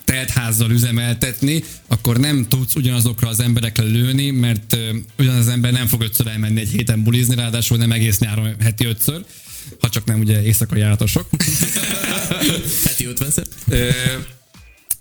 teltházzal 0.05 0.71
üzemeltetni, 0.71 1.63
akkor 1.87 2.17
nem 2.17 2.45
tudsz 2.49 2.75
ugyanazokra 2.75 3.27
az 3.27 3.39
emberekre 3.39 3.83
lőni, 3.83 4.29
mert 4.29 4.73
ö, 4.73 4.89
ugyanaz 5.19 5.39
az 5.39 5.47
ember 5.47 5.71
nem 5.71 5.87
fog 5.87 6.01
ötször 6.01 6.27
elmenni 6.27 6.59
egy 6.59 6.69
héten 6.69 7.03
bulizni, 7.03 7.35
ráadásul 7.35 7.77
nem 7.77 7.91
egész 7.91 8.19
nyáron 8.19 8.55
heti 8.59 8.85
ötször, 8.85 9.25
ha 9.79 9.89
csak 9.89 10.05
nem 10.05 10.19
ugye 10.19 10.43
éjszaka 10.43 10.75
járatosok. 10.75 11.27
heti 12.87 13.05
ötvenszer. 13.05 13.45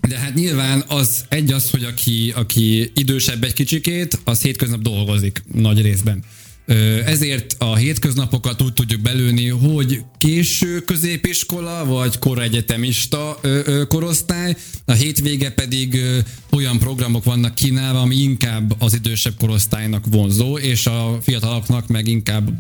De 0.09 0.19
hát 0.19 0.35
nyilván 0.35 0.85
az 0.87 1.25
egy 1.29 1.53
az, 1.53 1.71
hogy 1.71 1.85
aki, 1.85 2.33
aki 2.37 2.91
idősebb 2.95 3.45
egy 3.45 3.53
kicsikét, 3.53 4.19
az 4.25 4.43
hétköznap 4.43 4.81
dolgozik 4.81 5.43
nagy 5.53 5.83
részben. 5.83 6.25
Ezért 7.05 7.55
a 7.59 7.77
hétköznapokat 7.77 8.63
úgy 8.63 8.73
tudjuk 8.73 9.01
belőni, 9.01 9.49
hogy 9.49 10.05
késő 10.19 10.81
középiskola, 10.81 11.85
vagy 11.85 12.19
koregyetemista 12.19 13.41
korosztály, 13.89 14.57
a 14.85 14.93
hétvége 14.93 15.51
pedig 15.51 16.01
olyan 16.51 16.79
programok 16.79 17.25
vannak 17.25 17.55
kínálva, 17.55 18.01
ami 18.01 18.17
inkább 18.17 18.75
az 18.79 18.95
idősebb 18.95 19.35
korosztálynak 19.39 20.05
vonzó, 20.11 20.59
és 20.59 20.87
a 20.87 21.19
fiataloknak 21.23 21.87
meg 21.87 22.09
inkább 22.09 22.51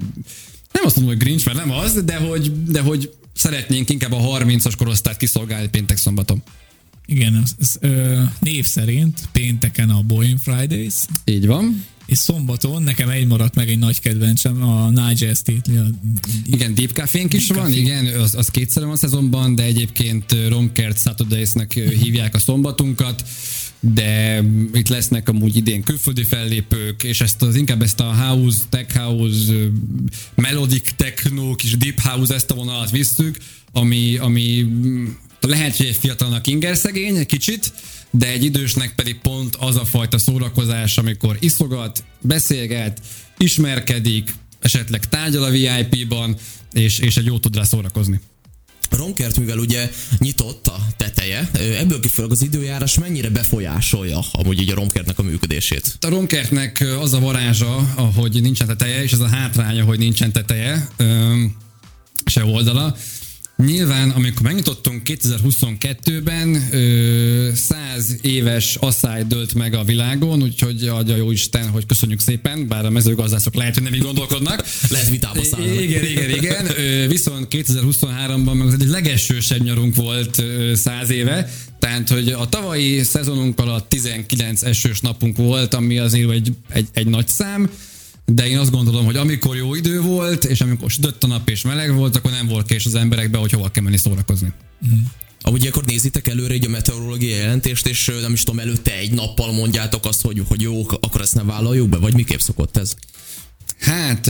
nem 0.72 0.84
azt 0.84 0.96
mondom, 0.96 1.14
hogy 1.14 1.24
Grinch, 1.24 1.46
mert 1.46 1.58
nem 1.58 1.70
az, 1.70 2.04
de 2.04 2.16
hogy, 2.16 2.64
de 2.64 2.80
hogy 2.80 3.10
szeretnénk 3.34 3.90
inkább 3.90 4.12
a 4.12 4.38
30-as 4.38 4.72
korosztályt 4.76 5.16
kiszolgálni 5.16 5.68
péntek 5.68 5.96
szombaton. 5.96 6.42
Igen, 7.06 7.40
ez, 7.42 7.52
ez 7.60 7.76
ö, 7.80 8.22
név 8.40 8.64
szerint 8.64 9.20
pénteken 9.32 9.90
a 9.90 10.02
Boeing 10.02 10.38
Fridays. 10.38 10.94
Így 11.24 11.46
van. 11.46 11.84
És 12.12 12.18
szombaton 12.18 12.82
nekem 12.82 13.08
egy 13.08 13.26
maradt 13.26 13.54
meg 13.54 13.68
egy 13.68 13.78
nagy 13.78 14.00
kedvencem, 14.00 14.62
a 14.62 14.90
Nigel 14.90 15.34
Stately. 15.34 15.76
A... 15.76 15.86
Igen, 16.46 16.74
Deep 16.74 16.92
café 16.92 17.26
is 17.30 17.46
Deep 17.46 17.60
van, 17.60 17.70
Café. 17.70 17.80
igen, 17.80 18.06
az, 18.06 18.34
az 18.34 18.48
kétszer 18.48 18.82
van 18.82 18.92
a 18.92 18.96
szezonban, 18.96 19.54
de 19.54 19.62
egyébként 19.62 20.36
Ronkert 20.48 21.00
Saturdays-nek 21.00 21.72
hívják 21.72 22.34
a 22.34 22.38
szombatunkat 22.38 23.22
de 23.80 24.42
itt 24.72 24.88
lesznek 24.88 25.28
amúgy 25.28 25.56
idén 25.56 25.82
külföldi 25.82 26.24
fellépők, 26.24 27.02
és 27.02 27.20
ezt 27.20 27.42
az 27.42 27.56
inkább 27.56 27.82
ezt 27.82 28.00
a 28.00 28.14
house, 28.14 28.58
tech 28.68 28.96
house, 28.96 29.52
melodic 30.34 30.92
techno, 30.96 31.54
kis 31.54 31.76
deep 31.76 32.00
house, 32.00 32.34
ezt 32.34 32.50
a 32.50 32.54
vonalat 32.54 32.90
visszük, 32.90 33.36
ami, 33.72 34.16
ami 34.16 34.66
lehet, 35.40 35.76
hogy 35.76 35.86
egy 35.86 35.96
fiatalnak 35.96 36.46
ingerszegény, 36.46 37.16
egy 37.16 37.26
kicsit, 37.26 37.72
de 38.12 38.26
egy 38.26 38.44
idősnek 38.44 38.94
pedig 38.94 39.18
pont 39.18 39.56
az 39.56 39.76
a 39.76 39.84
fajta 39.84 40.18
szórakozás, 40.18 40.98
amikor 40.98 41.36
iszogat, 41.40 42.04
beszélget, 42.20 43.00
ismerkedik, 43.38 44.34
esetleg 44.60 45.08
tárgyal 45.08 45.44
a 45.44 45.50
VIP-ban, 45.50 46.36
és, 46.72 46.98
és 46.98 47.16
egy 47.16 47.26
jó 47.26 47.38
tud 47.38 47.56
rá 47.56 47.62
szórakozni. 47.62 48.20
Ronkert, 48.90 49.38
mivel 49.38 49.58
ugye 49.58 49.90
nyitott 50.18 50.66
a 50.66 50.86
teteje, 50.96 51.50
ebből 51.78 52.00
kifolyólag 52.00 52.36
az 52.36 52.42
időjárás 52.42 52.98
mennyire 52.98 53.28
befolyásolja 53.28 54.18
amúgy 54.32 54.60
így 54.60 54.70
a 54.70 54.74
Romkertnek 54.74 55.18
a 55.18 55.22
működését? 55.22 55.96
A 56.00 56.08
Romkertnek 56.08 56.84
az 57.00 57.12
a 57.12 57.20
varázsa, 57.20 57.74
hogy 58.14 58.40
nincsen 58.40 58.66
teteje, 58.66 59.02
és 59.02 59.12
az 59.12 59.20
a 59.20 59.28
hátránya, 59.28 59.84
hogy 59.84 59.98
nincsen 59.98 60.32
teteje, 60.32 60.88
se 62.24 62.44
oldala, 62.44 62.96
Nyilván, 63.57 64.11
amikor 64.11 64.42
megnyitottunk 64.42 65.03
2022-ben, 65.05 66.68
100 67.55 68.16
éves 68.22 68.76
asszály 68.76 69.24
dölt 69.24 69.55
meg 69.55 69.74
a 69.74 69.84
világon, 69.84 70.42
úgyhogy 70.42 70.88
adja 70.88 71.16
jó 71.16 71.30
Isten, 71.30 71.68
hogy 71.68 71.86
köszönjük 71.86 72.20
szépen, 72.20 72.68
bár 72.68 72.84
a 72.84 72.90
mezőgazdászok 72.90 73.55
lehet, 73.55 73.74
hogy 73.74 73.82
nem 73.82 73.94
így 73.94 74.03
gondolkodnak. 74.03 74.64
lehet 74.88 75.09
vitába 75.09 75.44
szállni. 75.44 75.82
Igen, 75.82 76.05
igen, 76.05 76.30
igen. 76.30 76.66
Viszont 77.09 77.46
2023-ban 77.50 78.55
meg 78.59 78.66
az 78.66 78.72
egy 78.72 78.88
legesősebb 78.88 79.62
nyarunk 79.62 79.94
volt 79.94 80.42
100 80.74 81.11
éve, 81.11 81.50
tehát, 81.78 82.09
hogy 82.09 82.28
a 82.28 82.48
tavalyi 82.48 83.03
szezonunk 83.03 83.61
alatt 83.61 83.88
19 83.88 84.62
esős 84.62 85.00
napunk 85.00 85.36
volt, 85.36 85.74
ami 85.74 85.98
azért 85.98 86.30
egy, 86.30 86.53
egy, 86.68 86.88
egy 86.92 87.07
nagy 87.07 87.28
szám, 87.28 87.70
de 88.24 88.46
én 88.48 88.58
azt 88.58 88.70
gondolom, 88.70 89.04
hogy 89.04 89.16
amikor 89.16 89.56
jó 89.56 89.74
idő 89.74 90.00
volt, 90.00 90.44
és 90.44 90.60
amikor 90.60 90.90
sütött 90.90 91.24
a 91.24 91.26
nap 91.26 91.48
és 91.48 91.62
meleg 91.62 91.94
volt, 91.94 92.16
akkor 92.16 92.30
nem 92.30 92.46
volt 92.46 92.66
kés 92.66 92.84
az 92.84 92.94
emberekbe, 92.94 93.38
hogy 93.38 93.52
hova 93.52 93.70
kell 93.70 93.82
menni 93.82 93.96
szórakozni. 93.96 94.52
Mm. 94.86 94.98
Amúgy 95.40 95.66
akkor 95.66 95.84
nézitek 95.84 96.28
előre 96.28 96.54
egy 96.54 96.66
a 96.66 96.68
meteorológiai 96.68 97.38
jelentést, 97.38 97.86
és 97.86 98.10
nem 98.20 98.32
is 98.32 98.42
tudom, 98.42 98.60
előtte 98.60 98.96
egy 98.96 99.12
nappal 99.12 99.52
mondjátok 99.52 100.04
azt, 100.04 100.22
hogy, 100.22 100.42
hogy 100.48 100.60
jó, 100.60 100.86
akkor 101.00 101.20
ezt 101.20 101.34
ne 101.34 101.42
vállaljuk 101.42 101.88
be, 101.88 101.96
vagy 101.96 102.14
miképp 102.14 102.38
szokott 102.38 102.76
ez? 102.76 102.96
Hát 103.83 104.26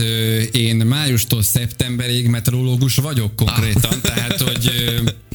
én 0.51 0.75
májustól 0.75 1.43
szeptemberig 1.43 2.27
meteorológus 2.27 2.95
vagyok 2.95 3.35
konkrétan, 3.35 3.91
ah. 3.91 4.01
tehát 4.01 4.41
hogy 4.41 4.71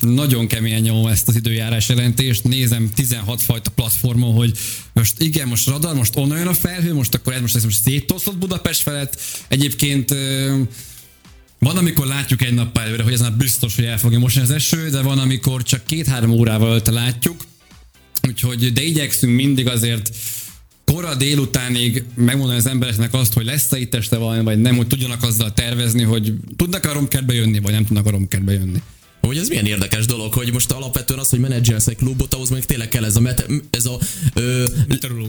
nagyon 0.00 0.46
keményen 0.46 0.80
nyomom 0.80 1.06
ezt 1.06 1.28
az 1.28 1.36
időjárás 1.36 1.88
jelentést, 1.88 2.44
nézem 2.44 2.90
16 2.94 3.42
fajta 3.42 3.70
platformon, 3.70 4.34
hogy 4.34 4.58
most 4.92 5.22
igen, 5.22 5.48
most 5.48 5.68
radar, 5.68 5.94
most 5.94 6.16
onnan 6.16 6.38
jön 6.38 6.46
a 6.46 6.54
felhő, 6.54 6.94
most 6.94 7.14
akkor 7.14 7.32
ez 7.32 7.40
most, 7.40 7.56
ez 7.56 7.64
most 7.64 7.82
széttosztott 7.82 8.38
Budapest 8.38 8.82
felett. 8.82 9.20
Egyébként 9.48 10.14
van, 11.58 11.76
amikor 11.76 12.06
látjuk 12.06 12.42
egy 12.42 12.54
nap 12.54 12.78
előre, 12.78 13.02
hogy 13.02 13.12
ez 13.12 13.20
már 13.20 13.36
biztos, 13.36 13.74
hogy 13.74 13.84
el 13.84 13.98
fogja 13.98 14.18
mosni 14.18 14.40
az 14.40 14.50
eső, 14.50 14.90
de 14.90 15.02
van, 15.02 15.18
amikor 15.18 15.62
csak 15.62 15.84
két-három 15.84 16.30
órával 16.30 16.68
előtte 16.68 16.90
látjuk, 16.90 17.44
úgyhogy 18.28 18.72
de 18.72 18.82
igyekszünk 18.82 19.34
mindig 19.34 19.68
azért 19.68 20.10
kora 20.92 21.14
délutánig 21.14 22.04
megmondani 22.14 22.58
az 22.58 22.66
embereknek 22.66 23.14
azt, 23.14 23.32
hogy 23.32 23.44
lesz-e 23.44 23.78
itt 23.78 23.94
este 23.94 24.16
valami, 24.16 24.42
vagy 24.42 24.60
nem, 24.60 24.76
hogy 24.76 24.86
tudjanak 24.86 25.22
azzal 25.22 25.52
tervezni, 25.52 26.02
hogy 26.02 26.34
tudnak 26.56 26.84
a 26.84 26.92
romkertbe 26.92 27.34
jönni, 27.34 27.58
vagy 27.58 27.72
nem 27.72 27.84
tudnak 27.84 28.06
a 28.06 28.10
romkertbe 28.10 28.52
jönni. 28.52 28.82
Hogy 29.28 29.38
ez 29.38 29.48
milyen 29.48 29.66
érdekes 29.66 30.06
dolog, 30.06 30.32
hogy 30.32 30.52
most 30.52 30.70
alapvetően 30.70 31.18
az, 31.18 31.28
hogy 31.28 31.38
menedzselsz 31.38 31.86
egy 31.86 31.96
klubot, 31.96 32.34
ahhoz 32.34 32.48
még 32.48 32.64
tényleg 32.64 32.88
kell 32.88 33.04
ez 33.04 33.16
a, 33.16 33.20
mete, 33.20 33.44
ez 33.70 33.86
a 33.86 33.98
ö, 34.34 34.64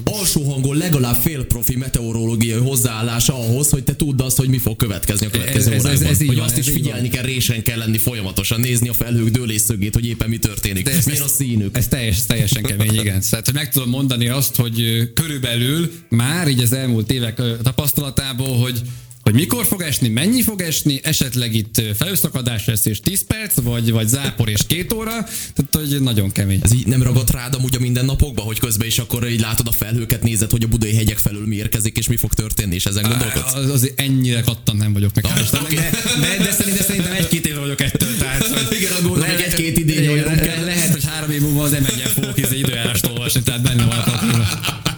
alsó 0.04 0.52
hangon 0.52 0.78
legalább 0.78 1.22
fél 1.22 1.45
profi 1.45 1.76
meteorológiai 1.76 2.60
hozzáállása 2.60 3.34
ahhoz, 3.34 3.70
hogy 3.70 3.84
te 3.84 3.95
tudd 3.95 4.22
azt, 4.22 4.38
hogy 4.38 4.50
mi 4.50 4.58
fog 4.58 4.76
következni 4.76 5.26
a 5.26 5.30
következő 5.30 5.72
ez, 5.72 5.80
órákban. 5.82 5.91
Ez, 5.91 6.02
ez, 6.02 6.22
ez 6.22 6.28
hogy 6.28 6.36
van, 6.36 6.45
azt 6.45 6.58
is 6.58 6.70
figyelni 6.70 7.10
kell, 7.10 7.24
résen 7.24 7.64
kell 7.64 7.78
lenni 7.78 7.97
folyamatosan, 7.97 8.60
nézni 8.60 8.89
a 8.89 8.93
felhők 8.93 9.30
dőlésszögét, 9.30 9.93
hogy 9.93 10.06
éppen 10.06 10.30
mi 10.30 10.38
történik. 10.38 10.86
De 10.86 10.91
ez, 10.91 11.06
Milyen 11.06 11.22
a 11.22 11.28
színük. 11.28 11.78
Ez 11.78 11.88
teljes, 11.88 12.26
teljesen 12.26 12.64
kemény, 12.64 12.93
igen. 12.93 13.22
Tehát, 13.30 13.45
hogy 13.45 13.54
meg 13.54 13.72
tudom 13.72 13.89
mondani 13.89 14.28
azt, 14.28 14.56
hogy 14.56 15.10
körülbelül 15.14 15.91
már 16.10 16.47
így 16.47 16.62
az 16.62 16.74
elmúlt 16.74 17.12
évek 17.12 17.41
tapasztalatából, 17.64 18.58
hogy 18.58 18.82
hogy 19.30 19.39
mikor 19.39 19.65
fog 19.65 19.82
esni, 19.82 20.07
mennyi 20.07 20.41
fog 20.41 20.61
esni, 20.61 20.99
esetleg 21.03 21.53
itt 21.53 21.82
felőszakadás 21.97 22.65
lesz 22.65 22.86
és 22.86 22.99
10 22.99 23.25
perc, 23.25 23.53
vagy, 23.61 23.91
vagy 23.91 24.07
zápor 24.07 24.49
és 24.49 24.61
két 24.67 24.93
óra, 24.93 25.11
tehát 25.55 25.69
hogy 25.89 26.01
nagyon 26.01 26.32
kemény. 26.32 26.59
Ez 26.63 26.73
így 26.73 26.88
nem 26.88 27.03
ragadt 27.03 27.32
rád 27.32 27.55
amúgy 27.55 27.75
a 27.75 27.80
mindennapokban, 27.80 28.45
hogy 28.45 28.59
közben 28.59 28.88
is 28.88 28.99
akkor 28.99 29.30
így 29.30 29.39
látod 29.39 29.67
a 29.67 29.71
felhőket, 29.71 30.23
nézed, 30.23 30.51
hogy 30.51 30.63
a 30.63 30.67
budai 30.67 30.95
hegyek 30.95 31.17
felül 31.17 31.47
mi 31.47 31.55
érkezik, 31.55 31.97
és 31.97 32.07
mi 32.07 32.17
fog 32.17 32.34
történni, 32.34 32.75
és 32.75 32.86
ezen 32.86 33.03
gondolkodsz? 33.03 33.53
Az, 33.53 33.69
azért 33.69 33.99
ennyire 33.99 34.41
kattan 34.41 34.75
nem 34.75 34.93
vagyok 34.93 35.13
meg. 35.13 35.25
Ah, 35.25 35.61
okay. 35.61 35.75
de, 35.75 35.89
de, 36.19 36.43
de, 36.43 36.51
szerintem, 36.51 36.86
szerintem 36.86 37.11
egy-két 37.11 37.47
év 37.47 37.55
vagyok 37.55 37.82
ettől. 37.82 38.17
Tehát, 38.17 38.43
hogy 38.43 38.77
Igen, 38.80 38.91
aggódom, 38.91 39.25
hogy 39.30 39.43
egy-két 39.47 39.77
idén 39.77 40.15
le, 40.15 40.36
le, 40.36 40.63
lehet, 40.63 40.91
hogy 40.91 41.05
három 41.05 41.32
év 41.32 41.41
múlva 41.41 41.63
az 41.63 41.73
emegyen 41.73 42.07
fogok 42.07 42.38
izé 42.38 42.57
időjárást 42.57 43.05
olvasni, 43.05 43.41
tehát 43.41 43.61
benne 43.61 43.86
van 43.86 43.97
a 43.97 44.89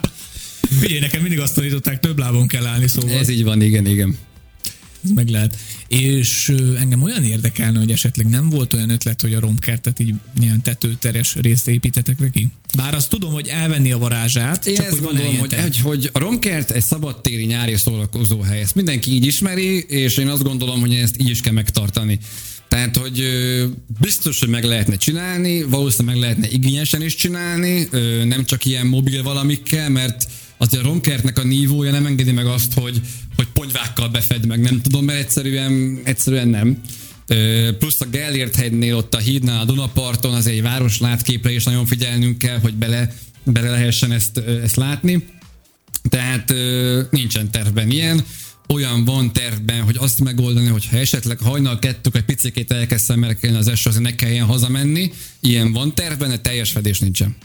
Figyelj, 0.79 0.99
nekem 0.99 1.21
mindig 1.21 1.39
azt 1.39 1.55
tanították, 1.55 1.99
több 1.99 2.19
lábon 2.19 2.47
kell 2.47 2.65
állni, 2.65 2.87
szóval. 2.87 3.17
Ez 3.17 3.29
így 3.29 3.43
van, 3.43 3.61
igen, 3.61 3.85
igen. 3.85 4.17
Ez 5.03 5.09
meg 5.09 5.29
lehet. 5.29 5.57
És 5.87 6.53
engem 6.79 7.01
olyan 7.01 7.23
érdekelne, 7.23 7.79
hogy 7.79 7.91
esetleg 7.91 8.29
nem 8.29 8.49
volt 8.49 8.73
olyan 8.73 8.89
ötlet, 8.89 9.21
hogy 9.21 9.33
a 9.33 9.39
romkertet 9.39 9.99
így 9.99 10.13
ilyen 10.41 10.61
tetőteres 10.61 11.35
részt 11.35 11.67
építetek 11.67 12.19
neki. 12.19 12.47
Bár 12.75 12.93
azt 12.93 13.09
tudom, 13.09 13.33
hogy 13.33 13.47
elvenni 13.47 13.91
a 13.91 13.97
varázsát, 13.97 14.65
Én 14.65 14.75
csak 14.75 14.89
hogy 14.89 14.99
gondolom, 14.99 15.37
hogy, 15.37 15.53
hogy, 15.53 15.77
hogy 15.77 16.09
a 16.13 16.19
romkert 16.19 16.71
egy 16.71 16.83
szabadtéri 16.83 17.45
nyári 17.45 17.75
szórakozó 17.75 18.41
hely. 18.41 18.59
Ezt 18.61 18.75
mindenki 18.75 19.11
így 19.11 19.25
ismeri, 19.25 19.79
és 19.79 20.17
én 20.17 20.27
azt 20.27 20.43
gondolom, 20.43 20.79
hogy 20.79 20.93
ezt 20.93 21.21
így 21.21 21.29
is 21.29 21.41
kell 21.41 21.53
megtartani. 21.53 22.19
Tehát, 22.67 22.97
hogy 22.97 23.23
biztos, 23.99 24.39
hogy 24.39 24.49
meg 24.49 24.63
lehetne 24.63 24.95
csinálni, 24.95 25.63
valószínűleg 25.63 26.15
meg 26.15 26.23
lehetne 26.23 26.47
igényesen 26.49 27.01
is 27.01 27.15
csinálni, 27.15 27.87
nem 28.23 28.45
csak 28.45 28.65
ilyen 28.65 28.87
mobil 28.87 29.23
valamikkel, 29.23 29.89
mert 29.89 30.27
azért 30.61 30.83
a 30.83 30.87
romkertnek 30.87 31.39
a 31.39 31.43
nívója 31.43 31.91
nem 31.91 32.05
engedi 32.05 32.31
meg 32.31 32.45
azt, 32.45 32.73
hogy, 32.73 33.01
hogy 33.35 33.47
ponyvákkal 33.53 34.07
befed 34.07 34.45
meg, 34.45 34.59
nem 34.59 34.81
tudom, 34.81 35.05
mert 35.05 35.19
egyszerűen, 35.19 35.99
egyszerűen 36.03 36.47
nem. 36.47 36.81
Plusz 37.79 38.01
a 38.01 38.05
Gellért 38.05 38.55
hegynél, 38.55 38.95
ott 38.95 39.15
a 39.15 39.17
hídnál, 39.17 39.61
a 39.61 39.65
Dunaparton, 39.65 40.33
az 40.33 40.47
egy 40.47 40.61
város 40.61 40.99
látképre 40.99 41.51
is 41.51 41.63
nagyon 41.63 41.85
figyelnünk 41.85 42.37
kell, 42.37 42.59
hogy 42.59 42.73
bele, 42.73 43.13
bele 43.43 43.69
lehessen 43.69 44.11
ezt, 44.11 44.37
ezt 44.37 44.75
látni. 44.75 45.25
Tehát 46.09 46.53
nincsen 47.09 47.51
tervben 47.51 47.91
ilyen 47.91 48.25
olyan 48.67 49.05
van 49.05 49.33
tervben, 49.33 49.81
hogy 49.81 49.95
azt 49.99 50.19
megoldani, 50.19 50.67
hogy 50.67 50.87
ha 50.87 50.97
esetleg 50.97 51.39
hajnal 51.39 51.79
kettők 51.79 52.15
egy 52.15 52.23
picikét 52.23 52.71
elkezd 52.71 53.05
szemmelkelni 53.05 53.57
az 53.57 53.67
eső, 53.67 53.89
azért 53.89 54.03
ne 54.03 54.15
kelljen 54.15 54.45
hazamenni. 54.45 55.11
Ilyen 55.39 55.71
van 55.71 55.95
tervben, 55.95 56.29
de 56.29 56.39
teljes 56.39 56.71
fedés 56.71 56.99
nincsen. 56.99 57.35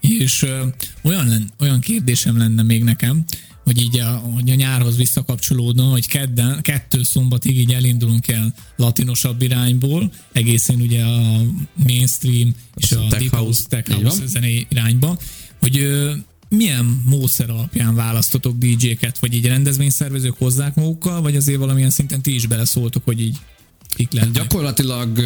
És 0.00 0.42
ö, 0.42 0.66
olyan, 1.02 1.50
olyan 1.60 1.80
kérdésem 1.80 2.38
lenne 2.38 2.62
még 2.62 2.84
nekem, 2.84 3.24
hogy 3.64 3.82
így 3.82 3.98
a, 3.98 4.10
hogy 4.10 4.50
a 4.50 4.54
nyárhoz 4.54 4.96
visszakapcsolódna, 4.96 5.82
hogy 5.82 6.06
kedden, 6.06 6.62
kettő 6.62 7.02
szombatig 7.02 7.58
így 7.58 7.72
elindulunk 7.72 8.28
el 8.28 8.54
latinosabb 8.76 9.42
irányból, 9.42 10.12
egészen 10.32 10.80
ugye 10.80 11.04
a 11.04 11.40
mainstream 11.86 12.54
és 12.76 12.92
a, 12.92 13.04
a 13.04 13.08
deep 13.08 13.34
house, 13.34 13.62
tech 13.68 13.92
house 13.92 14.26
zenei 14.26 14.66
irányba, 14.70 15.18
hogy 15.60 15.78
ö, 15.78 16.12
milyen 16.48 17.02
módszer 17.04 17.50
alapján 17.50 17.94
választotok 17.94 18.56
DJ-ket, 18.56 19.18
vagy 19.18 19.34
így 19.34 19.46
rendezvényszervezők 19.46 20.34
hozzák 20.38 20.74
magukkal, 20.74 21.20
vagy 21.20 21.36
azért 21.36 21.58
valamilyen 21.58 21.90
szinten 21.90 22.22
ti 22.22 22.34
is 22.34 22.46
beleszóltok, 22.46 23.04
hogy 23.04 23.20
így 23.20 23.36
kik 23.94 24.12
lehet? 24.12 24.32
Gyakorlatilag 24.32 25.18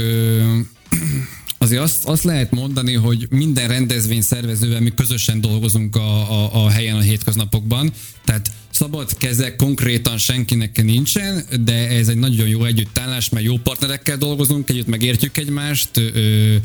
azért 1.59 1.83
azt, 1.83 2.05
azt 2.05 2.25
lehet 2.25 2.51
mondani, 2.51 2.95
hogy 2.95 3.27
minden 3.31 3.69
rendezvény 3.69 4.23
szervezővel 4.23 4.81
mi 4.81 4.93
közösen 4.95 5.41
dolgozunk 5.41 5.97
a, 5.97 6.31
a, 6.31 6.65
a 6.65 6.71
helyen 6.71 6.97
a 6.97 7.01
hétköznapokban, 7.01 7.93
tehát 8.25 8.51
szabad 8.71 9.17
kezek 9.17 9.57
konkrétan 9.57 10.19
senkinek 10.19 10.83
nincsen, 10.85 11.45
de 11.65 11.89
ez 11.89 12.09
egy 12.09 12.19
nagyon 12.19 12.49
jó 12.49 12.65
együttállás, 12.65 13.29
mert 13.29 13.45
jó 13.45 13.57
partnerekkel 13.57 14.17
dolgozunk, 14.17 14.71
együtt 14.71 14.87
megértjük 14.87 15.37
egymást, 15.37 15.97
ö, 15.97 16.57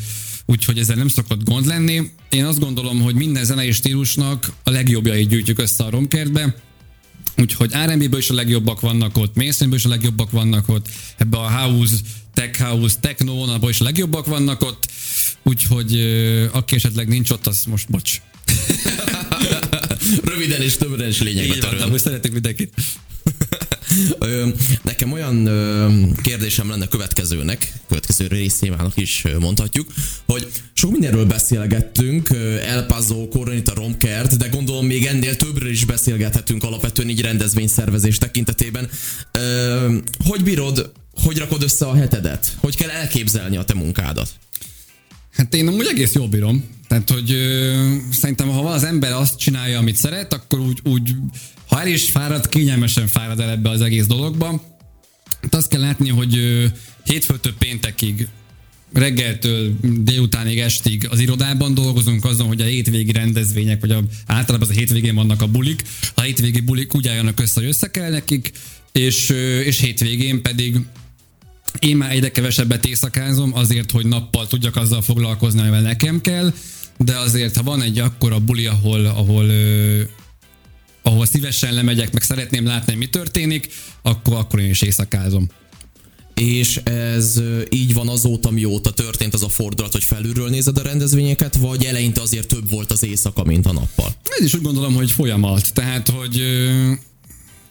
úgyhogy 0.46 0.78
ezzel 0.78 0.96
nem 0.96 1.08
szokott 1.08 1.44
gond 1.44 1.66
lenni. 1.66 2.12
Én 2.30 2.46
azt 2.46 2.60
gondolom, 2.60 3.02
hogy 3.02 3.16
minden 3.16 3.46
zenei 3.46 3.72
stílusnak 3.72 4.52
a 4.64 4.70
legjobbjait 4.70 5.30
gyűjtjük 5.30 5.60
össze 5.60 5.84
a 5.84 5.90
romkertbe, 5.90 6.56
Úgyhogy 7.38 7.72
R&B-ből 7.86 8.20
is 8.20 8.30
a 8.30 8.34
legjobbak 8.34 8.80
vannak 8.80 9.18
ott, 9.18 9.36
mainstream 9.36 9.74
is 9.74 9.86
a 9.86 9.90
legjobbak 9.90 10.32
vannak 10.32 10.70
ott, 10.70 10.90
ebbe 11.18 11.38
a 11.38 11.50
house, 11.50 11.96
tech 12.34 12.60
house, 12.60 12.96
techno 13.00 13.34
vonalban 13.34 13.70
is 13.70 13.80
legjobbak 13.80 14.26
vannak 14.26 14.62
ott, 14.62 14.92
úgyhogy 15.44 16.00
aki 16.52 16.76
esetleg 16.76 17.08
nincs 17.08 17.30
ott, 17.30 17.48
az 17.48 17.64
most 17.66 17.90
bocs. 17.90 18.22
Röviden 20.24 20.62
és 20.62 20.78
többre 20.78 21.08
is 21.08 21.22
lényegbe 21.22 21.58
törően. 21.58 21.98
szeretek 21.98 22.32
mindenkit. 22.32 22.74
Nekem 24.84 25.12
olyan 25.12 25.50
kérdésem 26.24 26.70
lenne 26.70 26.88
következőnek, 26.88 27.74
következő 27.88 28.28
részémának 28.28 28.98
is 28.98 29.24
mondhatjuk, 29.40 29.94
hogy 30.26 30.48
sok 30.74 30.92
mindenről 30.92 31.26
beszélgettünk, 31.26 32.30
El 32.66 32.86
Paso, 32.86 33.28
Coronita 33.28 33.74
Romkert, 33.74 34.38
de 34.38 34.48
gondolom 34.48 34.86
még 34.86 35.06
ennél 35.06 35.36
többről 35.36 35.70
is 35.70 35.86
beszélgethetünk 35.86 36.64
alapvetően 36.64 37.10
így 37.10 37.22
rendezvényszervezés 37.22 38.18
tekintetében. 38.18 38.90
Hogy 40.24 40.44
bírod, 40.44 40.92
hogy 41.24 41.38
rakod 41.38 41.64
össze 41.64 41.86
a 41.86 41.96
hetedet? 41.96 42.56
Hogy 42.60 42.76
kell 42.76 42.90
elképzelni 42.90 43.58
a 43.58 43.64
te 43.64 43.74
munkádat? 43.74 44.30
Hát 45.32 45.56
én 45.56 45.68
amúgy 45.68 45.88
egész 45.88 46.14
jól 46.14 46.28
bírom. 46.28 46.64
Tehát, 46.88 47.10
hogy 47.10 47.32
ö, 47.32 47.96
szerintem, 48.12 48.48
ha 48.48 48.60
az 48.60 48.84
ember 48.84 49.12
azt 49.12 49.38
csinálja, 49.38 49.80
amit 49.80 49.96
szeret, 49.96 50.34
akkor 50.34 50.60
úgy, 50.60 50.80
úgy 50.84 51.16
ha 51.68 51.82
el 51.82 51.88
is 51.88 52.10
fárad, 52.10 52.50
kényelmesen 52.50 53.08
fárad 53.08 53.40
el 53.40 53.50
ebbe 53.50 53.70
az 53.70 53.82
egész 53.82 54.06
dologba. 54.06 54.64
Hát 55.42 55.56
azt 55.56 55.68
kell 55.68 55.80
látni, 55.80 56.10
hogy 56.10 56.38
ö, 56.38 56.66
hétfőtől 57.04 57.54
péntekig 57.58 58.28
reggeltől 58.94 59.74
délutánig 59.82 60.60
estig 60.60 61.08
az 61.10 61.20
irodában 61.20 61.74
dolgozunk 61.74 62.26
azon, 62.26 62.48
hogy 62.48 62.62
a 62.62 62.66
hétvégi 62.66 63.12
rendezvények, 63.12 63.82
vagy 63.82 63.92
a, 63.92 64.04
általában 64.26 64.70
az 64.70 64.76
a 64.76 64.80
hétvégén 64.80 65.16
vannak 65.16 65.42
a 65.42 65.48
bulik, 65.48 65.84
a 66.16 66.22
hétvégi 66.22 66.60
bulik 66.60 66.96
úgy 66.96 67.08
álljanak 67.08 67.40
össze, 67.40 67.60
hogy 67.60 67.70
össze 67.70 67.92
kell 67.92 68.10
nekik, 68.10 68.52
és, 68.92 69.30
és 69.66 69.80
hétvégén 69.80 70.42
pedig 70.42 70.80
én 71.80 71.98
már 71.98 72.12
egyre 72.12 72.32
kevesebbet 72.32 72.86
éjszakázom, 72.86 73.54
azért, 73.54 73.92
hogy 73.92 74.06
nappal 74.06 74.48
tudjak 74.48 74.76
azzal 74.76 75.02
foglalkozni, 75.02 75.60
amivel 75.60 75.82
nekem 75.82 76.22
kell, 76.22 76.54
de 76.98 77.18
azért, 77.18 77.56
ha 77.56 77.64
van 77.64 77.82
egy 77.82 78.00
akkora 78.00 78.40
buli, 78.40 78.66
ahol, 78.66 79.06
ahol 79.06 79.46
ahol 81.02 81.26
szívesen 81.26 81.74
lemegyek, 81.74 82.14
meg 82.14 82.22
szeretném 82.22 82.66
látni, 82.66 82.96
mi 82.96 83.10
történik, 83.10 83.74
akkor, 84.02 84.34
akkor 84.34 84.60
én 84.60 84.70
is 84.70 84.82
éjszakázom. 84.82 85.48
És 86.34 86.78
ez 86.84 87.42
így 87.70 87.94
van 87.94 88.08
azóta, 88.08 88.52
mióta 88.52 88.92
történt 88.92 89.34
az 89.34 89.44
a 89.44 89.50
fordulat, 89.50 89.92
hogy 89.92 90.04
felülről 90.04 90.50
nézed 90.50 90.78
a 90.78 90.82
rendezvényeket, 90.82 91.56
vagy 91.56 91.86
eleinte 91.86 92.22
azért 92.22 92.48
több 92.48 92.70
volt 92.70 92.92
az 92.92 93.04
éjszaka, 93.04 93.44
mint 93.44 93.66
a 93.66 93.72
nappal? 93.72 94.16
Ez 94.40 94.46
is 94.46 94.54
úgy 94.54 94.62
gondolom, 94.62 94.94
hogy 94.94 95.12
folyamat. 95.12 95.74
Tehát, 95.74 96.10
hogy 96.10 96.42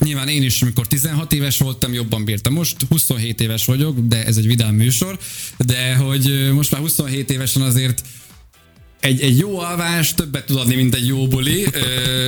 Nyilván 0.05 0.29
én 0.29 0.43
is, 0.43 0.63
amikor 0.63 0.87
16 0.87 1.33
éves 1.33 1.59
voltam, 1.59 1.93
jobban 1.93 2.25
bírtam. 2.25 2.53
Most 2.53 2.77
27 2.89 3.41
éves 3.41 3.65
vagyok, 3.65 3.99
de 3.99 4.25
ez 4.25 4.37
egy 4.37 4.47
vidám 4.47 4.75
műsor, 4.75 5.19
de 5.59 5.95
hogy 5.95 6.51
most 6.53 6.71
már 6.71 6.81
27 6.81 7.31
évesen 7.31 7.63
azért 7.63 8.03
egy, 9.01 9.21
egy 9.21 9.39
jó 9.39 9.59
alvás 9.59 10.15
többet 10.15 10.47
tud 10.47 10.57
adni, 10.57 10.75
mint 10.75 10.95
egy 10.95 11.07
jó 11.07 11.27
buli, 11.27 11.67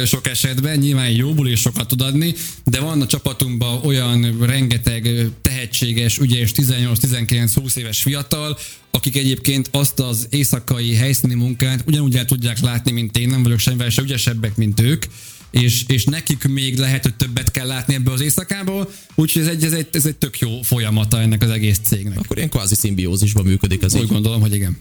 sok 0.07 0.27
esetben. 0.27 0.79
Nyilván 0.79 1.05
egy 1.05 1.17
jó 1.17 1.35
buli 1.35 1.55
sokat 1.55 1.89
tud 1.89 2.01
adni, 2.01 2.35
de 2.65 2.81
van 2.81 3.01
a 3.01 3.07
csapatunkban 3.07 3.81
olyan 3.85 4.37
rengeteg 4.41 5.27
tehetséges, 5.43 6.19
ügyes 6.19 6.53
18-19-20 6.57 7.77
éves 7.77 8.03
fiatal, 8.03 8.59
akik 8.91 9.17
egyébként 9.17 9.69
azt 9.73 10.01
az 10.01 10.27
éjszakai 10.31 10.95
helyszíni 10.95 11.35
munkát 11.35 11.85
ugyanúgy 11.87 12.17
el 12.17 12.25
tudják 12.25 12.61
látni, 12.61 12.93
mint 12.93 13.19
én, 13.19 13.29
nem 13.29 13.43
vagyok 13.43 13.59
semmivel 13.59 13.91
se 13.91 14.03
ügyesebbek, 14.03 14.57
mint 14.57 14.81
ők, 14.81 15.05
és, 15.53 15.85
és 15.87 16.05
nekik 16.05 16.49
még 16.49 16.79
lehet, 16.79 17.03
hogy 17.03 17.15
többet 17.15 17.51
kell 17.51 17.67
látni 17.67 17.95
ebből 17.95 18.15
az 18.15 18.21
éjszakából, 18.21 18.91
úgyhogy 19.15 19.43
ez 19.43 19.49
egy, 19.49 19.65
ez, 19.65 19.73
egy, 19.73 19.89
ez 19.93 20.07
egy 20.07 20.17
tök 20.17 20.39
jó 20.39 20.63
folyamata 20.63 21.21
ennek 21.21 21.43
az 21.43 21.51
egész 21.51 21.79
cégnek. 21.79 22.19
Akkor 22.19 22.37
ilyen 22.37 22.49
kvázi 22.49 22.75
szimbiózisban 22.75 23.45
működik 23.45 23.83
ez 23.83 23.95
Úgy 23.95 24.03
így. 24.03 24.09
gondolom, 24.09 24.41
hogy 24.41 24.55
igen 24.55 24.77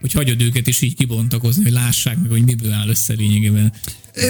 hogy 0.00 0.12
hagyod 0.12 0.42
őket 0.42 0.66
is 0.66 0.80
így 0.80 0.94
kibontakozni, 0.94 1.62
hogy 1.62 1.72
lássák 1.72 2.18
meg, 2.20 2.30
hogy 2.30 2.44
miből 2.44 2.72
áll 2.72 2.88
össze 2.88 3.14
lényegében. 3.14 3.72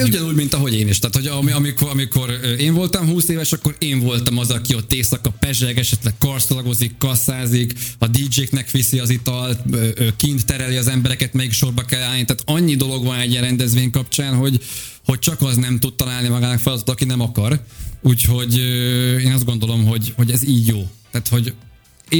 Ugyanúgy, 0.03 0.35
mint 0.35 0.53
ahogy 0.53 0.73
én 0.73 0.87
is. 0.87 0.99
Tehát, 0.99 1.15
hogy 1.15 1.51
amikor, 1.51 1.89
amikor 1.89 2.29
én 2.59 2.73
voltam 2.73 3.07
20 3.07 3.27
éves, 3.27 3.51
akkor 3.51 3.75
én 3.79 3.99
voltam 3.99 4.37
az, 4.37 4.49
aki 4.49 4.75
ott 4.75 4.93
éjszaka 4.93 5.29
pezseg, 5.29 5.77
esetleg 5.77 6.13
karszalagozik, 6.17 6.97
kasszázik, 6.97 7.73
a 7.97 8.07
DJ-knek 8.07 8.71
viszi 8.71 8.99
az 8.99 9.09
italt, 9.09 9.59
kint 10.15 10.45
tereli 10.45 10.75
az 10.75 10.87
embereket, 10.87 11.33
még 11.33 11.51
sorba 11.51 11.81
kell 11.81 12.01
állni. 12.01 12.25
Tehát 12.25 12.43
annyi 12.45 12.75
dolog 12.75 13.03
van 13.03 13.19
egy 13.19 13.39
rendezvény 13.39 13.91
kapcsán, 13.91 14.35
hogy, 14.35 14.63
hogy 15.05 15.19
csak 15.19 15.41
az 15.41 15.55
nem 15.55 15.79
tud 15.79 15.93
találni 15.93 16.27
magának 16.27 16.59
feladatot, 16.59 16.89
aki 16.89 17.05
nem 17.05 17.21
akar. 17.21 17.63
Úgyhogy 18.01 18.57
én 19.23 19.31
azt 19.31 19.45
gondolom, 19.45 19.85
hogy, 19.85 20.13
hogy 20.15 20.31
ez 20.31 20.47
így 20.47 20.67
jó. 20.67 20.89
Tehát, 21.11 21.27
hogy 21.27 21.53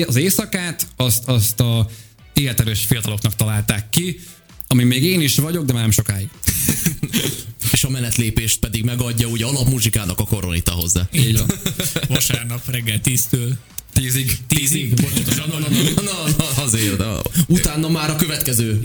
az 0.08 0.16
éjszakát, 0.16 0.88
azt, 0.96 1.28
azt 1.28 1.60
a 1.60 1.90
életerős 2.38 2.86
fiataloknak 2.86 3.36
találták 3.36 3.90
ki, 3.90 4.20
ami 4.68 4.84
még 4.84 5.04
én 5.04 5.22
is 5.22 5.36
vagyok, 5.36 5.66
de 5.66 5.74
már 5.74 5.82
nem 5.82 5.92
sokáig. 5.92 6.30
És 7.72 7.84
a 7.84 7.90
menetlépést 7.90 8.60
pedig 8.60 8.84
megadja 8.84 9.28
ugye 9.28 9.46
alapmuzsikának 9.46 10.20
a 10.20 10.24
koronita 10.24 10.72
hozzá. 10.72 11.08
Így 11.12 11.38
van. 11.38 11.52
Vasárnap 12.08 12.70
reggel 12.70 13.00
10-től. 13.04 13.52
Tízig. 13.94 14.38
Tízig? 14.48 14.94
Pontosan. 14.94 15.50
Na, 15.50 15.60
na, 15.60 15.68
na, 15.70 16.02
na, 16.02 16.36
na, 16.38 16.64
azért. 16.64 16.98
Na. 16.98 17.22
Utána 17.48 17.88
már 17.88 18.10
a 18.10 18.16
következő 18.16 18.80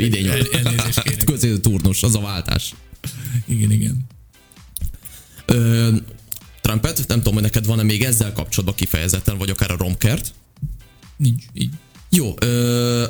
idény 0.00 0.26
van. 0.26 0.36
El, 0.36 0.64
elnézést 0.64 1.02
kérek. 1.02 1.24
Következő 1.24 1.58
turnus, 1.58 2.02
az 2.02 2.14
a 2.14 2.20
váltás. 2.20 2.74
Igen, 3.46 3.70
igen. 3.70 4.06
Ö, 5.46 5.96
Trumpet, 6.60 7.04
nem 7.06 7.18
tudom, 7.18 7.34
hogy 7.34 7.42
neked 7.42 7.66
van-e 7.66 7.82
még 7.82 8.02
ezzel 8.02 8.32
kapcsolatban 8.32 8.74
kifejezetten, 8.74 9.38
vagy 9.38 9.50
akár 9.50 9.70
a 9.70 9.76
romkert? 9.76 10.34
Nincs, 11.16 11.42
így. 11.52 11.70
Jó, 12.10 12.34
ö, 12.40 13.02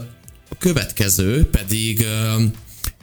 a 0.49 0.57
következő 0.59 1.45
pedig... 1.51 2.01
Ö, 2.01 2.43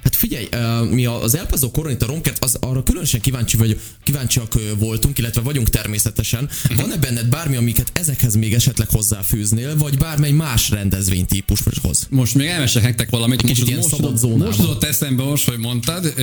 Hát 0.05 0.15
figyelj, 0.15 0.47
mi 0.91 1.05
az 1.05 1.35
elpazó 1.35 1.71
koronita 1.71 2.05
romkert, 2.05 2.43
az 2.43 2.57
arra 2.59 2.83
különösen 2.83 3.21
kíváncsi 3.21 3.57
vagy, 3.57 3.79
kíváncsiak 4.03 4.53
voltunk, 4.79 5.17
illetve 5.17 5.41
vagyunk 5.41 5.69
természetesen. 5.69 6.49
Mhm. 6.69 6.79
Van-e 6.79 6.97
benned 6.97 7.25
bármi, 7.25 7.55
amiket 7.55 7.91
ezekhez 7.93 8.35
még 8.35 8.53
esetleg 8.53 8.89
hozzáfűznél, 8.89 9.77
vagy 9.77 9.97
bármely 9.97 10.31
más 10.31 10.69
rendezvénytípushoz? 10.69 12.07
Most 12.09 12.35
még 12.35 12.47
elmesek 12.47 12.83
nektek 12.83 13.09
valamit. 13.09 13.39
Egy 13.41 13.45
kicsit 13.45 13.75
most, 13.75 13.99
ilyen 13.99 14.11
most, 14.11 14.25
most 14.45 14.59
jutott 14.59 14.83
eszembe 14.83 15.23
most, 15.23 15.49
hogy 15.49 15.57
mondtad. 15.57 16.13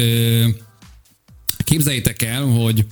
Képzeljétek 1.64 2.22
el, 2.22 2.42
hogy 2.42 2.86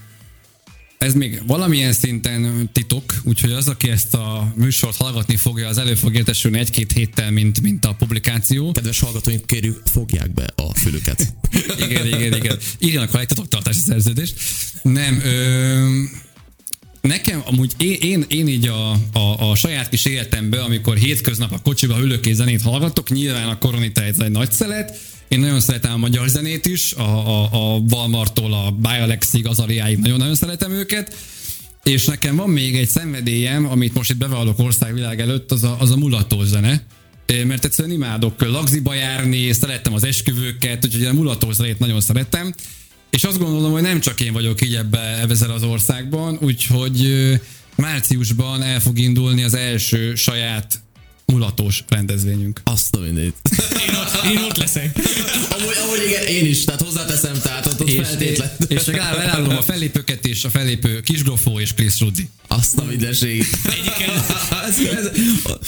ez 1.01 1.15
még 1.15 1.43
valamilyen 1.47 1.93
szinten 1.93 2.71
titok, 2.73 3.15
úgyhogy 3.25 3.53
az, 3.53 3.69
aki 3.69 3.89
ezt 3.89 4.15
a 4.15 4.53
műsort 4.57 4.97
hallgatni 4.97 5.37
fogja, 5.37 5.69
az 5.69 5.79
elő 5.79 5.95
fog 5.95 6.15
értesülni 6.15 6.59
egy-két 6.59 6.93
héttel, 6.93 7.31
mint, 7.31 7.61
mint 7.61 7.85
a 7.85 7.95
publikáció. 7.95 8.73
Kedves 8.73 9.01
hallgatóink, 9.01 9.47
kérjük, 9.47 9.83
fogják 9.85 10.35
be 10.35 10.45
a 10.55 10.79
fülüket. 10.79 11.35
igen, 11.89 12.07
igen, 12.07 12.35
igen. 12.35 12.59
Írjanak 12.79 13.13
alá 13.13 13.21
egy 13.21 13.29
titoktartási 13.29 13.81
szerződést. 13.81 14.35
Nem, 14.83 15.21
ö, 15.25 16.03
nekem 17.01 17.43
amúgy 17.45 17.73
én, 17.79 17.97
én, 18.01 18.25
én 18.29 18.49
így 18.49 18.67
a, 18.67 18.91
a, 19.13 19.51
a 19.51 19.55
saját 19.55 19.89
kis 19.89 20.05
életemben, 20.05 20.61
amikor 20.61 20.97
hétköznap 20.97 21.53
a 21.53 21.59
kocsiba 21.59 22.01
ülök 22.01 22.27
és 22.27 22.35
zenét 22.35 22.63
hallgatok, 22.63 23.11
nyilván 23.11 23.49
a 23.49 23.59
Koronita 23.59 24.03
egy 24.03 24.31
nagy 24.31 24.53
szelet, 24.53 24.99
én 25.31 25.41
nagyon 25.41 25.61
szeretem 25.61 25.93
a 25.93 25.97
magyar 25.97 26.28
zenét 26.28 26.66
is, 26.66 26.93
a, 26.93 27.03
a, 27.03 27.74
a 27.74 27.81
Balmartól 27.81 28.53
a 28.53 28.70
Bialexig, 28.70 29.47
az 29.47 29.59
Ariáig 29.59 29.99
nagyon-nagyon 29.99 30.35
szeretem 30.35 30.72
őket, 30.72 31.16
és 31.83 32.05
nekem 32.05 32.37
van 32.37 32.51
még 32.51 32.76
egy 32.76 32.89
szenvedélyem, 32.89 33.66
amit 33.66 33.95
most 33.95 34.11
itt 34.11 34.16
bevallok 34.16 34.59
országvilág 34.59 35.20
előtt, 35.20 35.53
az 35.53 35.64
a, 35.64 35.76
az 35.81 35.91
a 35.91 35.97
mulató 35.97 36.43
zene 36.43 36.83
mert 37.47 37.64
egyszerűen 37.64 37.95
imádok 37.95 38.43
lagziba 38.43 38.95
járni, 38.95 39.53
szerettem 39.53 39.95
az 39.95 40.05
esküvőket, 40.05 40.85
úgyhogy 40.85 41.05
a 41.05 41.12
mulató 41.12 41.53
zenét 41.53 41.78
nagyon 41.78 42.01
szerettem. 42.01 42.55
És 43.11 43.24
azt 43.24 43.39
gondolom, 43.39 43.72
hogy 43.72 43.83
nem 43.83 44.01
csak 44.01 44.20
én 44.20 44.33
vagyok 44.33 44.62
így 44.62 44.74
ebbe, 44.74 44.99
ezzel 44.99 45.51
az 45.51 45.62
országban, 45.62 46.39
úgyhogy 46.41 47.09
márciusban 47.76 48.62
el 48.62 48.81
fog 48.81 48.99
indulni 48.99 49.43
az 49.43 49.55
első 49.55 50.14
saját 50.14 50.81
mulatós 51.31 51.85
rendezvényünk. 51.89 52.61
Azt 52.64 52.95
a 52.95 52.99
mindét. 52.99 53.35
Én, 53.89 53.95
ott, 53.95 54.24
én 54.31 54.39
ott 54.39 54.57
leszek. 54.57 54.99
amúgy, 55.59 55.74
amúgy 55.85 56.03
igen, 56.07 56.26
én 56.26 56.47
is, 56.47 56.64
tehát 56.64 56.83
hozzáteszem, 56.83 57.41
tehát 57.43 57.66
ott, 57.66 57.81
ott 57.81 57.89
és, 57.89 58.07
feltétlen. 58.07 58.51
És 58.68 58.85
meg 58.85 58.97
elállom 58.97 59.57
a 59.57 59.62
fellépőket 59.62 60.26
és 60.26 60.45
a 60.45 60.51
fellépő 60.51 61.01
Kisgrofó 61.01 61.61
és 61.61 61.74
Chris 61.74 62.01
Rudzi. 62.01 62.28
Azt 62.49 62.78
a 62.78 62.85
mindenség. 62.85 63.45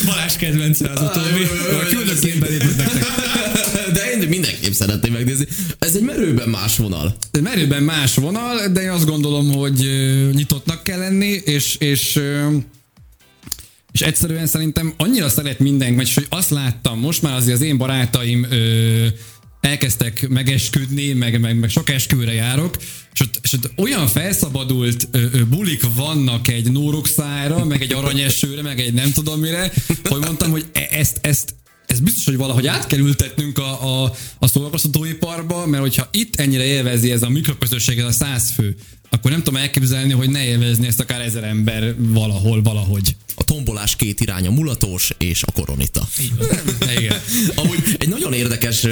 Balázs 0.05 0.37
kedvence 0.37 0.91
az 0.91 1.01
utóbbi. 1.01 1.47
Küldök 1.89 2.25
én 2.25 2.41
belépőt 2.41 2.77
nektek. 2.77 3.05
De 3.93 4.11
én 4.11 4.29
mindenképp 4.29 4.73
szeretném 4.73 5.13
megnézni. 5.13 5.47
Ez 5.79 5.95
egy 5.95 6.03
merőben 6.03 6.49
más 6.49 6.77
vonal. 6.77 7.17
Merőben 7.41 7.83
más 7.83 8.15
vonal, 8.15 8.69
de 8.69 8.83
én 8.83 8.91
azt 8.91 9.07
gondolom, 9.07 9.53
hogy 9.53 9.91
nyitottnak 10.33 10.83
kell 10.83 10.99
lenni, 10.99 11.41
és, 11.45 11.77
és 11.79 12.21
és 13.93 14.01
egyszerűen 14.01 14.47
szerintem 14.47 14.95
annyira 14.97 15.29
szeret 15.29 15.59
mindenki, 15.59 15.95
vagy 15.95 16.15
hogy 16.15 16.27
azt 16.29 16.51
láttam, 16.51 16.99
most 16.99 17.23
már 17.23 17.37
azért 17.37 17.57
az 17.57 17.63
én 17.63 17.77
barátaim 17.77 18.47
ö, 18.51 19.07
elkezdtek 19.61 20.29
megesküdni, 20.29 21.13
meg, 21.13 21.41
meg, 21.41 21.59
meg 21.59 21.71
sok 21.71 21.91
esküvőre 21.91 22.33
járok, 22.33 22.77
és 23.13 23.21
ott, 23.21 23.39
és 23.43 23.53
ott 23.53 23.71
olyan 23.77 24.07
felszabadult 24.07 25.09
ö, 25.11 25.19
ö, 25.33 25.45
bulik 25.45 25.83
vannak 25.95 26.49
egy 26.49 26.73
nóroxára, 26.73 27.65
meg 27.65 27.83
egy 27.83 27.93
aranyesőre, 27.93 28.63
meg 28.63 28.81
egy 28.81 28.93
nem 28.93 29.13
tudom 29.13 29.41
mire, 29.41 29.73
hogy 30.05 30.21
mondtam, 30.21 30.51
hogy 30.51 30.67
e, 30.73 30.89
ezt, 30.91 31.19
ezt, 31.21 31.55
ez 31.93 32.01
biztos, 32.01 32.25
hogy 32.25 32.37
valahogy 32.37 32.67
át 32.67 32.87
kell 32.87 32.99
ültetnünk 32.99 33.59
a, 33.59 34.03
a, 34.05 34.13
a 34.39 34.47
szórakoztatóiparba, 34.47 35.67
mert 35.67 35.83
hogyha 35.83 36.09
itt 36.11 36.37
ennyire 36.37 36.65
élvezi 36.65 37.11
ez 37.11 37.23
a 37.23 37.29
mikroközösség, 37.29 37.99
ez 37.99 38.05
a 38.05 38.13
száz 38.13 38.51
fő, 38.51 38.77
akkor 39.13 39.31
nem 39.31 39.43
tudom 39.43 39.61
elképzelni, 39.61 40.13
hogy 40.13 40.31
ne 40.31 40.45
élvezni 40.45 40.87
ezt 40.87 41.01
akár 41.01 41.21
ezer 41.21 41.45
ember 41.45 41.95
valahol, 41.99 42.63
valahogy. 42.63 43.17
A 43.35 43.45
tombolás 43.45 43.97
két 43.97 44.21
iránya, 44.21 44.51
mulatos 44.51 45.11
és 45.19 45.43
a 45.43 45.51
koronita. 45.53 46.09
Igen. 46.99 47.21
Amúgy 47.55 47.79
egy 47.99 48.09
nagyon 48.09 48.33
érdekes 48.33 48.85
uh, 48.85 48.91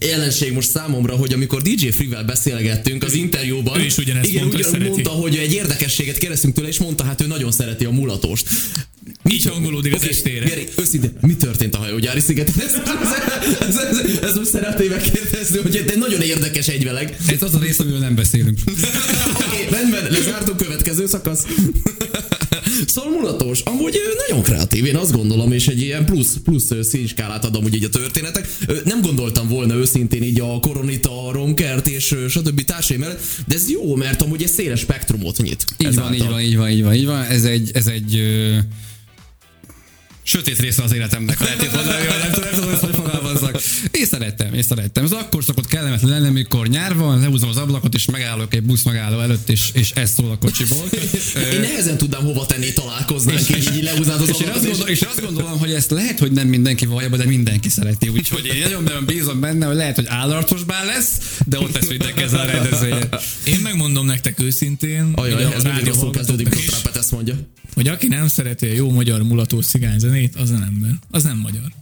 jelenség 0.00 0.52
most 0.52 0.70
számomra, 0.70 1.16
hogy 1.16 1.32
amikor 1.32 1.62
DJ 1.62 1.88
Free-vel 1.88 2.24
beszélgettünk 2.24 3.04
az 3.04 3.14
interjúban, 3.14 3.80
ő 3.80 3.84
is 3.84 3.98
ugyanezt 3.98 4.28
igen, 4.28 4.42
mondta, 4.42 4.58
ugyan 4.58 4.70
hogy 4.70 4.90
mondta, 4.90 5.10
hogy 5.10 5.36
egy 5.36 5.52
érdekességet 5.52 6.18
kérdeztünk 6.18 6.54
tőle, 6.54 6.68
és 6.68 6.78
mondta, 6.78 7.04
hát 7.04 7.20
ő 7.20 7.26
nagyon 7.26 7.52
szereti 7.52 7.84
a 7.84 7.90
mulatost. 7.90 8.48
Így 9.30 9.44
hangolódik 9.44 9.94
az 9.94 10.08
estére. 10.08 10.44
Geri, 10.44 10.66
őszintén, 10.78 11.12
mi 11.20 11.36
történt 11.36 11.74
a 11.74 11.78
hajógyári 11.78 12.20
szigeten? 12.20 12.54
Ez, 12.58 12.74
ez, 13.60 13.76
ez, 13.76 13.76
ez, 13.76 14.18
ez 14.22 14.34
most 14.34 14.50
szeretném 14.50 14.88
megkérdezni, 14.88 15.58
hogy 15.58 15.76
egy 15.76 15.98
nagyon 15.98 16.20
érdekes 16.20 16.68
egyveleg. 16.68 17.16
Ez 17.26 17.42
az 17.42 17.54
a 17.54 17.58
rész, 17.58 17.78
amiről 17.78 17.98
nem 17.98 18.14
beszélünk. 18.14 18.58
Oké, 18.66 19.64
okay, 19.64 19.78
rendben, 19.78 20.10
lezártunk 20.10 20.56
következő 20.56 21.06
szakasz. 21.06 21.46
Szóval 22.86 23.10
mulatos, 23.10 23.60
amúgy 23.60 24.00
nagyon 24.28 24.42
kreatív, 24.42 24.84
én 24.84 24.96
azt 24.96 25.12
gondolom, 25.12 25.52
és 25.52 25.66
egy 25.66 25.80
ilyen 25.80 26.04
plusz, 26.04 26.36
plusz 26.44 26.70
színskálát 26.82 27.44
adom 27.44 27.64
úgy 27.64 27.74
így 27.74 27.84
a 27.84 27.88
történetek. 27.88 28.48
Nem 28.84 29.00
gondoltam 29.00 29.48
volna 29.48 29.74
őszintén 29.74 30.22
így 30.22 30.40
a 30.40 30.60
Koronita, 30.60 31.28
a 31.28 31.32
Ronkert 31.32 31.88
és 31.88 32.14
stb. 32.28 32.64
társai 32.64 32.96
mellett, 32.96 33.22
de 33.46 33.54
ez 33.54 33.70
jó, 33.70 33.96
mert 33.96 34.22
amúgy 34.22 34.42
egy 34.42 34.48
széles 34.48 34.80
spektrumot 34.80 35.36
nyit. 35.36 35.64
Így 35.78 35.94
van, 35.94 36.14
így 36.14 36.26
van, 36.26 36.40
így 36.40 36.56
van, 36.56 36.70
így 36.70 36.82
van, 36.82 36.94
így 36.94 37.06
van. 37.06 37.22
Ez 37.22 37.44
egy, 37.44 37.70
ez 37.74 37.86
egy 37.86 38.16
ö 38.16 38.58
sötét 40.22 40.58
része 40.58 40.82
az 40.82 40.92
életemnek, 40.92 41.40
lehet 41.40 41.72
mondani, 41.74 42.06
hogy 42.06 42.18
nem 42.22 42.32
tudom, 42.32 42.48
nem 42.50 42.60
tudom, 42.60 42.78
hogy 42.78 42.94
fogalmazzak. 42.94 43.60
Én 43.90 44.06
szerettem. 44.62 45.04
Ez 45.04 45.12
akkor 45.12 45.44
szokott 45.44 45.66
kellemetlen 45.66 46.10
lenni, 46.10 46.26
amikor 46.26 46.68
nyár 46.68 46.94
van, 46.94 47.20
lehúzom 47.20 47.48
az 47.48 47.56
ablakot, 47.56 47.94
és 47.94 48.04
megállok 48.04 48.54
egy 48.54 48.62
busz 48.62 48.82
megálló 48.82 49.20
előtt, 49.20 49.48
és, 49.48 49.70
és 49.72 49.90
ez 49.90 50.12
szól 50.12 50.30
a 50.30 50.38
kocsiból. 50.38 50.84
Én 51.52 51.60
nehezen 51.60 51.96
tudnám 51.96 52.22
hova 52.22 52.46
tenni, 52.46 52.72
találkoznánk, 52.72 53.48
és, 53.48 53.70
így 53.76 53.82
lehúznád 53.82 54.20
az 54.20 54.28
és, 54.28 54.34
ablakot. 54.34 54.46
Én 54.46 54.54
azt 54.54 54.64
gondolom, 54.64 54.92
és 54.92 55.00
azt 55.00 55.20
gondolom, 55.20 55.58
hogy 55.58 55.72
ezt 55.72 55.90
lehet, 55.90 56.18
hogy 56.18 56.32
nem 56.32 56.48
mindenki 56.48 56.86
vallja, 56.86 57.08
de 57.08 57.24
mindenki 57.24 57.68
szereti. 57.68 58.08
Úgyhogy 58.08 58.46
én 58.46 58.62
nagyon, 58.62 58.82
nagyon 58.82 59.04
bízom 59.04 59.40
benne, 59.40 59.66
hogy 59.66 59.76
lehet, 59.76 59.94
hogy 59.94 60.06
állartos 60.08 60.64
bár 60.64 60.84
lesz, 60.84 61.10
de 61.46 61.58
ott 61.58 61.74
lesz 61.74 61.88
mindenki 61.88 62.22
ez 62.22 62.32
a 62.32 62.44
rendezvényen. 62.44 63.08
Én 63.44 63.60
megmondom 63.62 64.06
nektek 64.06 64.40
őszintén, 64.40 65.12
Ajaj, 65.14 65.52
ez 65.54 65.62
mindig 65.62 65.84
rosszul 65.84 66.10
kezdődik, 66.10 66.48
hogy 66.48 66.64
a 66.66 66.70
Trapet 66.70 66.96
ezt 66.96 67.10
mondja. 67.10 67.34
Hogy 67.74 67.88
aki 67.88 68.06
nem 68.06 68.28
szereti 68.28 68.66
a 68.66 68.72
jó 68.72 68.90
magyar 68.90 69.22
mulató 69.22 69.60
cigányzenét, 70.10 70.36
az 70.36 70.50
nem 70.50 70.62
ember. 70.62 70.98
Az 71.10 71.22
nem 71.22 71.36
magyar. 71.36 71.72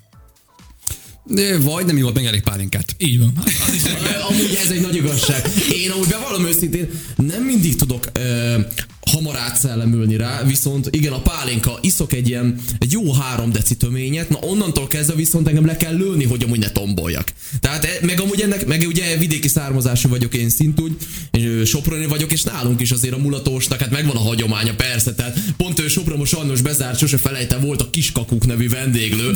Vagy 1.61 1.87
nem 1.87 2.01
volt 2.01 2.15
meg 2.15 2.25
elég 2.25 2.43
pálinkát. 2.43 2.95
Így 2.99 3.19
van. 3.19 3.33
Az 3.67 3.75
is 3.75 3.83
amúgy 4.31 4.59
ez 4.65 4.71
egy 4.71 4.81
nagy 4.81 4.97
igazság. 4.97 5.43
Én 5.73 5.91
amúgy 5.91 6.09
bevallom 6.09 6.45
őszintén, 6.45 6.91
nem 7.17 7.43
mindig 7.43 7.77
tudok 7.77 8.07
ö, 8.13 8.61
hamar 9.09 9.37
átszellemülni 9.37 10.17
rá, 10.17 10.43
viszont 10.43 10.89
igen, 10.91 11.13
a 11.13 11.21
pálinka, 11.21 11.79
iszok 11.81 12.13
egy 12.13 12.29
ilyen 12.29 12.61
egy 12.79 12.93
jó 12.93 13.13
három 13.13 13.53
deci 13.53 13.75
töményet, 13.75 14.29
na 14.29 14.39
onnantól 14.39 14.87
kezdve 14.87 15.15
viszont 15.15 15.49
engem 15.49 15.67
le 15.67 15.77
kell 15.77 15.97
lőni, 15.97 16.25
hogy 16.25 16.43
amúgy 16.43 16.59
ne 16.59 16.71
tomboljak. 16.71 17.33
Tehát 17.61 17.85
e, 17.85 17.89
meg 18.03 18.21
amúgy 18.21 18.41
ennek, 18.41 18.67
meg 18.67 18.85
ugye 18.87 19.17
vidéki 19.17 19.49
származású 19.49 20.09
vagyok 20.09 20.35
én 20.35 20.49
szintúgy, 20.49 20.97
és 21.31 21.69
Soproni 21.69 22.07
vagyok, 22.07 22.33
és 22.33 22.43
nálunk 22.43 22.81
is 22.81 22.91
azért 22.91 23.15
a 23.15 23.19
mulatósnak, 23.19 23.81
hát 23.81 23.91
megvan 23.91 24.17
a 24.17 24.21
hagyománya, 24.21 24.75
persze, 24.75 25.15
tehát 25.15 25.39
pont 25.57 25.81
ő 25.81 25.89
Sopron 25.89 26.25
sajnos 26.25 26.61
bezárt, 26.61 26.99
sose 26.99 27.17
felejtem, 27.17 27.61
volt 27.61 27.81
a 27.81 27.91
Kiskakuk 27.91 28.47
nevű 28.47 28.69
vendéglő. 28.69 29.33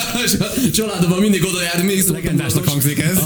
családomban 0.72 1.20
mindig 1.20 1.44
oda 1.44 1.62
jár, 1.62 1.84
még 1.84 2.08
Legendásnak 2.08 2.68
hangzik 2.68 2.98
ez. 2.98 3.18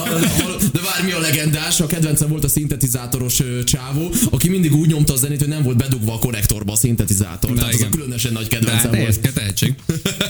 De 0.72 0.80
várj, 0.80 1.04
mi 1.04 1.12
a 1.12 1.18
legendás? 1.18 1.80
A 1.80 1.86
kedvencem 1.86 2.28
volt 2.28 2.44
a 2.44 2.48
szintetizátoros 2.48 3.42
csávó, 3.64 4.12
aki 4.30 4.48
mindig 4.48 4.74
úgy 4.74 4.88
nyomta 4.88 5.12
a 5.12 5.16
zenét, 5.16 5.38
hogy 5.38 5.48
nem 5.48 5.62
volt 5.62 5.73
bedugva 5.76 6.12
a 6.14 6.18
konnektorba 6.18 6.72
a 6.72 6.76
szintetizátor. 6.76 7.50
Na, 7.50 7.56
Tehát 7.56 7.72
igen. 7.74 7.86
az 7.86 7.92
a 7.92 7.96
különösen 7.96 8.32
nagy 8.32 8.48
kedvencem 8.48 8.90
De, 8.90 8.96
volt. 8.98 9.08
Ez 9.26 9.32
tehetség. 9.34 9.74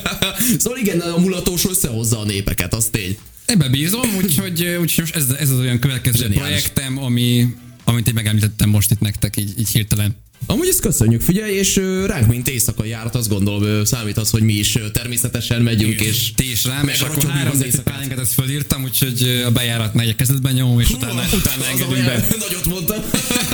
szóval 0.58 0.78
igen, 0.78 1.00
a 1.00 1.18
mulatós 1.18 1.64
összehozza 1.64 2.18
a 2.18 2.24
népeket, 2.24 2.74
az 2.74 2.84
tény. 2.90 3.18
Ebben 3.44 3.70
bízom, 3.70 4.14
úgyhogy, 4.16 4.64
úgyhogy 4.80 5.10
ez, 5.14 5.28
ez 5.28 5.50
az 5.50 5.58
olyan 5.58 5.78
következő 5.78 6.16
Zseniális. 6.16 6.40
projektem, 6.40 6.98
ami, 6.98 7.54
amit 7.84 8.08
én 8.08 8.14
megemlítettem 8.14 8.68
most 8.68 8.90
itt 8.90 9.00
nektek 9.00 9.36
így, 9.36 9.58
így 9.58 9.68
hirtelen. 9.68 10.16
Amúgy 10.46 10.68
ezt 10.68 10.80
köszönjük, 10.80 11.20
figyelj, 11.20 11.54
és 11.54 11.80
ránk, 12.06 12.26
mint 12.26 12.48
éjszakai 12.48 12.88
járat, 12.88 13.14
azt 13.14 13.28
gondolom, 13.28 13.84
számít 13.84 14.16
az, 14.16 14.30
hogy 14.30 14.42
mi 14.42 14.52
is 14.52 14.78
természetesen 14.92 15.62
megyünk, 15.62 16.00
és 16.00 16.32
Ti 16.34 16.50
is 16.50 16.64
rám, 16.64 16.88
és 16.88 17.00
akkor 17.00 17.30
három 17.30 17.58
pálinkát 17.84 18.18
ezt 18.18 18.32
fölírtam, 18.32 18.82
úgyhogy 18.82 19.42
a 19.46 19.50
bejáratnál 19.50 20.06
egy 20.06 20.14
kezdetben 20.14 20.52
nyomom, 20.52 20.80
és 20.80 20.90
utána, 20.90 21.22
utána 21.32 21.62
Az 21.62 21.68
engedünk 21.70 22.04
be. 22.04 22.26
Nagyot 22.48 22.66
mondtam. 22.66 22.96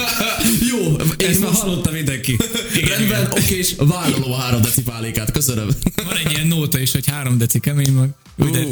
Jó, 0.71 0.97
én 1.17 1.29
Ezt 1.29 1.41
már 1.41 1.49
most 1.51 1.61
hallotta 1.63 1.91
mindenki. 1.91 2.37
rendben, 2.97 3.27
oké, 3.31 3.57
és 3.57 3.75
vállalom 3.79 4.33
a 4.33 4.37
három 4.37 4.63
deci 4.63 4.83
pálinkát, 4.83 5.31
köszönöm. 5.31 5.69
Van 6.05 6.17
egy 6.25 6.33
ilyen 6.33 6.47
nóta 6.47 6.79
is, 6.79 6.93
hogy 6.93 7.07
három 7.07 7.39
deci 7.39 7.61
kemény 7.61 7.93
mag. 7.93 8.09
Úgy 8.37 8.51
de, 8.51 8.61
Ú. 8.61 8.71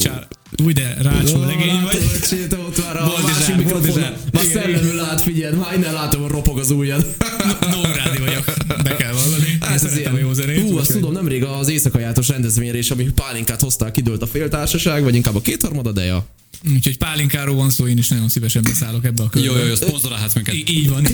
úgy 0.65 0.73
de 0.73 0.97
rácsó 1.03 1.45
legény 1.45 1.81
vagy. 1.83 2.01
Látod, 2.31 2.59
ott 2.67 2.85
már 2.85 2.97
a 2.97 3.07
Boldizsák, 3.07 3.73
másik. 3.73 3.95
Már 4.33 4.45
Igen, 4.45 4.63
szellemül 4.63 4.95
lát, 4.95 5.21
figyeld, 5.21 5.59
már 5.59 5.75
innen 5.75 5.93
látom, 5.93 6.23
hogy 6.23 6.31
ropog 6.31 6.59
az 6.59 6.71
ujjad. 6.71 7.15
Nógrádi 7.61 8.19
vagyok, 8.19 8.45
be 8.83 8.97
kell 8.97 9.13
vallani. 9.13 9.59
Hát 9.61 9.85
ez 9.85 9.97
ilyen. 9.97 10.19
jó 10.19 10.33
zenét. 10.33 10.61
Hú, 10.61 10.79
azt 10.79 10.93
tudom, 10.93 11.13
nemrég 11.13 11.45
az 11.45 11.69
éjszakajátos 11.69 12.29
rendezvényre 12.29 12.79
is, 12.79 12.91
ami 12.91 13.05
pálinkát 13.05 13.61
hozták, 13.61 13.93
kidőlt 13.93 14.23
a 14.23 14.27
féltársaság, 14.27 15.03
vagy 15.03 15.15
inkább 15.15 15.35
a 15.35 15.41
kétharmada, 15.41 15.93
de 15.93 16.05
ja. 16.05 16.27
Úgyhogy 16.75 16.97
pálinkáról 16.97 17.57
van 17.57 17.71
szó, 17.71 17.89
én 17.89 17.99
is 17.99 18.09
nagyon 18.09 18.29
szívesen 18.29 18.63
beszállok 18.63 19.05
ebbe 19.05 19.23
a 19.23 19.29
körbe. 19.29 19.49
Jó, 19.49 19.57
jó, 19.59 19.65
jó, 19.65 19.75
szponzorálhatsz 19.75 20.35
minket. 20.35 20.55
Í- 20.55 20.71
így 20.71 20.89
van. 20.89 21.07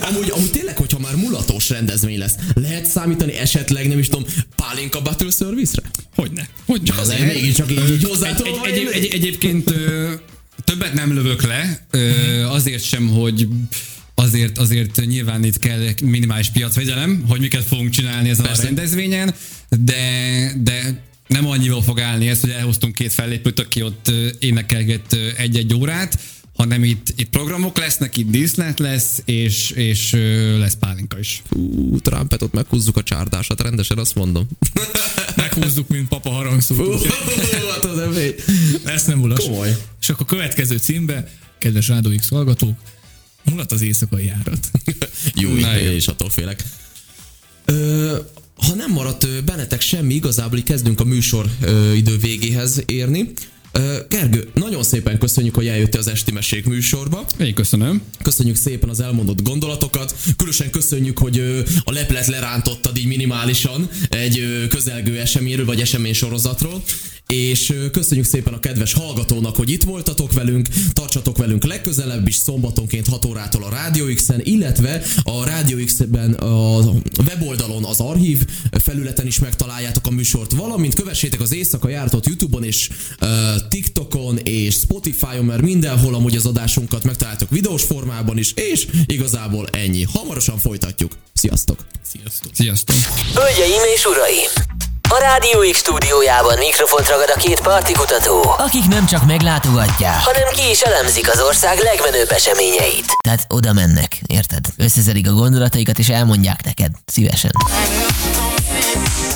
Amúgy, 0.00 0.30
amúgy 0.30 0.50
tényleg, 0.50 0.76
hogyha 0.76 0.98
már 0.98 1.16
mulatos 1.16 1.68
rendezvény 1.68 2.18
lesz, 2.18 2.34
lehet 2.54 2.86
számítani 2.86 3.32
esetleg, 3.32 3.88
nem 3.88 3.98
is 3.98 4.08
tudom, 4.08 4.24
pálinka 4.56 5.02
battle 5.02 5.30
service-re? 5.30 5.90
Hogyne. 6.14 6.48
Hogyne. 6.66 6.94
Azért 6.98 7.34
mégiscsak 7.34 7.70
így, 7.70 7.90
így 7.90 8.06
egy, 8.22 8.42
egy, 8.64 8.78
egy, 8.78 8.88
egy, 8.92 9.08
egyébként 9.12 9.70
ö, 9.70 10.12
többet 10.64 10.94
nem 10.94 11.14
lövök 11.14 11.42
le, 11.42 11.86
ö, 11.90 12.10
azért 12.44 12.84
sem, 12.84 13.08
hogy 13.08 13.48
azért, 14.14 14.58
azért 14.58 15.06
nyilván 15.06 15.44
itt 15.44 15.58
kell 15.58 15.88
minimális 16.02 16.48
piacvegyelem, 16.48 17.24
hogy 17.28 17.40
miket 17.40 17.64
fogunk 17.64 17.90
csinálni 17.90 18.28
ezen 18.28 18.44
Persze. 18.44 18.62
a 18.62 18.64
rendezvényen, 18.64 19.34
de, 19.68 20.52
de 20.62 21.02
nem 21.26 21.46
annyival 21.46 21.82
fog 21.82 22.00
állni 22.00 22.28
ez, 22.28 22.40
hogy 22.40 22.50
elhoztunk 22.50 22.94
két 22.94 23.12
fellépőt, 23.12 23.58
aki 23.60 23.82
ott 23.82 24.10
énekelget 24.38 25.16
egy-egy 25.36 25.74
órát, 25.74 26.18
hanem 26.56 26.84
itt, 26.84 27.12
itt 27.16 27.28
programok 27.28 27.78
lesznek, 27.78 28.16
itt 28.16 28.30
díszlet 28.30 28.78
lesz, 28.78 29.22
és, 29.24 29.70
és 29.70 30.12
lesz 30.58 30.74
pálinka 30.74 31.18
is. 31.18 31.42
Fú, 31.48 31.98
Trumpetot 32.00 32.52
meghúzzuk 32.52 32.96
a 32.96 33.02
csárdásat, 33.02 33.60
rendesen 33.60 33.98
azt 33.98 34.14
mondom. 34.14 34.48
Meghúzzuk, 35.36 35.88
mint 35.88 36.08
papa 36.08 36.30
harangszó. 36.30 36.92
Hát 36.92 37.34
Ezt 38.84 39.06
nem 39.06 39.20
ulas. 39.20 39.44
Komoly. 39.44 39.76
És 40.00 40.08
akkor 40.08 40.26
a 40.28 40.34
következő 40.34 40.76
címbe, 40.76 41.28
kedves 41.58 41.88
Rádó 41.88 42.10
X 42.16 42.28
hallgatók, 42.28 42.78
mulat 43.44 43.72
az 43.72 43.82
éjszakai 43.82 44.24
járat. 44.24 44.70
Jó, 45.34 45.52
Na, 45.52 45.78
és 45.78 46.08
attól 46.08 46.30
félek. 46.30 46.64
Ö, 47.64 48.16
ha 48.56 48.74
nem 48.74 48.90
maradt 48.92 49.44
bennetek 49.44 49.80
semmi, 49.80 50.14
igazából 50.14 50.58
így 50.58 50.64
kezdünk 50.64 51.00
a 51.00 51.04
műsor 51.04 51.46
idő 51.94 52.16
végéhez 52.16 52.82
érni. 52.86 53.32
Gergő, 54.08 54.48
nagyon 54.54 54.82
szépen 54.82 55.18
köszönjük, 55.18 55.54
hogy 55.54 55.66
eljöttél 55.66 56.00
az 56.00 56.08
Esti 56.08 56.32
Mesék 56.32 56.66
műsorba. 56.66 57.26
Én 57.38 57.54
köszönöm. 57.54 58.02
Köszönjük 58.22 58.56
szépen 58.56 58.88
az 58.88 59.00
elmondott 59.00 59.42
gondolatokat. 59.42 60.14
Különösen 60.36 60.70
köszönjük, 60.70 61.18
hogy 61.18 61.62
a 61.84 61.92
leplet 61.92 62.26
lerántottad 62.26 62.98
így 62.98 63.06
minimálisan 63.06 63.88
egy 64.08 64.66
közelgő 64.68 65.18
eseményről 65.18 65.66
vagy 65.66 65.80
esemény 65.80 66.14
sorozatról 66.14 66.82
és 67.32 67.74
köszönjük 67.92 68.26
szépen 68.26 68.52
a 68.52 68.60
kedves 68.60 68.92
hallgatónak, 68.92 69.56
hogy 69.56 69.70
itt 69.70 69.82
voltatok 69.82 70.32
velünk, 70.32 70.68
tartsatok 70.92 71.38
velünk 71.38 71.64
legközelebb 71.64 72.28
is 72.28 72.34
szombatonként 72.34 73.08
6 73.08 73.24
órától 73.24 73.64
a 73.64 73.70
Rádió 73.70 74.04
X-en, 74.14 74.40
illetve 74.42 75.02
a 75.22 75.44
Rádió 75.44 75.84
X-ben 75.84 76.32
a 76.32 76.78
weboldalon, 77.26 77.84
az 77.84 78.00
archív 78.00 78.46
felületen 78.70 79.26
is 79.26 79.38
megtaláljátok 79.38 80.06
a 80.06 80.10
műsort, 80.10 80.52
valamint 80.52 80.94
kövessétek 80.94 81.40
az 81.40 81.54
Éjszaka 81.54 81.88
Jártot 81.88 82.26
Youtube-on 82.26 82.64
és 82.64 82.90
uh, 83.20 83.28
TikTokon 83.68 84.38
és 84.38 84.74
Spotify-on, 84.74 85.44
mert 85.44 85.62
mindenhol 85.62 86.14
amúgy 86.14 86.36
az 86.36 86.46
adásunkat 86.46 87.04
megtaláltok 87.04 87.50
videós 87.50 87.82
formában 87.82 88.38
is, 88.38 88.52
és 88.54 88.86
igazából 89.06 89.68
ennyi. 89.72 90.02
Hamarosan 90.02 90.58
folytatjuk. 90.58 91.12
Sziasztok! 91.32 91.84
Sziasztok! 92.02 92.50
Sziasztok! 92.54 92.96
Hölgyeim 93.34 93.82
és 93.94 94.04
uraim! 94.04 94.81
A 95.08 95.18
Rádió 95.18 95.60
X 95.72 95.78
stúdiójában 95.78 96.58
mikrofont 96.58 97.08
ragad 97.08 97.32
a 97.34 97.38
két 97.38 97.60
partikutató, 97.60 98.54
akik 98.58 98.88
nem 98.88 99.06
csak 99.06 99.26
meglátogatják, 99.26 100.20
hanem 100.24 100.48
ki 100.54 100.70
is 100.70 100.80
elemzik 100.80 101.32
az 101.32 101.40
ország 101.40 101.78
legmenőbb 101.78 102.30
eseményeit. 102.30 103.04
Tehát 103.24 103.44
oda 103.48 103.72
mennek, 103.72 104.20
érted? 104.26 104.64
Összezedik 104.76 105.28
a 105.28 105.32
gondolataikat 105.32 105.98
és 105.98 106.08
elmondják 106.08 106.64
neked, 106.64 106.90
szívesen. 107.06 107.50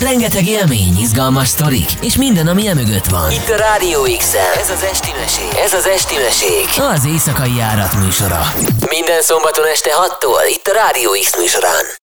Rengeteg 0.01 0.47
élmény, 0.47 0.97
izgalmas 0.99 1.47
sztorik, 1.47 1.89
és 2.01 2.15
minden, 2.15 2.47
ami 2.47 2.67
emögött 2.67 3.05
van. 3.05 3.31
Itt 3.31 3.49
a 3.49 3.55
Rádió 3.55 4.01
x 4.17 4.33
Ez 4.61 4.69
az 4.69 4.83
Esti 4.91 5.11
Mesék. 5.19 5.59
Ez 5.65 5.73
az 5.73 5.85
Esti 5.85 6.15
Mesék. 6.15 6.83
Az 6.93 7.05
éjszakai 7.05 7.55
járat 7.55 7.93
műsora. 7.93 8.53
Minden 8.89 9.21
szombaton 9.21 9.65
este 9.65 9.89
6-tól 9.89 10.49
itt 10.49 10.67
a 10.67 10.73
Rádió 10.73 11.11
X 11.11 11.37
műsorán. 11.37 11.97